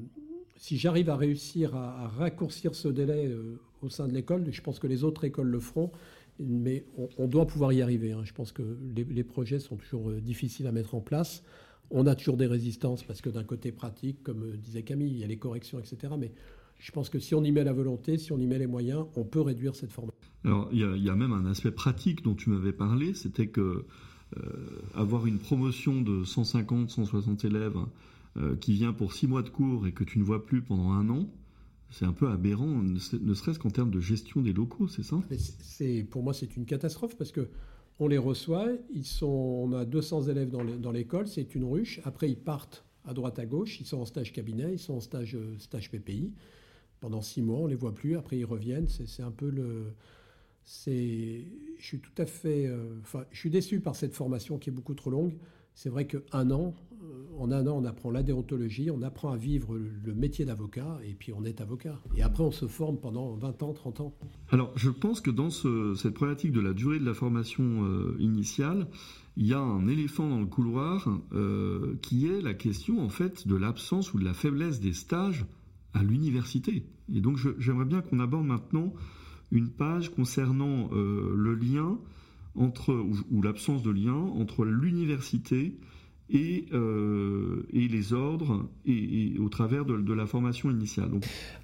Si 0.58 0.78
j'arrive 0.78 1.10
à 1.10 1.16
réussir 1.16 1.76
à, 1.76 2.08
raccourcir 2.08 2.76
ce 2.76 2.88
délai 2.88 3.28
euh, 3.28 3.60
au 3.82 3.90
sein 3.90 4.08
de 4.08 4.14
l'école, 4.14 4.46
je 4.52 4.62
pense 4.62 4.80
que 4.80 4.88
les 4.88 5.04
autres 5.04 5.24
écoles 5.26 5.48
le 5.48 5.60
feront, 5.60 5.92
mais 6.40 6.86
on, 7.18 7.28
doit 7.28 7.46
pouvoir 7.46 7.72
y 7.74 7.82
arriver. 7.82 8.12
Hein. 8.12 8.22
Je 8.24 8.34
pense 8.34 8.52
que 8.52 8.64
les, 8.96 9.24
projets 9.24 9.60
sont 9.60 9.76
toujours 9.76 10.10
euh, 10.10 10.22
difficiles 10.22 10.68
à 10.68 10.72
mettre 10.72 10.96
en 10.96 11.02
place. 11.02 11.44
On 11.90 12.08
a 12.08 12.16
toujours 12.16 12.38
des 12.38 12.48
résistances 12.48 13.04
parce 13.04 13.22
que 13.22 13.30
d'un 13.30 13.44
côté 13.44 13.72
pratique, 13.72 14.24
comme 14.24 14.44
euh, 14.44 14.58
disait 14.58 14.84
Camille, 14.84 15.12
il 15.12 15.20
y 15.20 15.24
a 15.24 15.28
les 15.28 15.38
corrections, 15.38 15.80
etc. 15.80 16.14
Mais 16.18 16.32
je 16.82 16.92
pense 16.92 17.10
que 17.10 17.20
si 17.20 17.36
on 17.36 17.44
y 17.44 17.52
met 17.52 17.64
la 17.64 17.74
volonté, 17.74 18.18
si 18.18 18.32
on 18.32 18.40
y 18.40 18.48
met 18.48 18.58
les 18.58 18.66
moyens, 18.66 19.06
on 19.16 19.24
peut 19.24 19.40
réduire 19.40 19.76
cette 19.76 19.92
formation. 19.92 20.18
Alors, 20.44 20.68
il 20.72 20.80
y, 20.80 21.10
a, 21.10 21.16
même 21.16 21.32
un 21.32 21.46
aspect 21.46 21.72
pratique 21.72 22.24
dont 22.24 22.34
tu 22.34 22.50
m'avais 22.50 22.74
parlé, 22.74 23.14
c'était 23.14 23.48
que 23.48 23.86
euh, 24.38 24.42
avoir 24.96 25.28
une 25.28 25.38
promotion 25.38 26.02
de 26.02 26.24
150, 26.24 26.90
160 26.90 27.46
élèves 27.46 27.78
euh, 28.38 28.56
qui 28.56 28.74
vient 28.74 28.94
pour 28.94 29.14
six 29.14 29.28
mois 29.28 29.44
de 29.44 29.50
cours 29.50 29.86
et 29.86 29.92
que 29.92 30.04
tu 30.04 30.18
ne 30.18 30.24
vois 30.24 30.44
plus 30.44 30.64
pendant 30.64 30.92
un 30.92 31.08
an, 31.10 31.30
c'est 31.92 32.06
un 32.06 32.14
peu 32.14 32.30
aberrant, 32.30 32.82
ne 32.82 32.98
serait-ce 33.34 33.60
qu'en 33.60 33.70
termes 33.70 33.92
de 33.92 34.00
gestion 34.00 34.42
des 34.42 34.54
locaux, 34.54 34.88
c'est 34.88 35.04
ça? 35.04 35.22
C'est, 35.38 36.04
Pour 36.10 36.24
moi, 36.24 36.34
c'est 36.34 36.56
une 36.58 36.66
catastrophe 36.66 37.16
parce 37.16 37.32
que 37.32 37.50
on 38.00 38.08
les 38.08 38.18
reçoit, 38.18 38.70
ils 38.92 39.06
sont, 39.06 39.28
on 39.28 39.74
a 39.74 39.86
200 39.86 40.24
élèves 40.24 40.50
dans 40.50 40.92
l'école, 40.92 41.28
c'est 41.28 41.54
une 41.54 41.66
ruche. 41.66 42.00
Après, 42.06 42.28
ils 42.28 42.40
partent 42.40 42.86
à 43.06 43.14
droite 43.14 43.38
à 43.38 43.46
gauche, 43.46 43.80
ils 43.82 43.86
sont 43.86 44.00
en 44.00 44.06
stage 44.06 44.32
cabinet, 44.34 44.74
ils 44.74 44.80
sont 44.80 44.96
en 44.96 45.02
stage, 45.02 45.36
euh, 45.36 45.56
stage 45.60 45.92
PPI 45.92 46.32
pendant 47.02 47.22
six 47.22 47.42
mois, 47.42 47.60
on 47.60 47.68
les 47.68 47.76
voit 47.76 47.94
plus. 47.94 48.16
Après, 48.16 48.38
ils 48.38 48.46
reviennent. 48.46 48.88
C'est 48.88 49.24
un 49.24 49.32
peu 49.32 49.50
le. 49.50 49.88
Je 50.86 51.44
suis 51.80 52.00
tout 52.00 52.22
à 52.22 52.26
fait. 52.26 52.68
Euh, 52.68 53.02
je 53.32 53.38
suis 53.38 53.50
déçu 53.50 53.82
par 53.82 53.98
cette 53.98 54.14
formation 54.14 54.58
qui 54.58 54.70
est 54.70 54.74
beaucoup 54.74 54.94
trop 54.94 55.10
longue. 55.10 55.34
C'est 55.74 55.90
vrai 55.90 56.06
qu'un 56.06 56.52
an, 56.52 56.76
euh, 57.02 57.40
en 57.40 57.52
un 57.52 57.66
an, 57.66 57.78
on 57.82 57.86
apprend 57.86 58.12
la 58.12 58.24
déontologie, 58.24 58.92
on 58.92 59.02
apprend 59.02 59.32
à 59.32 59.38
vivre 59.38 59.78
le 59.78 60.14
métier 60.14 60.46
d'avocat, 60.46 61.00
et 61.04 61.14
puis 61.14 61.34
on 61.34 61.44
est 61.44 61.62
avocat. 61.62 62.00
Et 62.16 62.22
après, 62.22 62.44
on 62.44 62.52
se 62.52 62.68
forme 62.68 63.00
pendant 63.00 63.34
20 63.34 63.64
ans, 63.64 63.74
30 63.74 64.02
ans. 64.02 64.14
Alors, 64.50 64.72
je 64.76 64.90
pense 64.90 65.22
que 65.22 65.32
dans 65.32 65.50
cette 65.50 66.14
problématique 66.14 66.52
de 66.52 66.60
la 66.60 66.74
durée 66.74 67.00
de 67.00 67.06
la 67.06 67.14
formation 67.14 67.84
euh, 67.84 68.16
initiale, 68.20 68.88
il 69.38 69.48
y 69.48 69.54
a 69.54 69.60
un 69.60 69.88
éléphant 69.88 70.30
dans 70.30 70.42
le 70.42 70.46
couloir 70.46 71.08
qui 72.02 72.28
est 72.28 72.42
la 72.42 72.54
question, 72.54 73.02
en 73.02 73.10
fait, 73.10 73.48
de 73.48 73.56
l'absence 73.56 74.14
ou 74.14 74.20
de 74.20 74.26
la 74.26 74.34
faiblesse 74.34 74.82
des 74.82 74.94
stages 74.94 75.46
à 75.94 76.04
l'université. 76.04 76.86
Et 77.14 77.22
donc 77.22 77.38
j'aimerais 77.60 77.86
bien 77.86 78.02
qu'on 78.02 78.20
aborde 78.20 78.46
maintenant 78.46 78.94
une 79.52 79.70
page 79.70 80.10
concernant 80.10 80.90
euh, 80.94 81.34
le 81.36 81.56
lien 81.56 81.98
entre, 82.56 82.94
ou, 83.32 83.42
l'absence 83.42 83.84
de 83.84 83.92
lien 83.92 84.14
entre 84.14 84.66
l'université 84.66 85.78
et, 86.30 86.66
euh, 86.74 87.68
et, 87.74 87.88
les 87.88 88.14
ordres 88.14 88.70
et, 88.86 89.38
au 89.40 89.50
travers 89.50 89.86
de, 89.86 90.14
la 90.14 90.26
formation 90.26 90.72
initiale. 90.72 91.12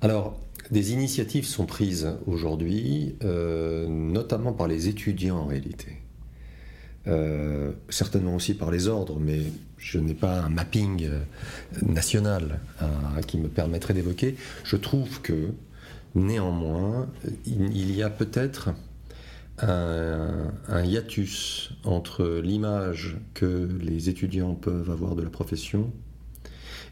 Alors, 0.01 0.39
des 0.71 0.91
initiatives 0.91 1.45
sont 1.45 1.65
prises 1.65 2.17
aujourd'hui, 2.25 3.15
euh, 3.23 3.87
notamment 3.87 4.53
par 4.53 4.67
les 4.67 4.89
étudiants 4.89 5.37
en 5.37 5.45
réalité. 5.45 5.97
Certainement 7.89 8.35
aussi 8.35 8.53
par 8.53 8.69
les 8.69 8.87
ordres, 8.87 9.19
mais 9.19 9.39
je 9.77 9.97
n'ai 9.99 10.13
pas 10.13 10.41
un 10.41 10.49
mapping 10.49 11.09
national 11.81 12.59
qui 13.27 13.37
me 13.37 13.47
permettrait 13.47 13.93
d'évoquer. 13.93 14.35
Je 14.63 14.75
trouve 14.75 15.21
que 15.21 15.51
Néanmoins, 16.17 17.07
il 17.45 17.91
y 17.95 18.01
a 18.01 18.09
peut-être 18.09 18.69
un, 19.59 20.51
hiatus 20.83 21.73
entre 21.83 22.41
l'image 22.43 23.17
que 23.35 23.69
les 23.81 24.09
étudiants 24.09 24.55
peuvent 24.55 24.89
avoir 24.89 25.15
de 25.15 25.21
la 25.21 25.29
profession 25.29 25.91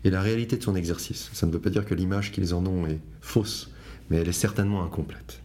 et 0.04 0.12
la 0.12 0.22
réalité 0.22 0.58
de 0.58 0.64
son 0.64 0.76
exercice. 0.76 1.32
Ça 1.34 1.48
ne 1.48 1.52
veut 1.52 1.60
pas 1.60 1.72
dire 1.72 1.86
que 1.86 1.96
l'image 1.96 2.32
qu'ils 2.32 2.54
en 2.54 2.66
ont 2.68 2.86
est 2.86 3.00
fausse, 3.20 3.72
mais 4.12 4.18
elle 4.18 4.30
est 4.30 4.32
certainement 4.32 4.84
incomplète. 4.84 5.42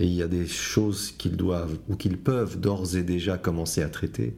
Et 0.00 0.06
il 0.06 0.12
y 0.12 0.22
a 0.22 0.28
des 0.28 0.46
choses 0.46 1.12
qu'ils 1.12 1.36
doivent 1.36 1.78
ou 1.88 1.96
qu'ils 1.96 2.18
peuvent 2.18 2.58
d'ores 2.58 2.96
et 2.96 3.02
déjà 3.02 3.38
commencer 3.38 3.82
à 3.82 3.88
traiter 3.88 4.36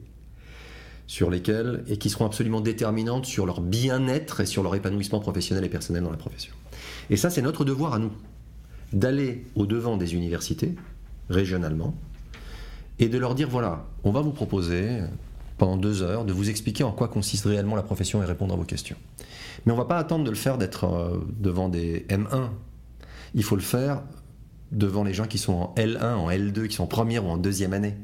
sur 1.07 1.31
lesquelles 1.31 1.85
et 1.89 1.99
qui 1.99 2.11
seront 2.11 2.27
absolument 2.27 2.61
déterminantes 2.61 3.27
sur 3.27 3.47
leur 3.47 3.61
bien-être 3.61 4.41
et 4.41 4.47
sur 4.47 4.63
leur 4.63 4.75
épanouissement 4.75 5.21
professionnel 5.21 5.65
et 5.65 5.69
personnel 5.69 6.03
dans 6.03 6.11
la 6.11 6.17
profession. 6.17 6.55
Et 7.11 7.17
ça, 7.17 7.31
c'est 7.31 7.43
notre 7.43 7.65
devoir 7.65 7.95
à 7.95 7.99
nous 7.99 8.13
d'aller 8.93 9.45
au-devant 9.55 9.97
des 9.97 10.15
universités, 10.15 10.75
régionalement, 11.29 11.95
et 12.99 13.09
de 13.09 13.19
leur 13.19 13.35
dire, 13.35 13.49
voilà, 13.49 13.87
on 14.05 14.13
va 14.13 14.21
vous 14.21 14.31
proposer, 14.31 15.01
pendant 15.59 15.77
deux 15.77 16.03
heures, 16.03 16.25
de 16.25 16.33
vous 16.33 16.49
expliquer 16.49 16.85
en 16.85 16.93
quoi 16.93 17.09
consiste 17.09 17.45
réellement 17.45 17.77
la 17.77 17.83
profession 17.83 18.23
et 18.23 18.27
répondre 18.27 18.55
à 18.55 18.57
vos 18.57 18.65
questions. 18.65 18.97
Mais 19.67 19.73
on 19.73 19.77
ne 19.77 19.81
va 19.81 19.87
pas 19.87 19.99
attendre 19.99 20.25
de 20.25 20.31
le 20.31 20.37
faire 20.37 20.59
d'être 20.59 20.85
euh, 20.85 21.19
devant 21.39 21.69
des 21.69 22.07
M1. 22.09 22.51
Il 23.35 23.43
faut 23.43 23.57
le 23.57 23.63
faire 23.63 24.03
devant 24.75 25.05
les 25.05 25.15
gens 25.15 25.27
qui 25.27 25.39
sont 25.39 25.53
en 25.55 25.75
L1, 25.77 26.15
en 26.15 26.31
L2, 26.31 26.69
qui 26.69 26.77
sont 26.77 26.85
en 26.85 26.89
première 26.89 27.25
ou 27.25 27.29
en 27.29 27.37
deuxième 27.37 27.73
année. 27.73 27.95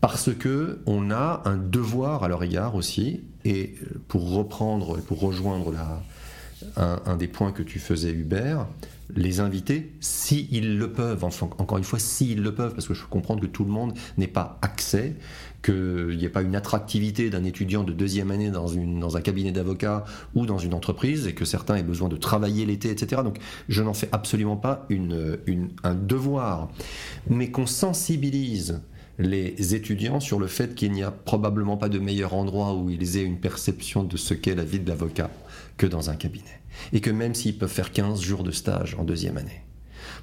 Parce 0.00 0.32
que 0.32 0.80
on 0.86 1.10
a 1.10 1.42
un 1.44 1.56
devoir 1.56 2.22
à 2.22 2.28
leur 2.28 2.44
égard 2.44 2.74
aussi, 2.76 3.22
et 3.44 3.74
pour 4.06 4.30
reprendre, 4.32 4.98
pour 4.98 5.20
rejoindre 5.20 5.72
la, 5.72 6.02
un, 6.76 7.16
des 7.16 7.28
points 7.28 7.52
que 7.52 7.62
tu 7.62 7.78
faisais, 7.78 8.10
Hubert, 8.10 8.66
les 9.14 9.40
invités, 9.40 9.92
s'ils 10.00 10.76
le 10.76 10.92
peuvent, 10.92 11.24
enfin, 11.24 11.48
encore 11.58 11.78
une 11.78 11.84
fois, 11.84 11.98
s'ils 11.98 12.42
le 12.42 12.54
peuvent, 12.54 12.74
parce 12.74 12.86
que 12.86 12.94
je 12.94 13.02
peux 13.02 13.08
comprendre 13.08 13.40
que 13.40 13.46
tout 13.46 13.64
le 13.64 13.70
monde 13.70 13.94
n'ait 14.18 14.26
pas 14.26 14.58
accès, 14.60 15.14
qu'il 15.62 16.16
n'y 16.16 16.24
ait 16.24 16.30
pas 16.30 16.42
une 16.42 16.54
attractivité 16.54 17.30
d'un 17.30 17.44
étudiant 17.44 17.84
de 17.84 17.92
deuxième 17.92 18.30
année 18.30 18.50
dans 18.50 19.16
un 19.16 19.20
cabinet 19.20 19.50
d'avocat 19.50 20.04
ou 20.34 20.46
dans 20.46 20.58
une 20.58 20.74
entreprise, 20.74 21.26
et 21.26 21.34
que 21.34 21.44
certains 21.44 21.76
aient 21.76 21.82
besoin 21.82 22.08
de 22.08 22.16
travailler 22.16 22.66
l'été, 22.66 22.90
etc. 22.90 23.22
Donc 23.24 23.38
je 23.68 23.82
n'en 23.82 23.94
fais 23.94 24.08
absolument 24.12 24.56
pas 24.56 24.84
une, 24.88 25.38
un 25.82 25.94
devoir, 25.94 26.68
mais 27.28 27.50
qu'on 27.50 27.66
sensibilise 27.66 28.80
les 29.18 29.74
étudiants 29.74 30.20
sur 30.20 30.38
le 30.38 30.46
fait 30.46 30.74
qu'il 30.74 30.92
n'y 30.92 31.02
a 31.02 31.10
probablement 31.10 31.76
pas 31.76 31.88
de 31.88 31.98
meilleur 31.98 32.34
endroit 32.34 32.74
où 32.74 32.88
ils 32.88 33.16
aient 33.16 33.24
une 33.24 33.40
perception 33.40 34.04
de 34.04 34.16
ce 34.16 34.32
qu'est 34.34 34.54
la 34.54 34.64
vie 34.64 34.78
de 34.78 34.88
l'avocat 34.88 35.30
que 35.76 35.86
dans 35.86 36.10
un 36.10 36.14
cabinet. 36.14 36.57
Et 36.92 37.00
que 37.00 37.10
même 37.10 37.34
s'ils 37.34 37.58
peuvent 37.58 37.70
faire 37.70 37.92
15 37.92 38.20
jours 38.20 38.42
de 38.42 38.50
stage 38.50 38.96
en 38.98 39.04
deuxième 39.04 39.36
année, 39.36 39.62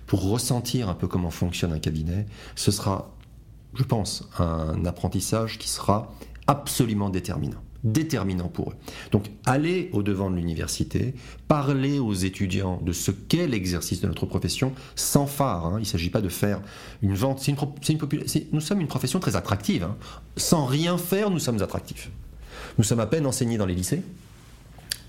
pour 0.08 0.30
ressentir 0.30 0.90
un 0.90 0.94
peu 0.94 1.08
comment 1.08 1.32
fonctionne 1.32 1.74
un 1.74 1.80
cabinet, 1.80 2.26
ce 2.56 2.72
sera, 2.72 3.16
je 3.74 3.84
pense, 3.84 4.30
un 4.40 4.86
apprentissage 4.86 5.58
qui 5.58 5.70
sera 5.70 6.14
absolument 6.48 7.10
déterminant 7.10 7.62
déterminant 7.86 8.48
pour 8.48 8.72
eux. 8.72 8.76
Donc, 9.12 9.26
aller 9.46 9.90
au-devant 9.94 10.32
de 10.32 10.36
l'université, 10.36 11.14
parler 11.48 12.00
aux 12.00 12.14
étudiants 12.14 12.82
de 12.84 12.92
ce 12.92 13.12
qu'est 13.12 13.48
l'exercice 13.48 14.02
de 14.02 14.08
notre 14.08 14.26
profession, 14.26 14.74
sans 14.96 15.28
phare. 15.28 15.68
Hein. 15.68 15.76
Il 15.78 15.82
ne 15.82 15.86
s'agit 15.86 16.10
pas 16.10 16.22
de 16.22 16.30
faire 16.30 16.62
une 17.04 17.14
vente. 17.14 17.48
une, 17.48 17.56
nous 18.52 18.60
sommes 18.60 18.82
une 18.82 18.88
profession 18.88 19.20
très 19.20 19.36
attractive. 19.36 19.84
Hein. 19.84 19.96
Sans 20.36 20.66
rien 20.66 20.98
faire, 20.98 21.30
nous 21.30 21.40
sommes 21.40 21.62
attractifs. 21.62 22.10
Nous 22.80 22.84
sommes 22.84 23.00
à 23.00 23.06
peine 23.06 23.28
enseignés 23.28 23.58
dans 23.58 23.68
les 23.68 23.76
lycées 23.76 24.02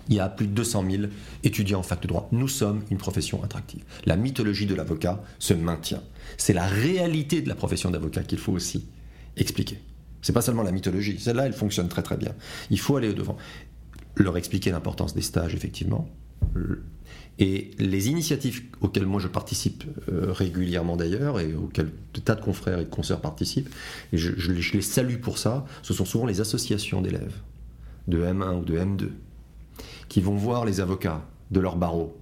il 0.08 0.14
y 0.16 0.20
a 0.20 0.28
plus 0.28 0.46
de 0.46 0.52
200 0.52 0.84
000 0.90 1.02
étudiants 1.42 1.80
en 1.80 1.82
fac 1.82 2.00
de 2.02 2.08
droit. 2.08 2.28
Nous 2.32 2.48
sommes 2.48 2.82
une 2.90 2.98
profession 2.98 3.42
attractive. 3.42 3.82
La 4.04 4.16
mythologie 4.16 4.66
de 4.66 4.74
l'avocat 4.74 5.22
se 5.38 5.54
maintient. 5.54 6.02
C'est 6.36 6.52
la 6.52 6.66
réalité 6.66 7.42
de 7.42 7.48
la 7.48 7.54
profession 7.54 7.90
d'avocat 7.90 8.22
qu'il 8.22 8.38
faut 8.38 8.52
aussi 8.52 8.86
expliquer. 9.36 9.78
C'est 10.22 10.32
pas 10.32 10.42
seulement 10.42 10.62
la 10.62 10.72
mythologie. 10.72 11.18
Celle-là, 11.18 11.46
elle 11.46 11.52
fonctionne 11.52 11.88
très 11.88 12.02
très 12.02 12.16
bien. 12.16 12.34
Il 12.70 12.80
faut 12.80 12.96
aller 12.96 13.08
au-devant. 13.08 13.36
Leur 14.16 14.36
expliquer 14.36 14.70
l'importance 14.70 15.14
des 15.14 15.22
stages, 15.22 15.54
effectivement. 15.54 16.08
Et 17.38 17.72
les 17.78 18.08
initiatives 18.08 18.62
auxquelles 18.80 19.04
moi 19.04 19.20
je 19.20 19.28
participe 19.28 19.84
euh, 20.08 20.32
régulièrement 20.32 20.96
d'ailleurs, 20.96 21.38
et 21.38 21.54
auxquelles 21.54 21.90
de 22.14 22.20
tas 22.20 22.34
de 22.34 22.40
confrères 22.40 22.78
et 22.78 22.84
de 22.84 22.90
consoeurs 22.90 23.20
participent, 23.20 23.68
et 24.12 24.16
je 24.16 24.52
les 24.72 24.82
salue 24.82 25.16
pour 25.16 25.36
ça, 25.36 25.66
ce 25.82 25.92
sont 25.92 26.06
souvent 26.06 26.24
les 26.24 26.40
associations 26.40 27.02
d'élèves, 27.02 27.34
de 28.08 28.22
M1 28.24 28.60
ou 28.60 28.64
de 28.64 28.78
M2, 28.78 29.10
qui 30.08 30.20
vont 30.20 30.36
voir 30.36 30.64
les 30.64 30.80
avocats 30.80 31.22
de 31.50 31.60
leur 31.60 31.76
barreau, 31.76 32.16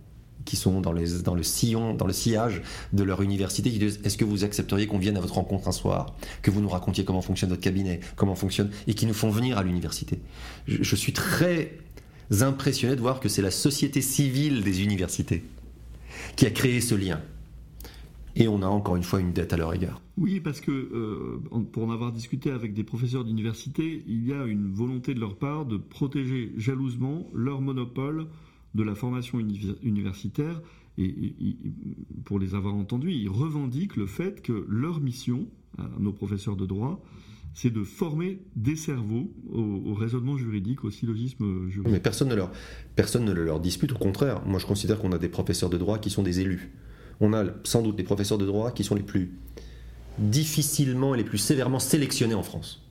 qui 0.45 0.57
sont 0.57 0.80
dans, 0.80 0.93
le 0.93 1.43
sillon, 1.43 1.95
dans 1.95 2.07
le 2.07 2.12
sillage 2.12 2.62
de 2.93 3.03
leur 3.03 3.22
université, 3.22 3.70
qui 3.70 3.78
disent 3.78 4.01
est-ce 4.05 4.18
que 4.18 4.24
vous 4.24 4.45
accepteriez 4.45 4.87
qu'on 4.87 4.99
vienne 4.99 5.16
à 5.16 5.20
votre 5.20 5.35
rencontre 5.35 5.68
un 5.68 5.72
soir, 5.72 6.14
que 6.43 6.51
vous 6.51 6.61
nous 6.61 6.68
racontiez 6.68 7.05
comment 7.05 7.22
fonctionne 7.22 7.51
votre 7.51 7.62
cabinet, 7.62 8.01
comment 8.16 8.35
fonctionne, 8.35 8.70
et 8.87 8.95
qui 8.95 9.07
nous 9.07 9.14
font 9.14 9.30
venir 9.30 9.59
à 9.59 9.62
l'université? 9.62 10.20
Je, 10.66 10.82
je, 10.82 10.97
suis 10.97 11.12
très 11.12 11.78
impressionné 12.41 12.97
de 12.97 13.01
voir 13.01 13.20
que 13.20 13.28
c'est 13.28 13.43
la 13.43 13.51
société 13.51 14.01
civile 14.01 14.62
des 14.62 14.82
universités 14.82 15.45
qui 16.37 16.47
a 16.47 16.51
créé 16.51 16.80
ce 16.80 16.95
lien. 16.95 17.20
Et 18.37 18.49
on 18.49 18.62
a 18.62 18.66
encore 18.66 18.97
une 18.97 19.03
fois 19.03 19.20
une 19.20 19.32
dette 19.32 19.53
à 19.53 19.57
leur 19.57 19.72
égard. 19.74 20.01
Oui, 20.16 20.41
parce 20.41 20.61
que 20.61 20.70
euh, 20.70 21.39
pour 21.72 21.85
en 21.85 21.91
avoir 21.91 22.12
discuté 22.12 22.51
avec 22.51 22.74
des 22.74 22.85
professeurs 22.85 23.24
d'université, 23.24 24.03
il 24.07 24.26
y 24.26 24.32
a 24.32 24.45
une 24.45 24.72
volonté 24.72 25.14
de 25.14 25.20
leur 25.20 25.37
part 25.37 25.66
de 25.66 25.76
protéger 25.76 26.53
jalousement 26.57 27.28
leur 27.32 27.61
monopole 27.61 28.26
de 28.74 28.82
la 28.82 28.95
formation 28.95 29.39
universitaire. 29.82 30.61
Et, 30.97 31.35
pour 32.24 32.39
les 32.39 32.55
avoir 32.55 32.74
entendus, 32.74 33.12
ils 33.12 33.28
revendiquent 33.28 33.97
le 33.97 34.07
fait 34.07 34.43
que 34.43 34.64
leur 34.68 35.01
mission, 35.01 35.47
à 35.78 35.89
nos 35.99 36.12
professeurs 36.12 36.57
de 36.57 36.66
droit, 36.66 37.05
c'est 37.53 37.72
de 37.72 37.85
former 37.85 38.41
des 38.57 38.76
cerveaux 38.76 39.32
au, 39.53 39.95
raisonnement 39.95 40.37
juridique, 40.37 40.85
au 40.85 40.91
syllogisme 40.91 41.68
juridique. 41.68 41.93
Mais 41.93 42.01
personne 42.01 42.28
ne, 42.28 42.35
leur, 42.35 42.51
personne 42.97 43.24
ne 43.24 43.32
le 43.32 43.45
leur 43.45 43.61
dispute, 43.61 43.93
au 43.93 43.99
contraire. 43.99 44.45
Moi, 44.47 44.59
je 44.59 44.66
considère 44.66 44.99
qu'on 44.99 45.12
a 45.12 45.18
des 45.18 45.28
professeurs 45.28 45.70
de 45.70 45.78
droit 45.78 45.99
qui 45.99 46.11
sont 46.11 46.22
des 46.22 46.41
élus 46.41 46.72
on 47.21 47.33
a 47.33 47.45
sans 47.65 47.83
doute 47.83 47.97
des 47.97 48.03
professeurs 48.03 48.39
de 48.39 48.47
droit 48.47 48.71
qui 48.71 48.85
sont 48.85 48.95
les 48.95 49.03
plus 49.03 49.33
difficilement 50.19 51.15
et 51.15 51.19
les 51.19 51.25
plus 51.25 51.39
sévèrement 51.39 51.79
sélectionnés 51.79 52.35
en 52.35 52.43
France. 52.43 52.83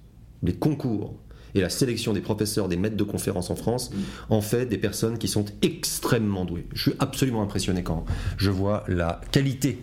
Les 0.41 0.53
concours 0.53 1.15
et 1.55 1.61
la 1.61 1.69
sélection 1.69 2.13
des 2.13 2.21
professeurs, 2.21 2.67
des 2.67 2.77
maîtres 2.77 2.97
de 2.97 3.03
conférences 3.03 3.49
en 3.49 3.55
France, 3.55 3.91
en 4.29 4.41
fait 4.41 4.65
des 4.65 4.77
personnes 4.77 5.17
qui 5.17 5.27
sont 5.27 5.45
extrêmement 5.61 6.45
douées. 6.45 6.67
Je 6.73 6.89
suis 6.89 6.93
absolument 6.99 7.43
impressionné 7.43 7.83
quand 7.83 8.05
je 8.37 8.49
vois 8.49 8.83
la 8.87 9.21
qualité 9.31 9.79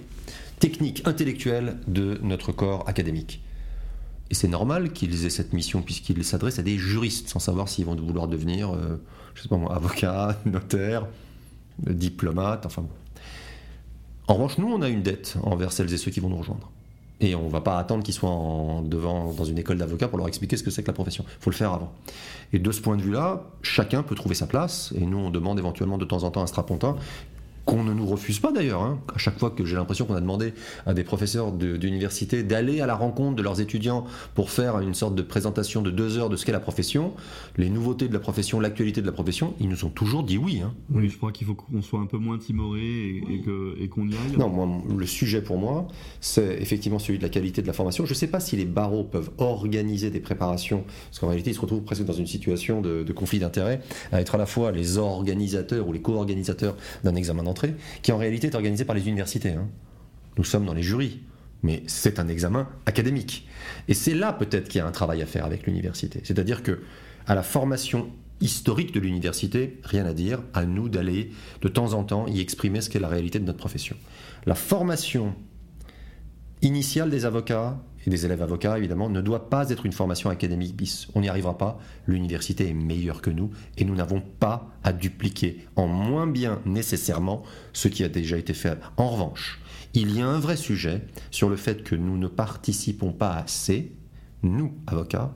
technique, 0.59 1.07
intellectuelle 1.07 1.79
de 1.87 2.19
notre 2.23 2.53
corps 2.53 2.89
académique. 2.89 3.43
Et 4.31 4.35
c'est 4.35 4.49
normal 4.49 4.93
qu'ils 4.93 5.27
aient 5.27 5.31
cette 5.31 5.53
mission 5.53 5.83
puisqu'ils 5.83 6.25
s'adressent 6.25 6.59
à 6.59 6.63
des 6.63 6.79
juristes 6.79 7.29
sans 7.29 7.41
savoir 7.41 7.69
s'ils 7.69 7.85
vont 7.85 7.97
vouloir 7.97 8.29
devenir, 8.29 8.71
euh, 8.71 8.97
je 9.35 9.43
sais 9.43 9.49
pas 9.49 9.57
moi, 9.57 9.75
avocat, 9.75 10.39
notaire, 10.47 11.07
diplomate, 11.79 12.67
enfin 12.67 12.83
bon. 12.83 12.91
En 14.31 14.35
revanche, 14.35 14.59
nous, 14.59 14.69
on 14.69 14.81
a 14.81 14.89
une 14.89 15.03
dette 15.03 15.35
envers 15.43 15.73
celles 15.73 15.93
et 15.93 15.97
ceux 15.97 16.13
qui 16.13 16.21
vont 16.21 16.29
nous 16.29 16.37
rejoindre. 16.37 16.71
Et 17.21 17.35
on 17.35 17.47
ne 17.47 17.51
va 17.51 17.63
pas 17.63 17.79
attendre 17.79 18.05
qu'ils 18.05 18.15
soient 18.15 18.31
en, 18.31 18.81
devant, 18.81 19.33
dans 19.33 19.45
une 19.45 19.59
école 19.59 19.77
d'avocat 19.77 20.07
pour 20.07 20.19
leur 20.19 20.29
expliquer 20.29 20.57
ce 20.57 20.63
que 20.63 20.71
c'est 20.71 20.83
que 20.83 20.87
la 20.87 20.93
profession. 20.93 21.25
Il 21.27 21.43
faut 21.43 21.51
le 21.51 21.57
faire 21.57 21.73
avant. 21.73 21.93
Et 22.53 22.61
de 22.61 22.71
ce 22.71 22.81
point 22.81 22.97
de 22.97 23.03
vue-là, 23.03 23.43
chacun 23.63 24.05
peut 24.05 24.15
trouver 24.15 24.37
sa 24.37 24.47
place. 24.47 24.95
Et 24.97 25.05
nous, 25.05 25.19
on 25.19 25.31
demande 25.31 25.59
éventuellement 25.59 25.99
de 25.99 26.05
temps 26.05 26.23
en 26.23 26.31
temps 26.31 26.43
un 26.43 26.47
strapontin 26.47 26.95
qu'on 27.65 27.85
ne 27.85 27.93
nous 27.93 28.07
refuse 28.07 28.39
pas 28.39 28.53
d'ailleurs. 28.53 28.83
Hein. 28.83 29.01
À 29.15 29.19
chaque 29.19 29.39
fois 29.39 29.51
que 29.51 29.65
j'ai 29.65 29.77
l'impression 29.77 30.05
qu'on 30.07 30.15
a 30.15 30.21
demandé 30.21 30.55
à 30.87 30.95
des 30.95 31.05
professeurs 31.05 31.53
d'université 31.53 32.43
d'aller 32.43 32.81
à 32.81 32.87
la 32.87 32.95
rencontre 32.95 33.37
de 33.37 33.43
leurs 33.43 33.61
étudiants 33.61 34.05
pour 34.35 34.51
faire 34.51 34.81
une 34.81 34.95
sorte 34.95 35.15
de 35.15 35.23
présentation 35.23 35.83
de 35.83 35.91
deux 35.91 36.19
heures 36.19 36.31
de 36.31 36.37
ce 36.37 36.45
qu'est 36.45 36.53
la 36.53 36.61
profession, 36.61 37.13
les 37.57 37.71
nouveautés 37.71 38.09
de 38.09 38.15
la 38.15 38.21
profession, 38.21 38.61
l'actualité 38.61 39.01
de 39.01 39.07
la 39.07 39.13
profession, 39.13 39.55
ils 39.61 39.69
nous 39.69 39.85
ont 39.85 39.91
toujours 39.91 40.23
dit 40.23 40.39
oui. 40.39 40.61
Hein. 40.65 40.73
Oui, 40.91 41.09
je 41.09 41.17
crois 41.17 41.33
qu'il 41.33 41.47
faut 41.47 41.55
qu'on 41.55 41.83
soit 41.83 42.01
un 42.01 42.07
peu 42.07 42.19
moins 42.19 42.39
timoré 42.39 43.23
et, 43.29 43.89
qu'on 43.89 44.09
y 44.09 44.15
aille. 44.15 44.37
Non, 44.39 44.49
moi, 44.49 44.69
le 44.97 45.07
sujet 45.07 45.43
pour 45.43 45.59
moi, 45.59 45.87
c'est 46.21 46.61
effectivement 46.61 46.99
celui 46.99 47.19
de 47.19 47.23
la 47.23 47.29
qualité 47.29 47.63
de 47.63 47.67
la 47.67 47.73
formation. 47.73 48.05
Je 48.05 48.13
ne 48.13 48.17
sais 48.17 48.27
pas 48.27 48.41
si 48.41 48.57
les 48.57 48.65
barreaux 48.65 49.05
peuvent 49.05 49.31
organiser 49.39 50.11
des 50.11 50.21
préparations, 50.21 50.85
parce 51.09 51.19
qu'en 51.19 51.29
réalité, 51.29 51.51
ils 51.51 51.55
se 51.55 51.61
retrouvent 51.61 51.83
presque 51.83 52.05
dans 52.05 52.13
une 52.13 52.27
situation 52.27 52.81
de, 52.81 53.03
de 53.03 53.13
conflit 53.13 53.39
d'intérêts, 53.39 53.81
à 54.13 54.21
être 54.21 54.35
à 54.35 54.39
la 54.39 54.47
fois 54.47 54.73
les 54.73 54.99
organisateurs 54.99 55.87
ou 55.87 55.93
les 55.93 56.01
co-organisateurs 56.01 56.77
d'un 57.05 57.15
examen 57.15 57.47
qui 58.03 58.13
en 58.13 58.19
réalité 58.19 58.49
est 58.49 58.55
organisé 58.55 58.85
par 58.85 58.95
les 58.95 59.09
universités. 59.09 59.51
Hein. 59.51 59.69
Nous 60.39 60.45
sommes 60.45 60.67
dans 60.67 60.75
les 60.75 60.83
jurys, 60.83 61.21
mais 61.63 61.83
c'est 61.87 62.19
un 62.19 62.29
examen 62.29 62.69
académique. 62.87 63.47
Et 63.89 63.95
c'est 63.95 64.15
là 64.15 64.33
peut-être 64.33 64.69
qu'il 64.69 64.79
y 64.79 64.83
a 64.83 64.87
un 64.87 64.93
travail 64.93 65.23
à 65.23 65.27
faire 65.27 65.45
avec 65.45 65.67
l'université. 65.67 66.21
C'est-à-dire 66.25 66.63
que 66.63 66.81
à 67.27 67.35
la 67.35 67.43
formation 67.43 68.11
historique 68.41 68.93
de 68.93 69.01
l'université, 69.01 69.79
rien 69.85 70.07
à 70.07 70.15
dire, 70.15 70.43
à 70.55 70.65
nous 70.65 70.89
d'aller 70.89 71.31
de 71.61 71.69
temps 71.69 71.93
en 71.93 72.05
temps 72.05 72.27
y 72.27 72.41
exprimer 72.41 72.81
ce 72.81 72.89
qu'est 72.89 72.99
la 73.01 73.09
réalité 73.09 73.39
de 73.39 73.45
notre 73.45 73.59
profession. 73.59 73.97
La 74.47 74.55
formation 74.55 75.35
initiale 76.63 77.11
des 77.11 77.27
avocats 77.27 77.83
et 78.07 78.11
des 78.11 78.25
élèves 78.25 78.43
avocats, 78.43 78.79
évidemment, 78.79 79.09
ne 79.09 79.21
doit 79.21 79.51
pas 79.51 79.71
être 79.71 79.85
une 79.85 79.93
formation 79.93 80.31
académique 80.31 80.75
bis. 80.75 81.09
On 81.15 81.21
n'y 81.21 81.29
arrivera 81.29 81.59
pas. 81.59 81.79
L'université 82.07 82.69
est 82.69 82.75
meilleure 82.75 83.21
que 83.21 83.31
nous 83.31 83.51
et 83.77 83.85
nous 83.85 83.95
n'avons 83.95 84.21
pas 84.21 84.71
à 84.85 84.93
dupliquer 84.93 85.67
en 85.77 85.87
moins 85.87 86.27
bien 86.27 86.61
nécessairement 86.65 87.43
ce 87.73 87.89
qui 87.89 88.05
a 88.05 88.09
déjà 88.09 88.39
été 88.39 88.55
fait. 88.55 88.79
En 88.97 89.11
revanche, 89.11 89.61
il 89.95 90.17
y 90.17 90.21
a 90.21 90.27
un 90.27 90.39
vrai 90.39 90.57
sujet 90.57 91.03
sur 91.31 91.49
le 91.49 91.57
fait 91.57 91.83
que 91.83 91.95
nous 91.95 92.17
ne 92.17 92.29
participons 92.29 93.13
pas 93.13 93.33
assez, 93.33 93.93
nous, 94.43 94.73
avocats, 94.87 95.35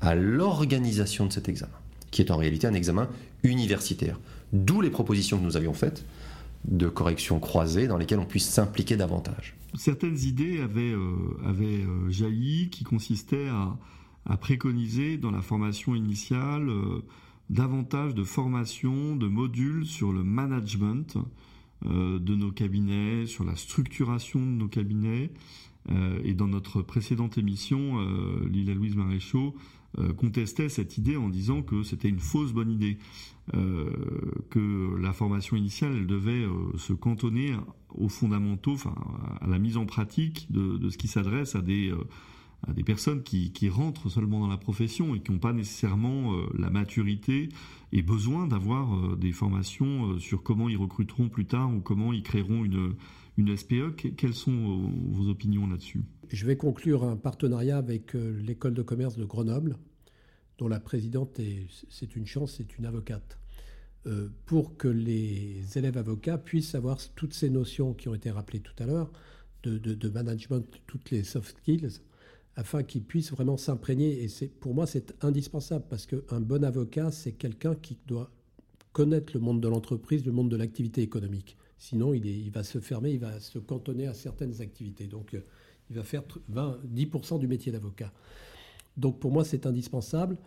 à 0.00 0.14
l'organisation 0.14 1.26
de 1.26 1.32
cet 1.32 1.48
examen, 1.48 1.72
qui 2.10 2.20
est 2.20 2.30
en 2.30 2.36
réalité 2.36 2.66
un 2.66 2.74
examen 2.74 3.08
universitaire. 3.44 4.18
D'où 4.52 4.80
les 4.80 4.90
propositions 4.90 5.38
que 5.38 5.44
nous 5.44 5.56
avions 5.56 5.72
faites 5.72 6.04
de 6.64 6.88
corrections 6.88 7.40
croisées 7.40 7.86
dans 7.86 7.96
lesquelles 7.96 8.18
on 8.18 8.26
puisse 8.26 8.48
s'impliquer 8.48 8.96
davantage. 8.96 9.54
Certaines 9.74 10.18
idées 10.18 10.60
avaient, 10.60 10.92
euh, 10.92 11.16
euh, 11.44 12.10
jailli 12.10 12.68
qui 12.70 12.84
consistaient 12.84 13.48
à, 13.48 13.78
préconiser 14.36 15.18
dans 15.18 15.30
la 15.30 15.42
formation 15.42 15.94
initiale 15.94 16.68
euh, 16.68 17.02
davantage 17.50 18.14
de 18.14 18.22
formation, 18.22 19.16
de 19.16 19.26
modules 19.26 19.84
sur 19.84 20.12
le 20.12 20.22
management 20.22 21.18
de 21.84 22.36
nos 22.36 22.52
cabinets, 22.52 23.26
sur 23.26 23.44
la 23.44 23.56
structuration 23.56 24.38
de 24.38 24.52
nos 24.52 24.68
cabinets. 24.68 25.32
et 26.22 26.32
dans 26.32 26.46
notre 26.46 26.80
précédente 26.80 27.38
émission, 27.38 27.98
Lila 28.46 28.72
Louise 28.72 28.94
Maréchaux 28.94 29.56
euh, 29.56 29.58
contestait 30.16 30.68
cette 30.68 30.96
idée 30.96 31.16
en 31.16 31.28
disant 31.28 31.62
que 31.62 31.82
c'était 31.82 32.08
une 32.08 32.18
fausse 32.18 32.52
bonne 32.52 32.70
idée, 32.70 32.98
euh, 33.54 33.90
que 34.50 34.96
la 35.00 35.12
formation 35.12 35.56
initiale 35.56 35.94
elle 35.96 36.06
devait 36.06 36.44
euh, 36.44 36.76
se 36.78 36.92
cantonner 36.92 37.54
aux 37.90 38.08
fondamentaux, 38.08 38.72
enfin 38.72 38.94
à 39.40 39.46
la 39.46 39.58
mise 39.58 39.76
en 39.76 39.84
pratique 39.84 40.46
de, 40.50 40.88
ce 40.88 40.96
qui 40.96 41.08
s'adresse 41.08 41.54
à 41.54 41.60
des 41.60 41.92
à 42.68 42.72
des 42.72 42.84
personnes 42.84 43.24
qui, 43.24 43.50
qui, 43.50 43.68
rentrent 43.68 44.08
seulement 44.08 44.38
dans 44.38 44.46
la 44.46 44.56
profession 44.56 45.16
et 45.16 45.20
qui 45.20 45.32
n'ont 45.32 45.40
pas 45.40 45.52
nécessairement 45.52 46.32
la 46.56 46.70
maturité 46.70 47.48
et 47.90 48.02
besoin 48.02 48.46
d'avoir 48.46 49.16
des 49.16 49.32
formations 49.32 50.16
sur 50.20 50.44
comment 50.44 50.68
ils 50.68 50.76
recruteront 50.76 51.28
plus 51.28 51.44
tard 51.44 51.74
ou 51.74 51.80
comment 51.80 52.12
ils 52.12 52.22
créeront 52.22 52.64
une, 52.64 52.94
une 53.36 53.56
SPE. 53.56 54.14
Quelles 54.16 54.34
sont 54.34 54.90
vos 55.10 55.28
opinions 55.28 55.66
là-dessus? 55.66 56.02
Je 56.28 56.46
vais 56.46 56.56
conclure 56.56 57.04
un 57.04 57.16
partenariat 57.16 57.78
avec 57.78 58.14
euh, 58.14 58.40
l'école 58.42 58.74
de 58.74 58.82
commerce 58.82 59.16
de 59.16 59.24
Grenoble, 59.24 59.76
dont 60.58 60.68
la 60.68 60.80
présidente 60.80 61.38
est, 61.38 61.66
c'est 61.88 62.16
une 62.16 62.26
chance, 62.26 62.54
c'est 62.56 62.78
une 62.78 62.86
avocate, 62.86 63.38
euh, 64.06 64.28
pour 64.46 64.76
que 64.76 64.88
les 64.88 65.62
élèves 65.76 65.96
avocats 65.96 66.38
puissent 66.38 66.74
avoir 66.74 66.98
toutes 67.14 67.34
ces 67.34 67.50
notions 67.50 67.94
qui 67.94 68.08
ont 68.08 68.14
été 68.14 68.30
rappelées 68.30 68.60
tout 68.60 68.74
à 68.78 68.86
l'heure, 68.86 69.12
de, 69.62 70.08
management, 70.08 70.66
toutes 70.88 71.10
les 71.12 71.22
soft 71.22 71.56
skills, 71.58 72.00
afin 72.56 72.82
qu'ils 72.82 73.04
puissent 73.04 73.30
vraiment 73.30 73.56
s'imprégner. 73.56 74.24
Et 74.24 74.48
pour 74.48 74.74
moi, 74.74 74.86
c'est 74.86 75.14
indispensable, 75.22 75.84
parce 75.88 76.06
qu'un 76.06 76.40
bon 76.40 76.64
avocat, 76.64 77.12
c'est 77.12 77.32
quelqu'un 77.32 77.76
qui 77.76 77.96
doit 78.06 78.30
connaître 78.92 79.32
le 79.34 79.40
monde 79.40 79.60
de 79.60 79.68
l'entreprise, 79.68 80.24
le 80.26 80.32
monde 80.32 80.50
de 80.50 80.56
l'activité 80.56 81.00
économique. 81.00 81.56
Sinon, 81.82 82.14
il, 82.14 82.48
va 82.52 82.62
se 82.62 82.78
fermer, 82.78 83.10
il 83.10 83.18
va 83.18 83.40
se 83.40 83.58
cantonner 83.58 84.06
à 84.06 84.14
certaines 84.14 84.60
activités. 84.60 85.08
Donc, 85.08 85.34
euh, 85.34 85.40
il 85.90 85.96
va 85.96 86.04
faire 86.04 86.22
20, 86.48 86.78
10% 86.86 87.40
du 87.40 87.48
métier 87.48 87.72
d'avocat. 87.72 88.12
Donc 88.96 89.18
pour 89.18 89.32
moi, 89.32 89.44
c'est 89.44 89.66
indispensable. 89.66 90.38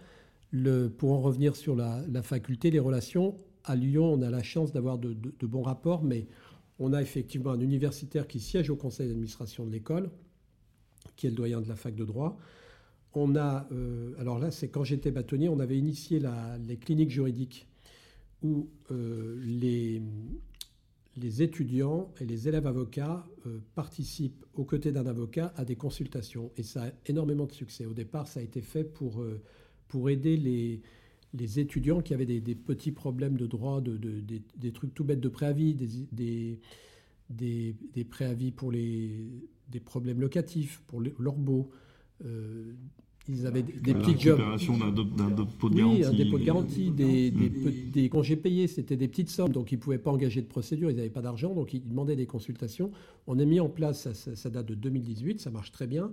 Le, 0.52 0.88
pour 0.88 1.12
en 1.12 1.20
revenir 1.20 1.58
sur 1.58 1.76
la, 1.76 2.02
faculté, 2.24 2.72
les 2.72 2.80
relations, 2.80 3.36
à 3.66 3.76
Lyon, 3.76 4.14
on 4.14 4.22
a 4.22 4.30
la 4.30 4.44
chance 4.44 4.72
d'avoir 4.72 4.98
de, 4.98 5.14
bons 5.46 5.62
rapports, 5.62 6.06
mais 6.06 6.26
on 6.80 6.94
a 6.94 7.02
effectivement 7.02 7.52
un 7.52 7.60
universitaire 7.60 8.28
qui 8.28 8.40
siège 8.40 8.70
au 8.70 8.78
conseil 8.78 9.10
d'administration 9.10 9.66
de 9.66 9.72
l'école, 9.72 10.12
qui 11.18 11.28
est 11.28 11.32
le 11.32 11.36
doyen 11.36 11.60
de 11.60 11.68
la 11.68 11.76
fac 11.76 11.96
de 11.96 12.06
droit. 12.06 12.38
On 13.14 13.36
a, 13.36 13.68
euh, 13.74 14.14
alors 14.20 14.40
là, 14.40 14.52
c'est 14.52 14.70
quand 14.70 14.86
j'étais 14.86 15.12
bâtonnier, 15.12 15.50
on 15.50 15.60
avait 15.60 15.78
initié 15.78 16.22
les 16.66 16.78
cliniques 16.78 17.12
juridiques 17.12 17.68
où 18.42 18.70
euh, 18.92 19.38
les, 19.44 20.02
les 21.18 21.42
étudiants 21.42 22.14
et 22.20 22.26
les 22.26 22.48
élèves 22.48 22.68
avocats 22.68 23.26
euh, 23.46 23.60
participent 23.74 24.46
aux 24.54 24.66
côtés 24.66 24.92
d'un 24.92 25.06
avocat 25.06 25.54
à 25.56 25.64
des 25.64 25.76
consultations. 25.76 26.52
Et 26.58 26.64
ça 26.64 26.86
a 26.86 26.92
énormément 27.06 27.46
de 27.46 27.52
succès. 27.52 27.86
Au 27.86 27.94
départ, 27.94 28.28
ça 28.28 28.42
a 28.42 28.44
été 28.44 28.62
fait 28.62 28.84
pour, 28.84 29.22
euh, 29.22 29.42
aider 30.10 30.36
les, 30.36 30.82
étudiants 31.60 32.02
qui 32.02 32.14
avaient 32.14 32.26
des, 32.26 32.56
petits 32.56 32.92
problèmes 32.92 33.38
de 33.38 33.46
droit, 33.46 33.80
de, 33.80 33.98
des, 33.98 34.72
trucs 34.74 34.94
tout 34.94 35.06
bêtes 35.06 35.22
de 35.22 35.30
préavis, 35.30 35.74
des, 35.74 36.60
préavis 38.10 38.52
pour 38.52 38.74
les, 38.74 39.26
des 39.70 39.80
problèmes 39.80 40.20
locatifs, 40.20 40.82
pour 40.86 41.02
leur 41.02 41.36
beau, 41.36 41.72
euh, 42.26 42.74
ils 43.28 43.48
avaient 43.48 43.64
des, 43.64 43.94
petits 43.94 44.20
jobs. 44.20 44.40
d'un 44.40 45.30
dépôt 45.30 45.70
de 45.70 45.76
garantie. 45.76 46.00
Oui, 46.00 46.06
un 46.06 46.14
dépôt 46.14 46.38
de 46.38 46.44
garantie, 46.44 46.92
des, 46.92 47.32
des, 47.32 48.10
congés 48.10 48.36
payés, 48.36 48.68
c'était 48.68 48.98
des 48.98 49.08
petites 49.08 49.30
sommes, 49.30 49.52
donc 49.52 49.72
ils 49.72 49.76
ne 49.76 49.82
pouvaient 49.82 49.98
pas 49.98 50.12
engager 50.12 50.42
de 50.42 50.48
procédure, 50.48 50.92
ils 50.92 50.98
n'avaient 50.98 51.10
pas 51.10 51.22
d'argent, 51.22 51.54
donc 51.54 51.74
ils 51.74 51.88
demandaient 51.88 52.16
des 52.16 52.28
consultations. 52.28 52.92
On 53.28 53.40
a 53.40 53.46
mis 53.46 53.60
en 53.60 53.70
place, 53.70 54.12
ça, 54.14 54.50
date 54.50 54.68
de 54.68 54.76
2018, 54.76 55.42
ça 55.42 55.50
marche 55.50 55.72
très 55.72 55.88
bien. 55.88 56.12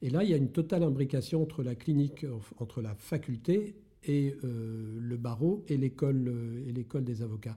Et 0.00 0.10
là, 0.10 0.24
il 0.24 0.30
y 0.30 0.34
a 0.34 0.36
une 0.36 0.50
totale 0.50 0.82
imbrication 0.82 1.42
entre 1.42 1.62
la 1.62 1.74
clinique, 1.74 2.24
entre 2.58 2.80
la 2.80 2.94
faculté 2.94 3.74
et 4.06 4.34
euh, 4.44 4.98
le 5.00 5.16
barreau 5.16 5.64
et 5.68 5.76
l'école 5.76 6.28
euh, 6.28 6.68
et 6.68 6.72
l'école 6.72 7.04
des 7.04 7.22
avocats. 7.22 7.56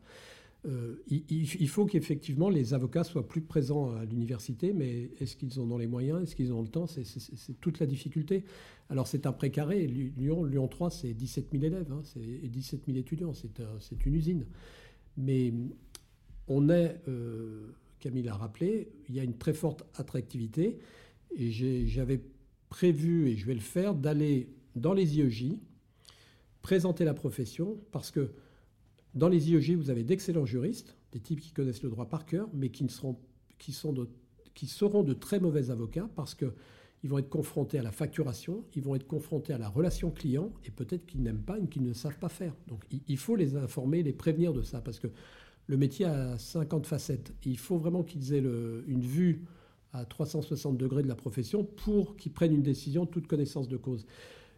Euh, 0.68 0.96
il, 1.08 1.70
faut 1.70 1.86
qu'effectivement 1.86 2.50
les 2.50 2.74
avocats 2.74 3.06
soient 3.06 3.28
plus 3.28 3.42
présents 3.42 3.96
à 3.96 4.04
l'université, 4.04 4.74
mais 4.74 5.12
est-ce 5.20 5.38
qu'ils 5.38 5.60
en 5.62 5.72
ont 5.72 5.78
les 5.78 5.88
moyens? 5.88 6.22
Est-ce 6.24 6.36
qu'ils 6.36 6.52
ont 6.52 6.62
le 6.62 6.68
temps? 6.68 6.88
C'est 6.88 7.60
toute 7.62 7.80
la 7.80 7.86
difficulté. 7.86 8.44
Alors 8.90 9.08
c'est 9.08 9.26
un 9.26 9.32
précaré. 9.32 9.88
Lyon, 9.88 10.44
Lyon 10.44 10.68
3, 10.68 10.90
c'est 10.90 11.14
17 11.14 11.48
000 11.52 11.64
élèves 11.64 11.92
hein, 11.92 12.02
et 12.18 12.50
17 12.50 12.82
000 12.86 12.98
étudiants. 12.98 13.34
C'est 13.34 14.06
une 14.06 14.16
usine. 14.16 14.46
Mais 15.16 15.54
on 16.48 16.70
est, 16.70 17.02
euh, 17.08 17.72
Camille 18.00 18.24
l'a 18.24 18.36
rappelé, 18.36 18.90
il 19.08 19.16
y 19.16 19.20
a 19.20 19.24
une 19.24 19.38
très 19.38 19.54
forte 19.54 19.86
attractivité. 19.96 20.80
Et 21.36 21.52
j'avais 21.52 22.22
prévu, 22.70 23.30
et 23.30 23.38
je 23.38 23.46
vais 23.46 23.54
le 23.54 23.62
faire, 23.62 23.96
d'aller 23.96 24.50
dans 24.76 24.94
les 24.94 25.18
IEJ, 25.18 25.54
présenter 26.62 27.06
la 27.06 27.14
profession, 27.14 27.78
parce 27.92 28.12
que 28.12 28.32
dans 29.18 29.30
les 29.30 29.52
IEG, 29.52 29.76
vous 29.76 29.90
avez 29.90 30.04
d'excellents 30.04 30.46
juristes, 30.46 30.96
des 31.12 31.20
types 31.20 31.40
qui 31.40 31.52
connaissent 31.52 31.84
le 31.84 31.90
droit 31.90 32.06
par 32.06 32.26
cœur, 32.26 32.48
mais 32.54 32.70
qui, 32.70 32.88
seront, 32.88 33.18
qui, 33.58 33.72
sont 33.72 33.92
de, 33.92 34.08
qui 34.54 34.68
seront 34.68 35.04
de 35.04 35.14
très 35.14 35.40
mauvais 35.40 35.70
avocats 35.70 36.10
parce 36.16 36.36
qu'ils 36.36 36.52
vont 37.04 37.18
être 37.18 37.30
confrontés 37.30 37.80
à 37.80 37.84
la 37.84 37.92
facturation, 37.92 38.64
ils 38.76 38.84
vont 38.84 38.96
être 38.96 39.08
confrontés 39.08 39.54
à 39.54 39.58
la 39.58 39.70
relation 39.70 40.12
client, 40.12 40.52
et 40.66 40.72
peut-être 40.72 41.06
qu'ils 41.06 41.22
n'aiment 41.22 41.42
pas 41.42 41.60
et 41.60 41.68
qu'ils 41.68 41.84
ne 41.84 41.94
savent 41.94 42.20
pas 42.20 42.30
faire. 42.30 42.54
Donc 42.68 42.84
il 43.08 43.18
faut 43.18 43.36
les 43.36 43.56
informer, 43.56 44.04
les 44.04 44.14
prévenir 44.14 44.54
de 44.54 44.62
ça, 44.62 44.82
parce 44.82 45.00
que 45.00 45.08
le 45.68 45.78
métier 45.78 46.06
a 46.06 46.38
50 46.38 46.86
facettes. 46.86 47.34
Il 47.44 47.58
faut 47.58 47.78
vraiment 47.78 48.04
qu'ils 48.04 48.34
aient 48.34 48.44
une 48.88 49.02
vue 49.02 49.44
à 49.94 50.06
360 50.06 50.78
degrés 50.78 51.04
de 51.04 51.08
la 51.08 51.16
profession 51.16 51.64
pour 51.64 52.16
qu'ils 52.18 52.32
prennent 52.32 52.54
une 52.54 52.64
décision 52.64 53.06
toute 53.06 53.28
connaissance 53.28 53.68
de 53.68 53.78
cause. 53.78 54.06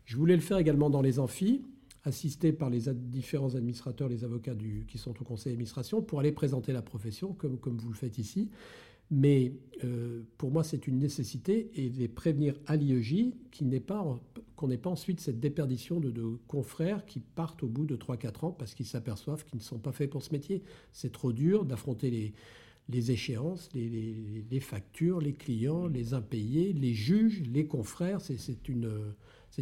Je 0.05 0.17
voulais 0.17 0.35
le 0.35 0.41
faire 0.41 0.57
également 0.57 0.89
dans 0.89 1.01
les 1.01 1.19
amphis 1.19 1.63
assisté 2.09 2.51
par 2.51 2.69
les 2.69 2.93
différents 2.93 3.55
administrateurs, 3.55 4.09
les 4.09 4.23
avocats 4.23 4.55
qui 4.87 4.97
sont 4.97 5.19
au 5.19 5.23
conseil 5.23 5.53
d'administration, 5.53 6.01
pour 6.01 6.19
aller 6.19 6.31
présenter 6.31 6.73
la 6.73 6.81
profession, 6.81 7.33
comme, 7.33 7.77
vous 7.77 7.89
le 7.89 7.95
faites 7.95 8.17
ici. 8.17 8.49
Mais 9.11 9.53
pour 10.37 10.51
moi, 10.51 10.63
c'est 10.63 10.85
une 10.85 10.99
nécessité 10.99 11.71
et 11.73 11.89
les 11.89 12.07
prévenir 12.07 12.55
à 12.67 12.75
l'IEJ 12.75 13.31
qu'on 13.57 13.65
n'ait 14.67 14.77
pas 14.77 14.89
ensuite 14.89 15.19
cette 15.19 15.39
déperdition 15.39 15.99
de, 15.99 16.37
confrères 16.47 17.05
qui 17.05 17.19
partent 17.19 17.63
au 17.63 17.67
bout 17.67 17.85
de 17.85 17.95
3-4 17.95 18.45
ans 18.45 18.51
parce 18.51 18.75
qu'ils 18.75 18.85
s'aperçoivent 18.85 19.45
qu'ils 19.45 19.57
ne 19.57 19.63
sont 19.63 19.79
pas 19.79 19.93
faits 19.93 20.11
pour 20.11 20.21
ce 20.21 20.31
métier. 20.31 20.61
C'est 20.91 21.11
trop 21.11 21.33
dur 21.33 21.65
d'affronter 21.65 22.11
les, 22.11 22.33
les 22.89 23.11
échéances, 23.11 23.69
les, 23.73 24.59
factures, 24.59 25.21
les 25.21 25.33
clients, 25.33 25.87
les 25.87 26.13
impayés, 26.13 26.73
les 26.73 26.93
juges, 26.93 27.43
les 27.51 27.65
confrères. 27.65 28.19
C'est 28.19 28.67
une, 28.67 28.91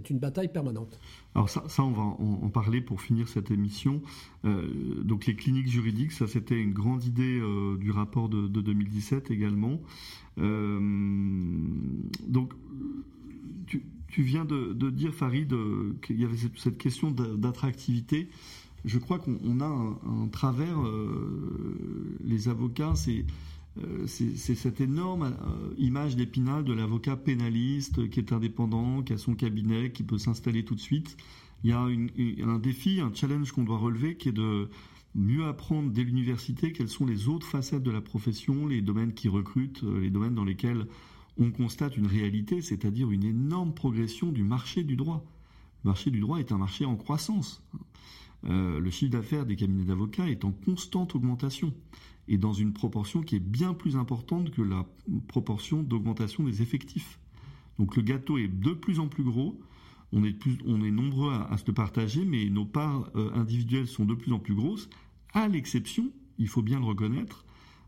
une 0.09 0.19
bataille 0.19 0.51
permanente. 0.51 0.99
Alors 1.35 1.49
ça, 1.49 1.63
ça 1.67 1.83
on 1.83 1.91
va 1.91 2.03
en, 2.03 2.49
parler 2.49 2.81
pour 2.81 3.01
finir 3.01 3.27
cette 3.27 3.51
émission. 3.51 4.01
Euh, 4.45 5.01
donc 5.03 5.25
les 5.25 5.35
cliniques 5.35 5.69
juridiques, 5.69 6.11
ça 6.11 6.27
c'était 6.27 6.59
une 6.59 6.73
grande 6.73 7.03
idée 7.03 7.39
euh, 7.39 7.77
du 7.77 7.91
rapport 7.91 8.29
de, 8.29 8.47
2017 8.47 9.31
également. 9.31 9.81
Euh, 10.37 10.79
donc 12.27 12.53
tu, 14.09 14.23
viens 14.23 14.45
de, 14.45 14.89
dire, 14.89 15.13
Farid, 15.13 15.53
qu'il 16.01 16.19
y 16.19 16.25
avait 16.25 16.37
cette 16.55 16.79
question 16.79 17.11
d'attractivité 17.11 18.29
je 18.85 18.99
crois 18.99 19.19
qu'on 19.19 19.59
a 19.59 19.65
un, 19.65 20.27
travers, 20.31 20.77
les 22.23 22.47
avocats, 22.49 22.93
euh, 23.07 23.21
c'est 24.05 24.55
cette 24.55 24.81
énorme 24.81 25.23
euh, 25.23 25.73
image 25.77 26.15
d'épinal 26.15 26.63
de 26.63 26.73
l'avocat 26.73 27.15
pénaliste 27.15 28.09
qui 28.09 28.19
est 28.19 28.31
indépendant, 28.31 29.03
qui 29.03 29.13
a 29.13 29.17
son 29.17 29.35
cabinet, 29.35 29.91
qui 29.91 30.03
peut 30.03 30.17
s'installer 30.17 30.63
tout 30.63 30.75
de 30.75 30.79
suite. 30.79 31.17
Il 31.63 31.69
y 31.69 31.73
a 31.73 31.79
un 31.79 32.59
défi, 32.59 33.01
un 33.01 33.11
challenge 33.13 33.51
qu'on 33.51 33.63
doit 33.63 33.79
relever 33.79 34.15
qui 34.15 34.29
est 34.29 34.33
de 34.33 34.69
mieux 35.15 35.45
apprendre 35.45 35.89
dès 35.91 36.03
l'université 36.03 36.71
quelles 36.71 36.89
sont 36.89 37.05
les 37.05 37.27
autres 37.27 37.47
facettes 37.47 37.81
de 37.81 37.89
la 37.89 38.01
profession, 38.01 38.67
les 38.67 38.81
domaines 38.81 39.13
qui 39.13 39.27
recrutent, 39.27 39.81
les 39.81 40.11
domaines 40.11 40.35
dans 40.35 40.45
lesquels 40.45 40.85
on 41.39 41.51
constate 41.51 41.97
une 41.97 42.07
réalité, 42.07 42.61
c'est-à-dire 42.61 43.11
une 43.11 43.23
énorme 43.23 43.73
progression 43.73 44.31
du 44.31 44.43
marché 44.43 44.83
du 44.83 44.95
droit. 44.95 45.25
Le 45.83 45.89
marché 45.89 46.11
du 46.11 46.19
droit 46.19 46.39
est 46.39 46.51
un 46.51 46.57
marché 46.57 46.85
en 46.85 46.95
croissance. 46.95 47.63
Euh, 48.45 48.79
le 48.79 48.89
chiffre 48.89 49.11
d'affaires 49.11 49.45
des 49.45 49.55
cabinets 49.55 49.85
d'avocats 49.85 50.29
est 50.29 50.45
en 50.45 50.51
constante 50.51 51.15
augmentation 51.15 51.73
et 52.27 52.37
dans 52.37 52.53
une 52.53 52.73
proportion 52.73 53.21
qui 53.21 53.35
est 53.35 53.39
bien 53.39 53.73
plus 53.73 53.95
importante 53.95 54.51
que 54.51 54.61
la 54.61 54.85
proportion 55.27 55.83
d'augmentation 55.83 56.43
des 56.43 56.61
effectifs. 56.61 57.19
Donc 57.79 57.95
le 57.95 58.01
gâteau 58.01 58.37
est 58.37 58.47
de 58.47 58.71
plus 58.71 58.99
en 58.99 59.07
plus 59.07 59.23
gros, 59.23 59.59
on 60.13 60.23
est, 60.23 60.91
nombreux 60.91 61.33
à, 61.33 61.57
se 61.57 61.65
le 61.67 61.73
partager, 61.73 62.23
mais 62.23 62.45
nos 62.49 62.65
parts 62.65 63.09
euh, 63.15 63.29
individuelles 63.33 63.87
sont 63.87 64.05
de 64.05 64.13
plus 64.13 64.31
en 64.31 64.39
plus 64.39 64.55
grosses, 64.55 64.89
à 65.33 65.47
l'exception, 65.47 66.11
il 66.37 66.47
faut 66.47 66.61
bien 66.61 66.79
le 66.79 66.85
reconnaître, 66.85 67.45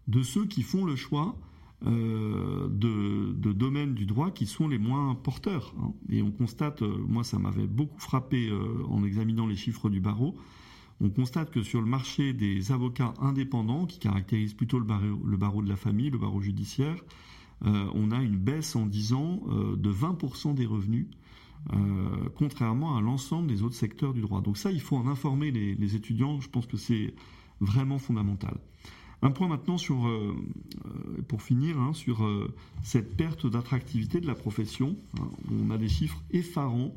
de 0.08 0.22
ceux 0.22 0.46
qui 0.46 0.64
font 0.64 0.84
le 0.86 0.96
choix 0.96 1.38
euh, 1.86 2.68
de, 2.70 3.54
domaines 3.54 3.94
du 3.94 4.06
droit 4.06 4.32
qui 4.32 4.48
sont 4.48 4.68
les 4.68 4.78
moins 4.78 5.16
porteurs. 5.16 5.74
Hein. 5.80 5.94
Et 6.10 6.22
on 6.22 6.32
constate, 6.32 6.82
euh, 6.82 6.98
moi 7.08 7.24
ça 7.24 7.40
m'avait 7.40 7.68
beaucoup 7.68 8.00
frappé 8.00 8.52
en 8.90 9.04
examinant 9.04 9.48
les 9.48 9.56
chiffres 9.56 9.90
du 9.90 10.02
barreau, 10.02 10.36
on 11.02 11.10
constate 11.10 11.52
que 11.52 11.62
sur 11.62 11.82
le 11.82 11.88
marché 11.88 12.34
des 12.34 12.72
avocats 12.72 13.14
indépendants, 13.22 13.86
qui 13.86 14.00
caractérisent 14.00 14.54
plutôt 14.54 14.80
le 14.80 14.86
barreau, 14.86 15.62
de 15.62 15.70
la 15.70 15.76
famille, 15.76 16.10
le 16.10 16.18
barreau 16.18 16.42
judiciaire, 16.42 16.98
on 17.62 18.12
a 18.12 18.22
une 18.22 18.38
baisse 18.38 18.76
en 18.76 18.86
10 18.86 19.14
ans 19.14 19.42
de 19.78 19.92
20% 19.92 20.56
des 20.56 20.66
revenus, 20.66 21.08
contrairement 22.36 22.98
à 22.98 23.02
l'ensemble 23.02 23.48
des 23.48 23.64
autres 23.64 23.76
secteurs 23.76 24.14
du 24.14 24.22
droit. 24.22 24.42
Donc 24.42 24.58
ça, 24.58 24.72
il 24.72 24.82
faut 24.82 24.96
en 24.96 25.08
informer 25.08 25.52
les 25.52 25.96
étudiants, 25.96 26.40
je 26.40 26.50
pense 26.50 26.68
que 26.68 26.78
c'est 26.78 27.14
vraiment 27.60 27.98
fondamental. 27.98 28.58
Un 29.22 29.32
point 29.32 29.50
maintenant 29.50 29.78
sur, 29.78 30.08
euh, 30.08 30.36
euh, 30.86 31.22
pour 31.28 31.42
finir, 31.42 31.78
hein, 31.78 31.94
sur 31.94 32.24
euh, 32.24 32.54
cette 32.84 33.18
perte 33.18 33.46
d'attractivité 33.46 34.22
de 34.22 34.28
la 34.28 34.36
profession. 34.36 34.96
Hein. 35.20 35.28
on 35.52 35.72
a 35.72 35.78
des 35.78 35.90
chiffres 35.90 36.22
effarants 36.32 36.94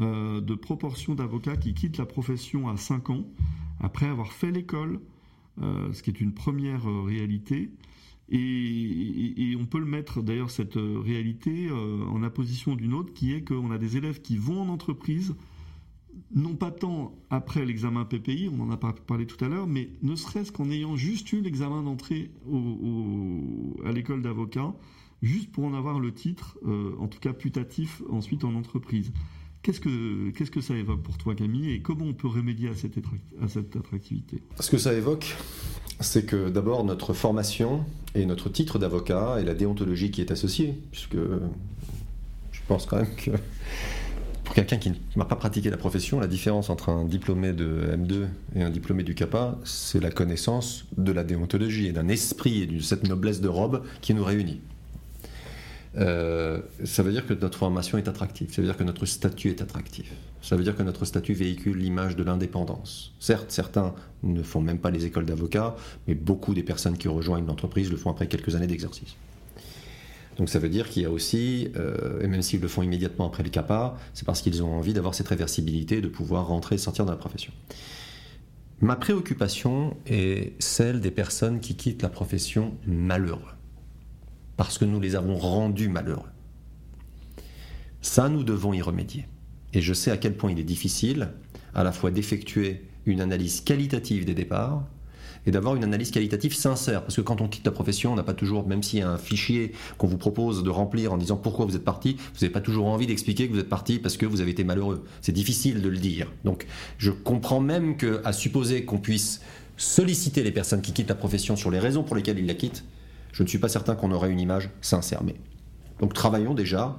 de 0.00 0.54
proportion 0.54 1.14
d'avocats 1.14 1.56
qui 1.56 1.74
quittent 1.74 1.98
la 1.98 2.06
profession 2.06 2.68
à 2.68 2.76
5 2.76 3.10
ans 3.10 3.24
après 3.80 4.06
avoir 4.06 4.32
fait 4.32 4.50
l'école, 4.50 5.00
ce 5.60 6.02
qui 6.02 6.10
est 6.10 6.20
une 6.20 6.32
première 6.32 6.84
réalité. 7.04 7.70
Et, 8.30 9.56
on 9.58 9.66
peut 9.66 9.78
le 9.78 9.86
mettre 9.86 10.22
d'ailleurs 10.22 10.50
cette 10.50 10.76
réalité 10.76 11.70
en 11.70 12.22
opposition 12.22 12.76
d'une 12.76 12.94
autre 12.94 13.12
qui 13.12 13.32
est 13.32 13.42
qu'on 13.42 13.70
a 13.70 13.78
des 13.78 13.96
élèves 13.96 14.20
qui 14.20 14.36
vont 14.36 14.62
en 14.62 14.68
entreprise 14.68 15.34
non 16.34 16.54
pas 16.54 16.70
tant 16.70 17.14
après 17.30 17.64
l'examen 17.64 18.04
PPI, 18.04 18.50
on 18.52 18.62
en 18.62 18.70
a 18.70 18.76
parlé 18.76 19.26
tout 19.26 19.42
à 19.44 19.48
l'heure, 19.48 19.66
mais 19.66 19.90
ne 20.02 20.14
serait-ce 20.14 20.52
qu'en 20.52 20.70
ayant 20.70 20.96
juste 20.96 21.32
eu 21.32 21.40
l'examen 21.40 21.82
d'entrée 21.82 22.30
à 23.84 23.92
l'école 23.92 24.22
d'avocat, 24.22 24.74
juste 25.22 25.50
pour 25.50 25.64
en 25.64 25.74
avoir 25.74 25.98
le 25.98 26.12
titre, 26.12 26.58
euh, 26.66 26.94
en 26.98 27.08
tout 27.08 27.18
cas 27.18 27.32
putatif, 27.32 28.02
ensuite 28.10 28.44
en 28.44 28.54
entreprise. 28.54 29.12
Qu'est-ce 29.62 29.80
que, 29.80 30.30
qu'est-ce 30.30 30.50
que 30.50 30.62
ça 30.62 30.74
évoque 30.74 31.02
pour 31.02 31.18
toi, 31.18 31.34
Camille, 31.34 31.70
et 31.72 31.80
comment 31.80 32.06
on 32.06 32.14
peut 32.14 32.28
remédier 32.28 32.70
à 32.70 32.74
cette, 32.74 32.96
à 33.42 33.48
cette 33.48 33.76
attractivité? 33.76 34.42
Ce 34.58 34.70
que 34.70 34.78
ça 34.78 34.94
évoque, 34.94 35.36
c'est 36.00 36.24
que 36.24 36.48
d'abord 36.48 36.82
notre 36.84 37.12
formation 37.12 37.84
et 38.14 38.24
notre 38.24 38.48
titre 38.48 38.78
d'avocat 38.78 39.36
et 39.38 39.44
la 39.44 39.52
déontologie 39.52 40.10
qui 40.10 40.22
est 40.22 40.30
associée, 40.30 40.74
puisque 40.90 41.16
je 42.52 42.60
pense 42.68 42.86
quand 42.86 42.96
même 42.96 43.14
que 43.16 43.32
pour 44.44 44.54
quelqu'un 44.54 44.78
qui 44.78 44.92
n'a 45.14 45.26
pas 45.26 45.36
pratiqué 45.36 45.68
la 45.68 45.76
profession, 45.76 46.18
la 46.20 46.26
différence 46.26 46.70
entre 46.70 46.88
un 46.88 47.04
diplômé 47.04 47.52
de 47.52 47.94
M2 47.96 48.26
et 48.56 48.62
un 48.62 48.70
diplômé 48.70 49.02
du 49.02 49.14
CAPA, 49.14 49.58
c'est 49.64 50.00
la 50.00 50.10
connaissance 50.10 50.86
de 50.96 51.12
la 51.12 51.22
déontologie 51.22 51.86
et 51.86 51.92
d'un 51.92 52.08
esprit 52.08 52.62
et 52.62 52.66
de 52.66 52.80
cette 52.80 53.06
noblesse 53.06 53.42
de 53.42 53.48
robe 53.48 53.84
qui 54.00 54.14
nous 54.14 54.24
réunit. 54.24 54.60
Euh, 55.96 56.60
ça 56.84 57.02
veut 57.02 57.10
dire 57.10 57.26
que 57.26 57.34
notre 57.34 57.58
formation 57.58 57.98
est 57.98 58.06
attractive, 58.06 58.52
ça 58.52 58.62
veut 58.62 58.68
dire 58.68 58.76
que 58.76 58.84
notre 58.84 59.06
statut 59.06 59.48
est 59.48 59.60
attractif, 59.60 60.12
ça 60.40 60.54
veut 60.56 60.62
dire 60.62 60.76
que 60.76 60.84
notre 60.84 61.04
statut 61.04 61.34
véhicule 61.34 61.78
l'image 61.78 62.14
de 62.14 62.22
l'indépendance. 62.22 63.12
Certes, 63.18 63.50
certains 63.50 63.94
ne 64.22 64.42
font 64.42 64.60
même 64.60 64.78
pas 64.78 64.90
les 64.90 65.06
écoles 65.06 65.26
d'avocats, 65.26 65.74
mais 66.06 66.14
beaucoup 66.14 66.54
des 66.54 66.62
personnes 66.62 66.96
qui 66.96 67.08
rejoignent 67.08 67.46
l'entreprise 67.46 67.90
le 67.90 67.96
font 67.96 68.10
après 68.10 68.28
quelques 68.28 68.54
années 68.54 68.68
d'exercice. 68.68 69.16
Donc 70.36 70.48
ça 70.48 70.58
veut 70.58 70.68
dire 70.68 70.88
qu'il 70.88 71.02
y 71.02 71.06
a 71.06 71.10
aussi, 71.10 71.70
euh, 71.76 72.20
et 72.22 72.28
même 72.28 72.40
s'ils 72.40 72.60
le 72.60 72.68
font 72.68 72.82
immédiatement 72.82 73.26
après 73.26 73.42
le 73.42 73.50
CAPA, 73.50 73.96
c'est 74.14 74.24
parce 74.24 74.40
qu'ils 74.42 74.62
ont 74.62 74.72
envie 74.72 74.94
d'avoir 74.94 75.14
cette 75.14 75.28
réversibilité, 75.28 76.00
de 76.00 76.08
pouvoir 76.08 76.46
rentrer 76.46 76.76
et 76.76 76.78
sortir 76.78 77.04
de 77.04 77.10
la 77.10 77.16
profession. 77.16 77.52
Ma 78.80 78.96
préoccupation 78.96 79.96
est 80.06 80.54
celle 80.58 81.00
des 81.00 81.10
personnes 81.10 81.60
qui 81.60 81.74
quittent 81.76 82.00
la 82.00 82.08
profession 82.08 82.72
malheureux, 82.86 83.52
parce 84.60 84.76
que 84.76 84.84
nous 84.84 85.00
les 85.00 85.16
avons 85.16 85.38
rendus 85.38 85.88
malheureux. 85.88 86.28
Ça, 88.02 88.28
nous 88.28 88.44
devons 88.44 88.74
y 88.74 88.82
remédier. 88.82 89.24
Et 89.72 89.80
je 89.80 89.94
sais 89.94 90.10
à 90.10 90.18
quel 90.18 90.36
point 90.36 90.52
il 90.52 90.58
est 90.58 90.64
difficile 90.64 91.30
à 91.74 91.82
la 91.82 91.92
fois 91.92 92.10
d'effectuer 92.10 92.84
une 93.06 93.22
analyse 93.22 93.62
qualitative 93.62 94.26
des 94.26 94.34
départs, 94.34 94.84
et 95.46 95.50
d'avoir 95.50 95.76
une 95.76 95.84
analyse 95.84 96.10
qualitative 96.10 96.54
sincère. 96.54 97.00
Parce 97.00 97.16
que 97.16 97.22
quand 97.22 97.40
on 97.40 97.48
quitte 97.48 97.64
la 97.64 97.72
profession, 97.72 98.12
on 98.12 98.16
n'a 98.16 98.22
pas 98.22 98.34
toujours, 98.34 98.68
même 98.68 98.82
s'il 98.82 98.98
y 98.98 99.02
a 99.02 99.08
un 99.08 99.16
fichier 99.16 99.72
qu'on 99.96 100.08
vous 100.08 100.18
propose 100.18 100.62
de 100.62 100.68
remplir 100.68 101.14
en 101.14 101.16
disant 101.16 101.38
pourquoi 101.38 101.64
vous 101.64 101.74
êtes 101.74 101.82
parti, 101.82 102.18
vous 102.34 102.40
n'avez 102.42 102.52
pas 102.52 102.60
toujours 102.60 102.88
envie 102.88 103.06
d'expliquer 103.06 103.48
que 103.48 103.54
vous 103.54 103.60
êtes 103.60 103.70
parti 103.70 103.98
parce 103.98 104.18
que 104.18 104.26
vous 104.26 104.42
avez 104.42 104.50
été 104.50 104.62
malheureux. 104.62 105.06
C'est 105.22 105.32
difficile 105.32 105.80
de 105.80 105.88
le 105.88 105.96
dire. 105.96 106.30
Donc 106.44 106.66
je 106.98 107.12
comprends 107.12 107.60
même 107.60 107.96
que, 107.96 108.20
à 108.26 108.34
supposer 108.34 108.84
qu'on 108.84 108.98
puisse 108.98 109.40
solliciter 109.78 110.42
les 110.42 110.52
personnes 110.52 110.82
qui 110.82 110.92
quittent 110.92 111.08
la 111.08 111.14
profession 111.14 111.56
sur 111.56 111.70
les 111.70 111.78
raisons 111.78 112.02
pour 112.02 112.14
lesquelles 112.14 112.38
ils 112.38 112.46
la 112.46 112.52
quittent, 112.52 112.84
je 113.32 113.42
ne 113.42 113.48
suis 113.48 113.58
pas 113.58 113.68
certain 113.68 113.94
qu'on 113.94 114.12
aurait 114.12 114.30
une 114.30 114.40
image 114.40 114.70
sincère. 114.80 115.22
Mais 115.22 115.34
donc 116.00 116.14
travaillons 116.14 116.54
déjà 116.54 116.96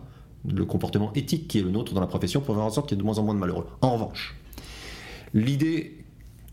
le 0.48 0.66
comportement 0.66 1.14
éthique 1.14 1.48
qui 1.48 1.60
est 1.60 1.64
le 1.64 1.70
nôtre 1.70 1.94
dans 1.94 2.02
la 2.02 2.08
profession 2.08 2.42
pour 2.42 2.56
faire 2.56 2.64
en 2.64 2.70
sorte 2.70 2.90
qu'il 2.90 2.98
y 2.98 3.00
ait 3.00 3.02
de 3.02 3.06
moins 3.06 3.18
en 3.18 3.24
moins 3.24 3.34
de 3.34 3.40
malheureux. 3.40 3.68
En 3.82 3.94
revanche, 3.94 4.36
l'idée 5.34 6.04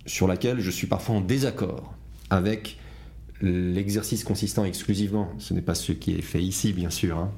sur 0.06 0.26
laquelle 0.26 0.60
je 0.60 0.70
suis 0.70 0.86
parfois 0.86 1.16
en 1.16 1.20
désaccord 1.20 1.94
avec 2.30 2.78
l'exercice 3.40 4.24
consistant 4.24 4.64
exclusivement, 4.64 5.30
ce 5.38 5.54
n'est 5.54 5.62
pas 5.62 5.74
ce 5.74 5.92
qui 5.92 6.14
est 6.14 6.22
fait 6.22 6.42
ici 6.42 6.72
bien 6.72 6.90
sûr, 6.90 7.18
hein, 7.18 7.30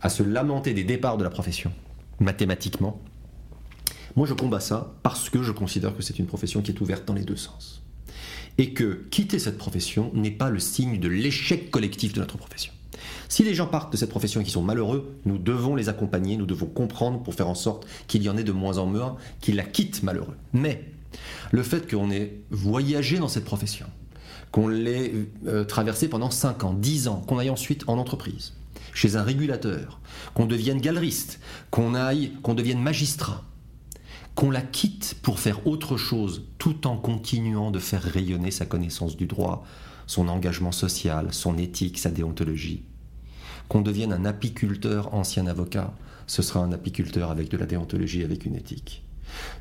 à 0.00 0.08
se 0.08 0.22
lamenter 0.22 0.74
des 0.74 0.84
départs 0.84 1.18
de 1.18 1.24
la 1.24 1.30
profession, 1.30 1.72
mathématiquement. 2.20 3.00
Moi 4.16 4.26
je 4.26 4.34
combats 4.34 4.60
ça 4.60 4.94
parce 5.02 5.28
que 5.28 5.42
je 5.42 5.52
considère 5.52 5.94
que 5.96 6.02
c'est 6.02 6.18
une 6.18 6.26
profession 6.26 6.62
qui 6.62 6.70
est 6.70 6.80
ouverte 6.80 7.04
dans 7.04 7.14
les 7.14 7.24
deux 7.24 7.36
sens. 7.36 7.82
Et 8.58 8.72
que 8.72 9.06
quitter 9.10 9.38
cette 9.38 9.56
profession 9.56 10.10
n'est 10.14 10.30
pas 10.30 10.50
le 10.50 10.58
signe 10.58 10.98
de 10.98 11.08
l'échec 11.08 11.70
collectif 11.70 12.12
de 12.12 12.20
notre 12.20 12.36
profession. 12.36 12.72
Si 13.28 13.44
les 13.44 13.54
gens 13.54 13.66
partent 13.66 13.92
de 13.92 13.96
cette 13.96 14.10
profession 14.10 14.40
et 14.40 14.44
qui 14.44 14.50
sont 14.50 14.62
malheureux, 14.62 15.14
nous 15.26 15.38
devons 15.38 15.76
les 15.76 15.88
accompagner, 15.88 16.36
nous 16.36 16.46
devons 16.46 16.66
comprendre 16.66 17.22
pour 17.22 17.34
faire 17.34 17.48
en 17.48 17.54
sorte 17.54 17.86
qu'il 18.06 18.22
y 18.22 18.28
en 18.28 18.36
ait 18.36 18.44
de 18.44 18.52
moins 18.52 18.78
en 18.78 18.86
moins 18.86 19.16
qui 19.40 19.52
la 19.52 19.62
quittent 19.64 20.02
malheureux. 20.02 20.36
Mais 20.52 20.84
le 21.50 21.62
fait 21.62 21.90
qu'on 21.90 22.10
ait 22.10 22.40
voyagé 22.50 23.18
dans 23.18 23.28
cette 23.28 23.44
profession, 23.44 23.86
qu'on 24.50 24.68
l'ait 24.68 25.12
euh, 25.46 25.64
traversé 25.64 26.08
pendant 26.08 26.30
5 26.30 26.64
ans, 26.64 26.72
10 26.72 27.08
ans, 27.08 27.22
qu'on 27.26 27.38
aille 27.38 27.50
ensuite 27.50 27.84
en 27.86 27.98
entreprise, 27.98 28.54
chez 28.94 29.16
un 29.16 29.22
régulateur, 29.22 30.00
qu'on 30.34 30.46
devienne 30.46 30.80
galeriste, 30.80 31.40
qu'on 31.70 31.94
aille, 31.94 32.32
qu'on 32.42 32.54
devienne 32.54 32.80
magistrat, 32.80 33.44
qu'on 34.38 34.52
la 34.52 34.62
quitte 34.62 35.16
pour 35.20 35.40
faire 35.40 35.66
autre 35.66 35.96
chose 35.96 36.44
tout 36.58 36.86
en 36.86 36.96
continuant 36.96 37.72
de 37.72 37.80
faire 37.80 38.00
rayonner 38.00 38.52
sa 38.52 38.66
connaissance 38.66 39.16
du 39.16 39.26
droit, 39.26 39.66
son 40.06 40.28
engagement 40.28 40.70
social, 40.70 41.34
son 41.34 41.58
éthique, 41.58 41.98
sa 41.98 42.12
déontologie. 42.12 42.84
Qu'on 43.66 43.80
devienne 43.80 44.12
un 44.12 44.24
apiculteur 44.24 45.12
ancien 45.12 45.48
avocat, 45.48 45.92
ce 46.28 46.42
sera 46.42 46.60
un 46.60 46.70
apiculteur 46.70 47.32
avec 47.32 47.50
de 47.50 47.56
la 47.56 47.66
déontologie, 47.66 48.22
avec 48.22 48.46
une 48.46 48.54
éthique. 48.54 49.02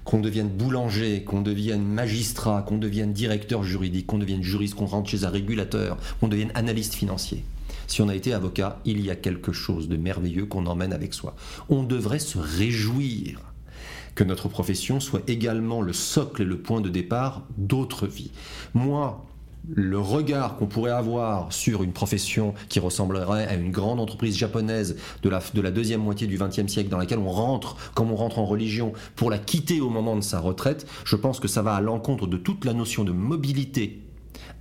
Qu'on 0.03 0.19
devienne 0.19 0.49
boulanger, 0.49 1.23
qu'on 1.23 1.41
devienne 1.41 1.83
magistrat, 1.83 2.61
qu'on 2.61 2.77
devienne 2.77 3.13
directeur 3.13 3.63
juridique, 3.63 4.05
qu'on 4.05 4.19
devienne 4.19 4.43
juriste, 4.43 4.75
qu'on 4.75 4.85
rentre 4.85 5.09
chez 5.09 5.23
un 5.23 5.29
régulateur, 5.29 5.97
qu'on 6.19 6.27
devienne 6.27 6.51
analyste 6.53 6.93
financier. 6.93 7.43
Si 7.87 8.03
on 8.03 8.09
a 8.09 8.15
été 8.15 8.31
avocat, 8.31 8.79
il 8.85 9.01
y 9.01 9.09
a 9.09 9.15
quelque 9.15 9.53
chose 9.53 9.89
de 9.89 9.97
merveilleux 9.97 10.45
qu'on 10.45 10.67
emmène 10.67 10.93
avec 10.93 11.15
soi. 11.15 11.35
On 11.67 11.81
devrait 11.81 12.19
se 12.19 12.37
réjouir 12.37 13.46
que 14.17 14.23
notre 14.23 14.49
profession 14.49 14.99
soit 14.99 15.21
également 15.27 15.81
le 15.81 15.93
socle 15.93 16.41
et 16.41 16.45
le 16.45 16.57
point 16.57 16.81
de 16.81 16.89
départ 16.89 17.43
d'autres 17.55 18.07
vies. 18.07 18.31
Moi, 18.73 19.23
le 19.69 19.99
regard 19.99 20.57
qu'on 20.57 20.65
pourrait 20.65 20.91
avoir 20.91 21.53
sur 21.53 21.83
une 21.83 21.91
profession 21.91 22.55
qui 22.67 22.79
ressemblerait 22.79 23.45
à 23.45 23.53
une 23.53 23.69
grande 23.69 23.99
entreprise 23.99 24.35
japonaise 24.35 24.97
de 25.21 25.29
la, 25.29 25.39
de 25.53 25.61
la 25.61 25.69
deuxième 25.69 26.01
moitié 26.01 26.25
du 26.25 26.39
XXe 26.39 26.65
siècle 26.65 26.89
dans 26.89 26.97
laquelle 26.97 27.19
on 27.19 27.29
rentre 27.29 27.77
comme 27.93 28.11
on 28.11 28.15
rentre 28.15 28.39
en 28.39 28.45
religion 28.45 28.91
pour 29.15 29.29
la 29.29 29.37
quitter 29.37 29.81
au 29.81 29.89
moment 29.89 30.15
de 30.15 30.21
sa 30.21 30.39
retraite, 30.39 30.87
je 31.05 31.15
pense 31.15 31.39
que 31.39 31.47
ça 31.47 31.61
va 31.61 31.75
à 31.75 31.81
l'encontre 31.81 32.25
de 32.25 32.37
toute 32.37 32.65
la 32.65 32.73
notion 32.73 33.03
de 33.03 33.11
mobilité 33.11 34.01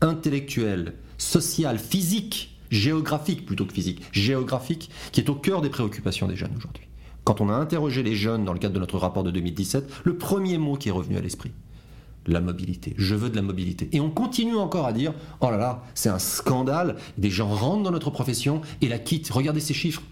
intellectuelle, 0.03 0.97
sociale, 1.17 1.79
physique, 1.79 2.59
géographique 2.71 3.47
plutôt 3.47 3.65
que 3.65 3.73
physique, 3.73 4.03
géographique, 4.13 4.91
qui 5.13 5.21
est 5.21 5.31
au 5.31 5.35
cœur 5.35 5.63
des 5.63 5.71
préoccupations 5.71 6.29
des 6.29 6.37
jeunes 6.37 6.55
aujourd'hui. 6.59 6.86
Quand 7.27 7.41
on 7.41 7.49
a 7.49 7.55
interrogé 7.55 8.05
les 8.05 8.15
jeunes 8.15 8.45
dans 8.45 8.53
le 8.53 8.61
cadre 8.61 8.75
de 8.75 8.79
notre 8.79 8.99
rapport 8.99 9.25
de 9.25 9.33
2017, 9.33 10.03
le 10.05 10.17
premier 10.17 10.59
mot 10.59 10.77
qui 10.77 10.91
est 10.91 10.93
revenu 10.93 11.17
à 11.17 11.21
l'esprit, 11.21 11.51
la 12.25 12.41
mobilité. 12.41 12.95
Je 12.99 13.17
veux 13.17 13.29
de 13.29 13.35
la 13.35 13.43
mobilité. 13.43 13.89
Et 13.91 13.99
on 13.99 14.11
continue 14.11 14.55
encore 14.55 14.87
à 14.87 14.93
dire, 14.93 15.13
oh 15.41 15.51
là 15.51 15.57
là, 15.57 15.83
c'est 15.97 16.09
un 16.09 16.21
scandale, 16.21 16.95
des 17.19 17.29
gens 17.29 17.49
rentrent 17.49 17.83
dans 17.83 17.91
notre 17.91 18.11
profession 18.11 18.61
et 18.81 18.87
la 18.87 19.01
quittent. 19.01 19.29
Regardez 19.29 19.59
ces 19.59 19.75
chiffres. 19.75 20.03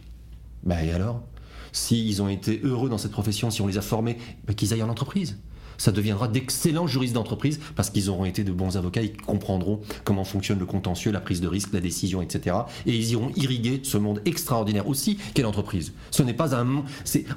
Ben 0.64 0.84
et 0.84 0.90
alors? 0.90 1.22
S'ils 1.70 2.20
ont 2.20 2.28
été 2.28 2.60
heureux 2.64 2.88
dans 2.88 2.98
cette 2.98 3.12
profession, 3.12 3.48
si 3.48 3.62
on 3.62 3.68
les 3.68 3.78
a 3.78 3.82
formés, 3.82 4.18
ben 4.48 4.54
qu'ils 4.54 4.72
aillent 4.72 4.82
en 4.82 4.88
entreprise 4.88 5.38
ça 5.78 5.92
deviendra 5.92 6.28
d'excellents 6.28 6.86
juristes 6.86 7.14
d'entreprise 7.14 7.60
parce 7.76 7.90
qu'ils 7.90 8.10
auront 8.10 8.24
été 8.24 8.44
de 8.44 8.52
bons 8.52 8.76
avocats, 8.76 9.02
ils 9.02 9.16
comprendront 9.16 9.80
comment 10.04 10.24
fonctionne 10.24 10.58
le 10.58 10.66
contentieux, 10.66 11.12
la 11.12 11.20
prise 11.20 11.40
de 11.40 11.48
risque, 11.48 11.70
la 11.72 11.80
décision, 11.80 12.22
etc. 12.22 12.56
Et 12.86 12.94
ils 12.94 13.12
iront 13.12 13.30
irriguer 13.36 13.80
ce 13.82 13.98
monde 13.98 14.20
extraordinaire 14.24 14.88
aussi 14.88 15.18
qu'est 15.34 15.42
l'entreprise. 15.42 15.92
Ce 16.10 16.22
n'est 16.22 16.34
pas 16.34 16.54
un... 16.54 16.84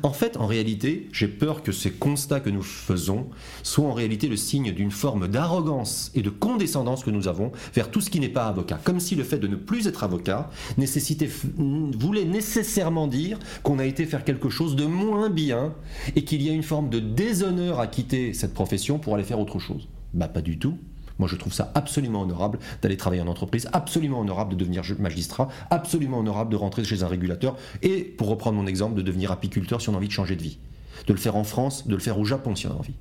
En 0.03 0.13
fait, 0.13 0.37
en 0.37 0.47
réalité, 0.47 1.09
j'ai 1.11 1.27
peur 1.27 1.63
que 1.63 1.71
ces 1.71 1.91
constats 1.91 2.39
que 2.39 2.49
nous 2.49 2.63
faisons 2.63 3.27
soient 3.63 3.87
en 3.87 3.93
réalité 3.93 4.27
le 4.27 4.37
signe 4.37 4.71
d'une 4.71 4.91
forme 4.91 5.27
d'arrogance 5.27 6.11
et 6.15 6.21
de 6.21 6.29
condescendance 6.29 7.03
que 7.03 7.11
nous 7.11 7.27
avons 7.27 7.51
vers 7.73 7.91
tout 7.91 8.01
ce 8.01 8.09
qui 8.09 8.19
n'est 8.19 8.29
pas 8.29 8.47
avocat. 8.47 8.79
Comme 8.83 8.99
si 8.99 9.15
le 9.15 9.23
fait 9.23 9.39
de 9.39 9.47
ne 9.47 9.55
plus 9.55 9.87
être 9.87 10.03
avocat 10.03 10.49
voulait 10.77 12.25
nécessairement 12.25 13.07
dire 13.07 13.39
qu'on 13.63 13.79
a 13.79 13.85
été 13.85 14.05
faire 14.05 14.23
quelque 14.23 14.49
chose 14.49 14.75
de 14.75 14.85
moins 14.85 15.29
bien 15.29 15.73
et 16.15 16.23
qu'il 16.23 16.41
y 16.41 16.49
a 16.49 16.53
une 16.53 16.63
forme 16.63 16.89
de 16.89 16.99
déshonneur 16.99 17.79
à 17.79 17.87
quitter 17.87 18.26
cette 18.33 18.53
profession 18.53 18.99
pour 18.99 19.15
aller 19.15 19.23
faire 19.23 19.39
autre 19.39 19.59
chose 19.59 19.87
Bah 20.13 20.27
pas 20.27 20.41
du 20.41 20.57
tout. 20.59 20.77
Moi, 21.19 21.27
je 21.27 21.35
trouve 21.35 21.53
ça 21.53 21.71
absolument 21.73 22.21
honorable 22.21 22.59
d'aller 22.81 22.97
travailler 22.97 23.21
en 23.21 23.27
entreprise, 23.27 23.67
absolument 23.73 24.19
honorable 24.19 24.51
de 24.51 24.55
devenir 24.55 24.83
magistrat, 24.99 25.49
absolument 25.69 26.19
honorable 26.19 26.51
de 26.51 26.55
rentrer 26.55 26.83
chez 26.83 27.03
un 27.03 27.07
régulateur 27.07 27.55
et, 27.81 28.03
pour 28.03 28.27
reprendre 28.27 28.57
mon 28.57 28.67
exemple, 28.67 28.95
de 28.95 29.01
devenir 29.01 29.31
apiculteur 29.31 29.81
si 29.81 29.89
on 29.89 29.93
a 29.93 29.97
envie 29.97 30.07
de 30.07 30.13
changer 30.13 30.35
de 30.35 30.43
vie. 30.43 30.59
De 31.07 31.13
le 31.13 31.19
faire 31.19 31.35
en 31.35 31.43
France, 31.43 31.87
de 31.87 31.93
le 31.93 32.01
faire 32.01 32.19
au 32.19 32.25
Japon 32.25 32.55
si 32.55 32.67
on 32.67 32.71
a 32.71 32.75
envie. 32.75 32.95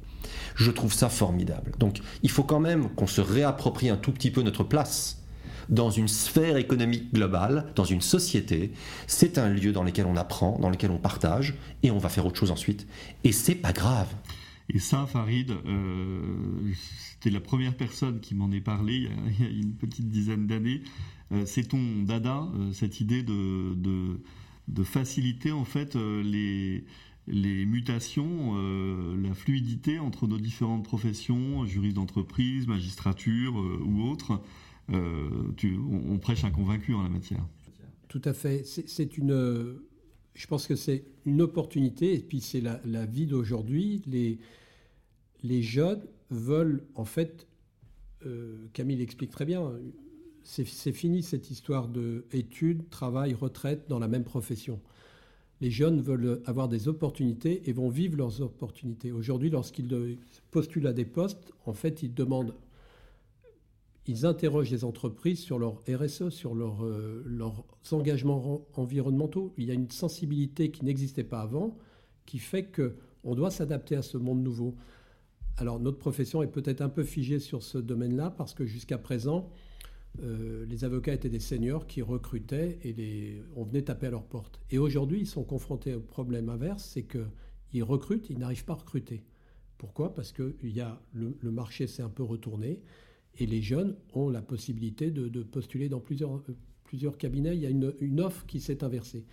Je 0.55 0.71
trouve 0.71 0.93
ça 0.93 1.09
formidable. 1.09 1.73
Donc, 1.79 2.01
il 2.23 2.31
faut 2.31 2.43
quand 2.43 2.61
même 2.61 2.89
qu'on 2.91 3.07
se 3.07 3.21
réapproprie 3.21 3.91
un 3.91 3.97
tout 3.97 4.13
petit 4.13 4.31
peu 4.31 4.43
notre 4.43 4.65
place 4.65 5.23
dans 5.69 5.91
une 5.91 6.09
sphère 6.09 6.57
économique 6.57 7.13
globale, 7.13 7.67
dans 7.75 7.85
une 7.85 8.01
société. 8.01 8.73
C'est 9.07 9.39
un 9.39 9.49
lieu 9.49 9.73
dans 9.73 9.83
lequel 9.83 10.07
on 10.07 10.17
apprend, 10.17 10.59
dans 10.61 10.71
lequel 10.71 10.91
on 10.91 10.99
partage, 10.99 11.55
et 11.83 11.91
on 11.91 11.99
va 11.99 12.09
faire 12.09 12.27
autre 12.27 12.39
chose 12.39 12.51
ensuite. 12.51 12.87
Et 13.25 13.33
c'est 13.33 13.55
pas 13.55 13.73
grave. 13.73 14.09
Et 14.69 14.79
ça, 14.79 15.07
Farid, 15.07 15.51
euh, 15.51 16.73
c'était 16.75 17.31
la 17.31 17.41
première 17.41 17.77
personne 17.77 18.21
qui 18.21 18.35
m'en 18.35 18.51
est 18.51 18.61
parlé 18.61 19.09
il 19.39 19.45
y 19.45 19.47
a, 19.47 19.51
une 19.51 19.75
petite 19.75 20.09
dizaine 20.09 20.47
d'années. 20.47 20.83
Euh, 21.33 21.45
c'est 21.47 21.69
ton 21.69 22.03
dada, 22.03 22.49
euh, 22.55 22.73
cette 22.73 23.01
idée 23.01 23.23
de, 23.23 24.19
faciliter 24.85 25.53
en 25.53 25.65
fait 25.65 25.95
les, 25.95 26.85
les 27.29 27.67
mutations, 27.67 28.57
la 29.17 29.35
fluidité 29.35 29.99
entre 29.99 30.27
nos 30.27 30.39
différentes 30.39 30.85
professions, 30.85 31.65
juriste 31.67 31.97
d'entreprise, 31.97 32.67
magistrature 32.67 33.55
ou 33.57 34.03
autre. 34.03 34.43
Tu, 35.57 35.79
on, 35.79 36.19
prêche 36.19 36.45
un 36.45 36.51
convaincu 36.51 36.95
en 36.95 37.03
la 37.03 37.09
matière. 37.09 37.45
Tout 38.09 38.23
à 38.25 38.33
fait. 38.33 38.65
C'est 38.65 39.19
une 39.19 39.79
je 40.37 40.47
pense 40.47 40.67
que 40.67 40.77
c'est 40.77 41.05
une 41.25 41.41
opportunité, 41.41 42.15
et 42.15 42.21
puis 42.21 42.41
c'est 42.41 42.61
la, 42.61 43.07
vie 43.07 43.27
d'aujourd'hui. 43.27 44.03
Les, 44.07 44.39
les 45.43 45.63
jeunes 45.63 46.03
veulent, 46.31 46.85
en 46.95 47.07
fait, 47.07 47.47
euh, 48.27 48.67
Camille 48.75 48.99
l'explique 48.99 49.31
très 49.31 49.47
bien, 49.47 49.73
c'est 50.45 50.93
fini 50.93 51.23
cette 51.23 51.51
histoire 51.51 51.89
de 51.89 52.25
études, 52.33 52.89
travail, 52.91 53.35
retraite 53.35 53.89
dans 53.89 53.99
la 53.99 54.09
même 54.09 54.25
profession. 54.25 54.81
Les 55.61 55.71
jeunes 55.71 56.03
veulent 56.03 56.43
avoir 56.45 56.69
des 56.69 56.87
opportunités 56.87 57.69
et 57.69 57.73
vont 57.73 57.89
vivre 57.89 58.17
leurs 58.17 58.43
opportunités. 58.43 59.11
Aujourd'hui, 59.11 59.49
lorsqu'ils 59.49 60.19
postulent 60.51 60.87
à 60.87 60.93
des 60.93 61.07
postes, 61.07 61.53
en 61.65 61.73
fait, 61.73 62.03
ils 62.03 62.13
demandent 62.13 62.55
ils 64.07 64.25
interrogent 64.25 64.71
les 64.71 64.85
entreprises 64.85 65.41
sur 65.41 65.59
leur 65.59 65.83
RSE, 65.89 66.29
sur 66.31 66.55
euh, 66.55 67.23
leurs 67.27 67.65
engagements 67.91 68.67
environnementaux. 68.75 69.53
Il 69.59 69.65
y 69.65 69.71
a 69.71 69.75
une 69.75 69.91
sensibilité 69.91 70.71
qui 70.71 70.85
n'existait 70.85 71.25
pas 71.25 71.41
avant, 71.41 71.77
qui 72.25 72.39
fait 72.39 72.71
qu'on 72.71 73.35
doit 73.35 73.51
s'adapter 73.51 73.97
à 73.97 74.03
ce 74.03 74.17
monde 74.17 74.43
nouveau. 74.43 74.77
Alors 75.57 75.81
notre 75.81 75.99
profession 75.99 76.43
est 76.43 76.49
peut-être 76.49 76.83
un 76.83 76.89
peu 76.89 77.03
figée 77.03 77.41
sur 77.41 77.63
ce 77.63 77.79
domaine-là, 77.79 78.31
parce 78.31 78.55
que 78.55 78.65
jusqu'à 78.65 78.99
présent, 78.99 79.51
euh, 80.23 80.65
les 80.67 80.85
avocats 80.85 81.13
étaient 81.13 81.29
des 81.29 81.41
seniors 81.41 81.87
qui 81.87 82.01
recrutaient 82.01 82.79
et 82.85 83.43
on 83.57 83.65
venait 83.65 83.83
taper 83.83 84.07
à 84.07 84.11
leur 84.11 84.25
porte. 84.25 84.61
Et 84.71 84.79
aujourd'hui, 84.79 85.21
ils 85.21 85.27
sont 85.27 85.45
confrontés 85.45 85.95
au 85.95 86.01
problème 86.01 86.49
inverse, 86.49 86.85
c'est 86.85 87.07
qu'ils 87.07 87.83
recrutent, 87.83 88.31
ils 88.31 88.39
n'arrivent 88.39 88.65
pas 88.65 88.75
à 88.75 88.77
recruter. 88.77 89.25
Pourquoi? 89.79 90.15
Parce 90.15 90.33
que 90.33 90.57
y 90.63 90.81
a 90.81 91.01
le 91.13 91.51
marché 91.51 91.87
s'est 91.87 92.03
un 92.03 92.09
peu 92.09 92.23
retourné. 92.23 92.81
Et 93.39 93.47
les 93.47 93.63
jeunes 93.63 93.97
ont 94.15 94.29
la 94.29 94.43
possibilité 94.43 95.11
de, 95.11 95.43
postuler 95.43 95.89
dans 95.89 96.01
plusieurs, 96.01 96.37
euh, 96.37 96.57
plusieurs 96.85 97.19
cabinets. 97.19 97.55
Il 97.57 97.63
y 97.63 97.67
a 97.67 97.71
une, 97.71 97.95
une 98.01 98.21
offre 98.21 98.47
qui 98.47 98.61
s'est 98.61 98.83
inversée. 98.85 99.25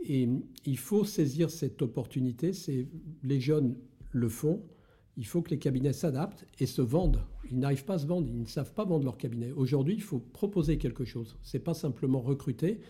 Et 0.00 0.28
il 0.66 0.78
faut 0.78 1.04
saisir 1.04 1.50
cette 1.50 1.80
opportunité. 1.82 2.52
Les 3.22 3.40
jeunes 3.40 3.76
le 4.10 4.28
font. 4.28 4.62
Il 5.16 5.26
faut 5.26 5.42
que 5.42 5.50
les 5.50 5.58
cabinets 5.58 5.92
s'adaptent 5.92 6.46
et 6.58 6.66
se 6.66 6.82
vendent. 6.82 7.22
Ils 7.50 7.58
n'arrivent 7.58 7.84
pas 7.84 7.94
à 7.94 7.98
se 7.98 8.06
vendre, 8.06 8.28
ils 8.28 8.40
ne 8.40 8.46
savent 8.46 8.72
pas 8.72 8.84
vendre 8.84 9.04
leur 9.04 9.18
cabinet. 9.18 9.52
Aujourd'hui, 9.52 9.94
il 9.94 10.02
faut 10.02 10.18
proposer 10.18 10.78
quelque 10.78 11.04
chose. 11.04 11.36
Ce 11.42 11.56
n'est 11.56 11.62
pas 11.62 11.74
simplement 11.74 12.20
recruter. 12.20 12.80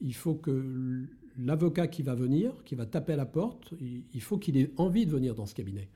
Il 0.00 0.14
faut 0.14 0.34
que 0.34 1.06
l'avocat 1.38 1.86
qui 1.86 2.02
va 2.02 2.14
venir, 2.14 2.64
qui 2.64 2.74
va 2.74 2.86
taper 2.86 3.12
à 3.12 3.16
la 3.16 3.26
porte, 3.26 3.72
il 3.80 4.20
faut 4.20 4.38
qu'il 4.38 4.56
ait 4.56 4.72
envie 4.76 5.06
de 5.06 5.10
venir 5.10 5.34
dans 5.34 5.46
ce 5.46 5.54
cabinet. 5.54 5.88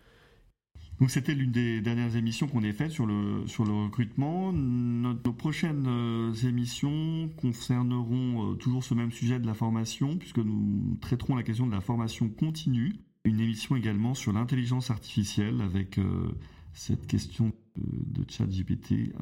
C'était 1.08 1.34
l'une 1.34 1.52
des 1.52 1.80
dernières 1.80 2.16
émissions 2.16 2.46
qu'on 2.46 2.62
ait 2.62 2.72
faites 2.72 2.90
sur 2.90 3.06
le, 3.06 3.46
sur 3.46 3.64
le 3.64 3.72
recrutement. 3.72 4.52
nos 4.52 5.14
prochaines 5.32 5.86
euh, 5.86 6.32
émissions 6.48 7.28
concerneront 7.36 8.52
euh, 8.52 8.54
toujours 8.54 8.82
ce 8.82 8.94
même 8.94 9.12
sujet 9.12 9.38
de 9.38 9.46
la 9.46 9.54
formation, 9.54 10.16
puisque 10.16 10.38
nous 10.38 10.96
traiterons 11.00 11.36
la 11.36 11.42
question 11.42 11.66
de 11.66 11.72
la 11.72 11.80
formation 11.80 12.28
continue. 12.28 12.94
Une 13.24 13.40
émission 13.40 13.76
également 13.76 14.14
sur 14.14 14.32
l'intelligence 14.32 14.90
artificielle 14.90 15.60
avec 15.60 15.98
euh, 15.98 16.28
cette 16.72 17.06
question 17.06 17.52
de, 17.76 18.22
de 18.22 18.30
ChatGPT 18.30 19.12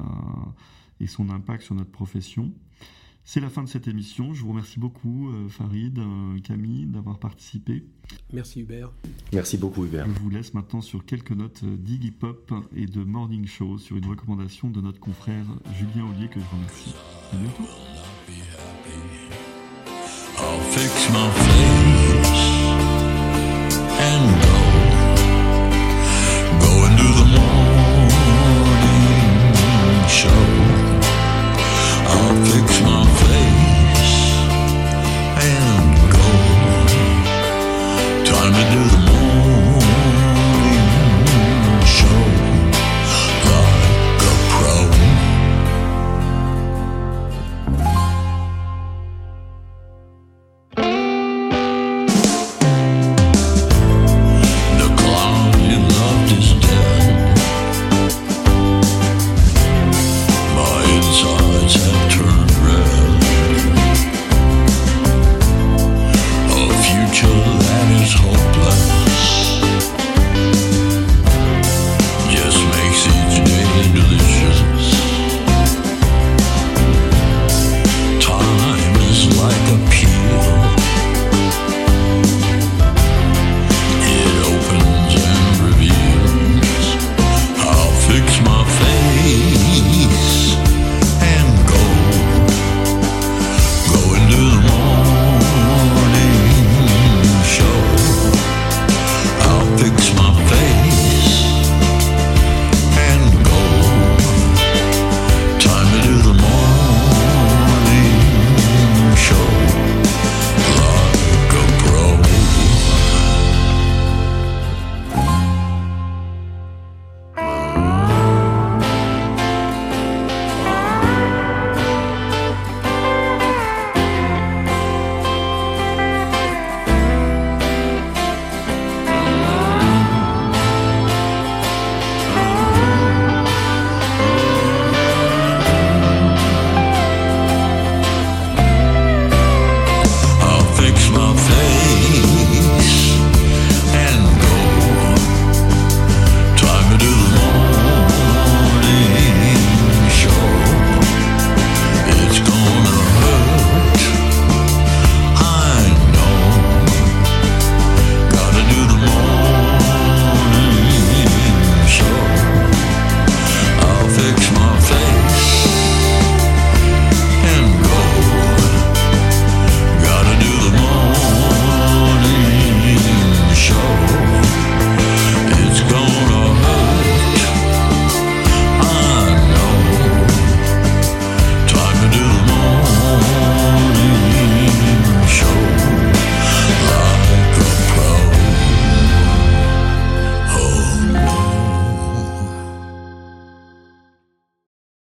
et 0.99 1.07
son 1.07 1.29
impact 1.29 1.63
sur 1.63 1.75
notre 1.75 1.91
profession. 1.91 2.53
C'est 3.25 3.39
la 3.39 3.49
fin 3.49 3.63
de 3.63 3.69
cette 3.69 3.87
émission. 3.87 4.33
Je 4.33 4.41
vous 4.41 4.49
remercie 4.49 4.79
beaucoup, 4.79 5.29
euh, 5.29 5.47
Farid, 5.47 5.97
euh, 5.97 6.39
Camille, 6.39 6.85
d'avoir 6.87 7.19
participé. 7.19 7.85
Merci 8.33 8.61
Hubert. 8.61 8.91
Merci 9.31 9.57
beaucoup 9.57 9.85
Hubert. 9.85 10.05
Je 10.05 10.19
vous 10.19 10.29
laisse 10.29 10.53
maintenant 10.53 10.81
sur 10.81 11.05
quelques 11.05 11.31
notes 11.31 11.63
d'Iggy 11.63 12.11
Pop 12.11 12.53
et 12.75 12.85
de 12.85 13.03
Morning 13.03 13.45
Show 13.45 13.77
sur 13.77 13.95
une 13.95 14.07
recommandation 14.07 14.69
de 14.69 14.81
notre 14.81 14.99
confrère 14.99 15.45
Julien 15.77 16.05
Ollier 16.09 16.27
que 16.27 16.39
je 16.39 16.45
remercie. 16.53 16.93
À 17.31 17.37
bientôt. 17.37 17.63